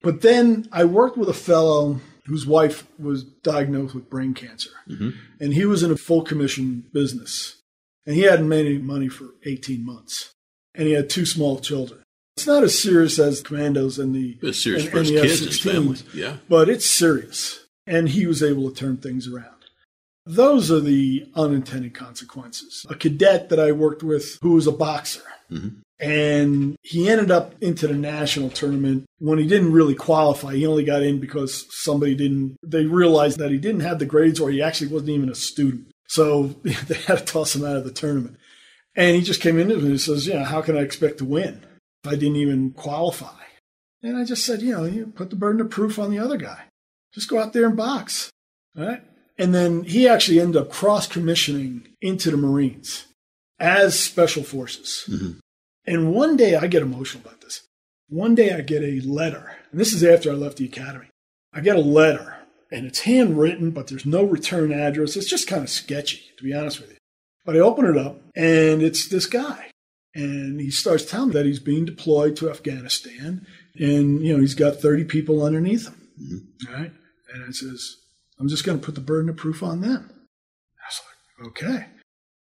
But 0.01 0.21
then 0.21 0.67
I 0.71 0.85
worked 0.85 1.17
with 1.17 1.29
a 1.29 1.33
fellow 1.33 1.99
whose 2.25 2.45
wife 2.45 2.87
was 2.99 3.23
diagnosed 3.23 3.95
with 3.95 4.09
brain 4.09 4.33
cancer. 4.33 4.69
Mm-hmm. 4.87 5.09
And 5.39 5.53
he 5.53 5.65
was 5.65 5.81
in 5.81 5.91
a 5.91 5.97
full 5.97 6.23
commission 6.23 6.85
business. 6.93 7.61
And 8.05 8.15
he 8.15 8.21
hadn't 8.21 8.49
made 8.49 8.65
any 8.65 8.77
money 8.77 9.09
for 9.09 9.29
18 9.45 9.85
months. 9.85 10.31
And 10.75 10.87
he 10.87 10.93
had 10.93 11.09
two 11.09 11.25
small 11.25 11.59
children. 11.59 12.03
It's 12.35 12.47
not 12.47 12.63
as 12.63 12.79
serious 12.79 13.17
as 13.17 13.41
commandos 13.41 13.97
and 13.97 14.13
the 14.13 14.37
it's 14.41 14.61
serious 14.61 14.85
and, 14.85 14.95
and 14.95 15.07
kids 15.07 15.41
and 15.41 15.55
family. 15.55 15.97
Yeah. 16.13 16.37
But 16.47 16.69
it's 16.69 16.89
serious. 16.89 17.65
And 17.87 18.09
he 18.09 18.27
was 18.27 18.43
able 18.43 18.69
to 18.69 18.75
turn 18.75 18.97
things 18.97 19.27
around. 19.27 19.55
Those 20.25 20.69
are 20.69 20.81
the 20.81 21.31
unintended 21.35 21.95
consequences. 21.95 22.85
A 22.89 22.95
cadet 22.95 23.49
that 23.49 23.59
I 23.59 23.71
worked 23.71 24.03
with 24.03 24.37
who 24.41 24.51
was 24.51 24.67
a 24.67 24.71
boxer. 24.71 25.23
Mm-hmm 25.49 25.79
And 25.99 26.77
he 26.83 27.09
ended 27.09 27.31
up 27.31 27.55
into 27.61 27.87
the 27.87 27.95
national 27.95 28.49
tournament 28.49 29.05
when 29.17 29.39
he 29.39 29.47
didn't 29.47 29.73
really 29.73 29.95
qualify. 29.95 30.53
He 30.53 30.67
only 30.67 30.83
got 30.83 31.01
in 31.01 31.19
because 31.19 31.65
somebody 31.71 32.13
didn't, 32.15 32.57
they 32.63 32.85
realized 32.85 33.39
that 33.39 33.49
he 33.49 33.57
didn't 33.57 33.81
have 33.81 33.97
the 33.97 34.05
grades 34.05 34.39
or 34.39 34.51
he 34.51 34.61
actually 34.61 34.91
wasn't 34.91 35.09
even 35.09 35.29
a 35.29 35.35
student. 35.35 35.87
So 36.07 36.43
they 36.63 36.93
had 36.93 37.19
to 37.19 37.25
toss 37.25 37.55
him 37.55 37.65
out 37.65 37.77
of 37.77 37.83
the 37.83 37.91
tournament. 37.91 38.37
And 38.95 39.15
he 39.15 39.21
just 39.21 39.41
came 39.41 39.59
in 39.59 39.71
and 39.71 39.81
he 39.81 39.97
says, 39.97 40.27
Yeah, 40.27 40.43
how 40.43 40.61
can 40.61 40.77
I 40.77 40.81
expect 40.81 41.19
to 41.19 41.25
win 41.25 41.63
if 42.03 42.11
I 42.11 42.15
didn't 42.15 42.37
even 42.37 42.71
qualify? 42.71 43.43
And 44.03 44.17
I 44.17 44.23
just 44.23 44.45
said, 44.45 44.61
You 44.61 44.75
know, 44.75 44.85
you 44.85 45.07
put 45.07 45.29
the 45.29 45.35
burden 45.35 45.61
of 45.61 45.69
proof 45.69 45.99
on 45.99 46.11
the 46.11 46.19
other 46.19 46.37
guy. 46.37 46.63
Just 47.13 47.29
go 47.29 47.39
out 47.39 47.53
there 47.53 47.65
and 47.65 47.77
box. 47.77 48.31
All 48.77 48.85
right. 48.85 49.03
And 49.37 49.53
then 49.53 49.83
he 49.83 50.07
actually 50.07 50.39
ended 50.39 50.59
up 50.59 50.71
cross 50.71 51.07
commissioning 51.07 51.87
into 52.01 52.31
the 52.31 52.37
Marines 52.37 53.05
as 53.59 53.99
special 53.99 54.43
forces. 54.43 55.05
Mm-hmm. 55.07 55.39
And 55.87 56.13
one 56.13 56.35
day 56.35 56.55
I 56.55 56.67
get 56.67 56.81
emotional 56.81 57.23
about 57.25 57.41
this. 57.41 57.61
One 58.09 58.35
day 58.35 58.51
I 58.51 58.61
get 58.61 58.83
a 58.83 58.99
letter, 59.01 59.55
and 59.71 59.79
this 59.79 59.93
is 59.93 60.03
after 60.03 60.29
I 60.29 60.35
left 60.35 60.57
the 60.57 60.65
academy. 60.65 61.07
I 61.53 61.61
get 61.61 61.77
a 61.77 61.81
letter, 61.81 62.37
and 62.71 62.85
it's 62.85 63.01
handwritten, 63.01 63.71
but 63.71 63.87
there's 63.87 64.05
no 64.05 64.23
return 64.23 64.71
address. 64.71 65.15
It's 65.15 65.29
just 65.29 65.47
kind 65.47 65.63
of 65.63 65.69
sketchy, 65.69 66.21
to 66.37 66.43
be 66.43 66.53
honest 66.53 66.79
with 66.79 66.91
you. 66.91 66.97
But 67.45 67.55
I 67.55 67.59
open 67.59 67.85
it 67.85 67.97
up, 67.97 68.19
and 68.35 68.81
it's 68.81 69.07
this 69.07 69.25
guy. 69.25 69.71
And 70.13 70.59
he 70.59 70.71
starts 70.71 71.05
telling 71.05 71.29
me 71.29 71.33
that 71.33 71.45
he's 71.45 71.59
being 71.59 71.85
deployed 71.85 72.35
to 72.37 72.49
Afghanistan, 72.49 73.45
and 73.75 74.21
you 74.21 74.33
know 74.33 74.41
he's 74.41 74.55
got 74.55 74.77
30 74.77 75.05
people 75.05 75.43
underneath 75.43 75.87
him. 75.87 76.07
Mm-hmm. 76.21 76.73
Right? 76.73 76.91
And 77.33 77.49
it 77.49 77.55
says, 77.55 77.97
I'm 78.39 78.47
just 78.47 78.65
going 78.65 78.79
to 78.79 78.85
put 78.85 78.95
the 78.95 79.01
burden 79.01 79.29
of 79.29 79.37
proof 79.37 79.63
on 79.63 79.81
them. 79.81 80.09
I 80.79 80.87
was 80.87 81.01
like, 81.07 81.47
okay. 81.49 81.85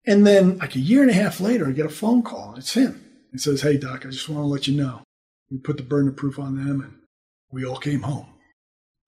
And 0.06 0.26
then, 0.26 0.58
like 0.58 0.76
a 0.76 0.80
year 0.80 1.02
and 1.02 1.10
a 1.10 1.14
half 1.14 1.40
later, 1.40 1.66
I 1.66 1.72
get 1.72 1.86
a 1.86 1.90
phone 1.90 2.22
call. 2.22 2.50
And 2.50 2.58
it's 2.58 2.74
him. 2.74 3.03
He 3.34 3.38
says, 3.38 3.62
Hey, 3.62 3.76
Doc, 3.76 4.06
I 4.06 4.10
just 4.10 4.28
want 4.28 4.44
to 4.44 4.46
let 4.46 4.68
you 4.68 4.76
know. 4.76 5.02
We 5.50 5.58
put 5.58 5.76
the 5.76 5.82
burden 5.82 6.08
of 6.08 6.16
proof 6.16 6.38
on 6.38 6.56
them 6.56 6.80
and 6.80 6.94
we 7.50 7.66
all 7.66 7.78
came 7.78 8.02
home. 8.02 8.28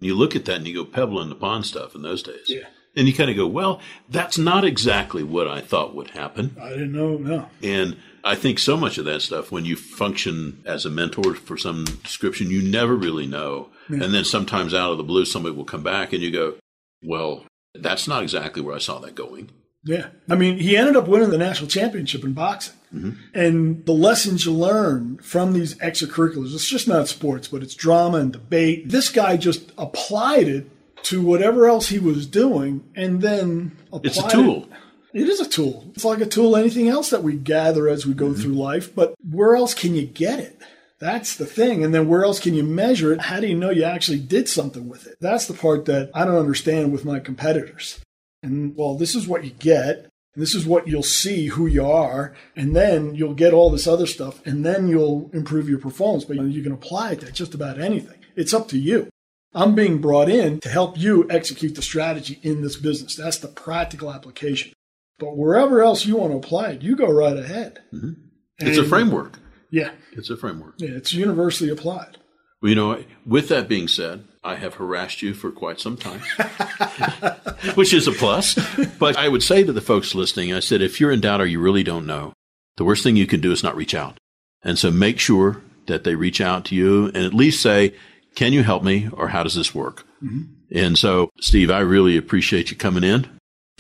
You 0.01 0.17
look 0.17 0.35
at 0.35 0.45
that 0.47 0.57
and 0.57 0.67
you 0.67 0.75
go 0.75 0.85
pebble 0.85 1.23
in 1.23 1.29
the 1.29 1.37
pond 1.37 1.65
stuff 1.65 1.95
in 1.95 2.03
those 2.03 2.25
days. 2.25 2.47
Yeah. 2.49 2.65
And 2.97 3.07
you 3.07 3.15
kind 3.15 3.31
of 3.31 3.37
go, 3.37 3.47
well, 3.47 3.81
that's 4.09 4.37
not 4.37 4.65
exactly 4.65 5.23
what 5.23 5.47
I 5.47 5.61
thought 5.61 5.95
would 5.95 6.11
happen. 6.11 6.57
I 6.61 6.71
didn't 6.71 6.93
know, 6.93 7.17
no. 7.19 7.49
And 7.63 7.97
I 8.25 8.35
think 8.35 8.59
so 8.59 8.77
much 8.77 8.99
of 8.99 9.05
that 9.05 9.23
stuff, 9.23 9.53
when 9.53 9.65
you 9.65 9.77
function 9.77 10.63
as 10.67 10.85
a 10.85 10.91
mentor 10.91 11.35
for 11.35 11.57
some 11.57 11.85
description, 11.85 12.51
you 12.51 12.63
never 12.63 12.97
really 12.97 13.27
know. 13.27 13.69
Yeah. 13.89 14.03
And 14.03 14.13
then 14.13 14.25
sometimes 14.25 14.75
out 14.75 14.91
of 14.91 14.99
the 14.99 15.05
blue, 15.05 15.25
somebody 15.25 15.55
will 15.55 15.65
come 15.65 15.85
back 15.85 16.13
and 16.13 16.21
you 16.21 16.33
go, 16.33 16.55
well, 17.01 17.45
that's 17.75 18.09
not 18.09 18.25
exactly 18.25 18.61
where 18.61 18.75
I 18.75 18.81
saw 18.81 18.99
that 18.99 19.15
going. 19.15 19.51
Yeah. 19.85 20.09
I 20.29 20.35
mean, 20.35 20.59
he 20.59 20.77
ended 20.77 20.97
up 20.97 21.07
winning 21.07 21.31
the 21.31 21.39
national 21.39 21.69
championship 21.69 22.25
in 22.25 22.33
boxing. 22.33 22.76
Mm-hmm. 22.95 23.11
And 23.35 23.85
the 23.85 23.93
lessons 23.93 24.47
you 24.47 24.53
learn 24.53 25.19
from 25.19 25.53
these 25.53 25.75
extracurriculars, 25.77 26.55
it's 26.55 26.69
just 26.69 26.89
not 26.89 27.09
sports, 27.09 27.49
but 27.49 27.63
it's 27.63 27.75
drama 27.75 28.19
and 28.19 28.33
debate. 28.33 28.89
This 28.89 29.09
guy 29.09 29.37
just 29.37 29.73
applied 29.77 30.49
it 30.49 30.71
to 31.05 31.23
whatever 31.23 31.69
else 31.69 31.89
he 31.89 31.99
was 31.99 32.27
doing 32.27 32.85
and 32.95 33.21
then 33.21 33.77
It's 34.03 34.19
a 34.19 34.29
tool. 34.29 34.69
It. 35.13 35.23
it 35.23 35.29
is 35.29 35.41
a 35.41 35.49
tool. 35.49 35.91
It's 35.95 36.05
like 36.05 36.21
a 36.21 36.27
tool, 36.27 36.57
anything 36.57 36.89
else 36.89 37.11
that 37.11 37.23
we 37.23 37.37
gather 37.37 37.89
as 37.89 38.07
we 38.07 38.15
go 38.15 38.27
mm-hmm. 38.27 38.41
through 38.41 38.55
life. 38.55 38.95
But 38.95 39.15
where 39.29 39.57
else 39.57 39.75
can 39.75 39.95
you 39.95 40.07
get 40.07 40.41
it? 40.41 40.61
That's 40.99 41.37
the 41.37 41.47
thing. 41.47 41.85
And 41.85 41.95
then 41.95 42.09
where 42.09 42.25
else 42.25 42.41
can 42.41 42.55
you 42.55 42.65
measure 42.65 43.13
it? 43.13 43.21
How 43.21 43.41
do 43.41 43.47
you 43.47 43.55
know 43.55 43.71
you 43.71 43.85
actually 43.85 44.19
did 44.19 44.49
something 44.49 44.89
with 44.89 45.07
it? 45.07 45.17
That's 45.21 45.47
the 45.47 45.55
part 45.55 45.85
that 45.87 46.11
I 46.15 46.25
don't 46.25 46.39
understand 46.39 46.93
with 46.93 47.05
my 47.05 47.21
competitors. 47.21 48.01
And 48.43 48.75
well, 48.77 48.97
this 48.97 49.15
is 49.15 49.27
what 49.27 49.45
you 49.45 49.51
get. 49.51 50.11
And 50.37 50.43
this 50.43 50.55
is 50.55 50.67
what 50.67 50.87
you'll 50.87 51.03
see 51.03 51.47
who 51.47 51.67
you 51.67 51.85
are. 51.85 52.37
And 52.55 52.77
then 52.77 53.15
you'll 53.15 53.35
get 53.35 53.55
all 53.55 53.71
this 53.71 53.87
other 53.87 54.07
stuff. 54.07 54.45
And 54.47 54.65
then 54.65 54.87
you'll 54.87 55.31
improve 55.33 55.69
your 55.69 55.79
performance. 55.79 56.27
But 56.27 56.37
you 56.37 56.63
can 56.63 56.73
apply 56.73 57.13
it 57.13 57.21
to 57.21 57.33
just 57.33 57.55
about 57.55 57.81
anything. 57.81 58.19
It's 58.37 58.53
up 58.53 58.69
to 58.69 58.79
you. 58.79 59.09
I'm 59.55 59.75
being 59.75 60.03
brought 60.03 60.29
in 60.29 60.61
to 60.61 60.69
help 60.69 60.99
you 60.99 61.27
execute 61.31 61.75
the 61.75 61.81
strategy 61.81 62.39
in 62.43 62.61
this 62.61 62.77
business. 62.77 63.17
That's 63.17 63.39
the 63.39 63.49
practical 63.49 64.13
application. 64.13 64.75
But 65.19 65.39
wherever 65.39 65.83
else 65.83 66.05
you 66.05 66.17
want 66.17 66.33
to 66.33 66.37
apply 66.37 66.73
it, 66.73 66.83
you 66.83 66.95
go 66.95 67.11
right 67.11 67.39
ahead. 67.39 67.81
Mm-hmm. 67.95 68.13
It's 68.59 68.77
a 68.77 68.85
framework. 68.85 69.39
Yeah. 69.71 69.93
It's 70.13 70.29
a 70.29 70.37
framework. 70.37 70.75
Yeah, 70.77 70.91
it's 70.91 71.15
universally 71.15 71.71
applied. 71.71 72.19
Well, 72.61 72.69
you 72.69 72.75
know, 72.75 73.03
with 73.25 73.49
that 73.49 73.69
being 73.69 73.89
said, 73.89 74.25
I 74.47 74.55
have 74.55 74.75
harassed 74.75 75.23
you 75.23 75.35
for 75.35 75.51
quite 75.51 75.81
some 75.81 75.97
time, 75.97 76.21
which 77.75 77.93
is 77.93 78.07
a 78.07 78.13
plus. 78.13 78.55
But 78.99 79.17
I 79.17 79.29
would 79.29 79.43
say 79.43 79.65
to 79.65 79.73
the 79.73 79.81
folks 79.81 80.15
listening, 80.15 80.55
I 80.55 80.61
said, 80.61 80.81
if 80.81 81.01
you're 81.01 81.11
in 81.11 81.21
doubt 81.21 81.41
or 81.41 81.47
you 81.47 81.59
really 81.59 81.83
don't 81.83 82.07
know, 82.07 82.33
the 82.77 82.85
worst 82.85 83.03
thing 83.03 83.17
you 83.17 83.27
can 83.27 83.41
do 83.41 83.51
is 83.51 83.65
not 83.65 83.75
reach 83.75 83.95
out. 83.95 84.19
And 84.63 84.79
so 84.79 84.93
make 84.93 85.19
sure 85.19 85.63
that 85.87 86.05
they 86.05 86.15
reach 86.15 86.41
out 86.41 86.65
to 86.67 86.77
you 86.77 87.07
and 87.07 87.19
at 87.19 87.35
least 87.35 87.61
say, 87.61 87.95
can 88.37 88.53
you 88.53 88.63
help 88.63 88.85
me 88.85 89.09
or 89.13 89.29
how 89.29 89.43
does 89.43 89.57
this 89.57 89.75
work? 89.75 90.07
Mm-hmm. 90.23 90.43
And 90.71 90.97
so, 90.97 91.31
Steve, 91.41 91.71
I 91.71 91.81
really 91.81 92.17
appreciate 92.17 92.71
you 92.71 92.77
coming 92.77 93.03
in. 93.03 93.29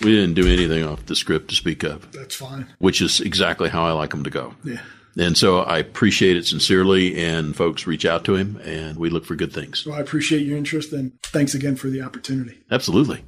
We 0.03 0.11
didn't 0.11 0.35
do 0.35 0.47
anything 0.47 0.85
off 0.85 1.07
the 1.07 1.17
script 1.17 1.49
to 1.51 1.55
speak 1.55 1.85
of. 1.85 2.11
That's 2.11 2.35
fine. 2.35 2.67
Which 2.79 3.01
is 3.01 3.21
exactly 3.21 3.69
how 3.69 3.85
I 3.85 3.93
like 3.93 4.11
them 4.11 4.25
to 4.25 4.31
go. 4.31 4.55
Yeah. 4.64 4.83
And 5.17 5.37
so 5.37 5.61
I 5.61 5.79
appreciate 5.79 6.37
it 6.37 6.47
sincerely, 6.47 7.19
and 7.19 7.57
folks 7.57 7.87
reach 7.87 8.05
out 8.05 8.25
to 8.27 8.35
him, 8.35 8.61
and 8.64 8.99
we 8.99 9.09
look 9.09 9.25
for 9.25 9.35
good 9.35 9.53
things. 9.53 9.87
Well, 9.87 9.97
I 9.97 10.01
appreciate 10.01 10.47
your 10.47 10.59
interest, 10.59 10.93
and 10.93 11.12
thanks 11.23 11.55
again 11.55 11.77
for 11.77 11.89
the 11.89 12.03
opportunity. 12.03 12.59
Absolutely. 12.71 13.25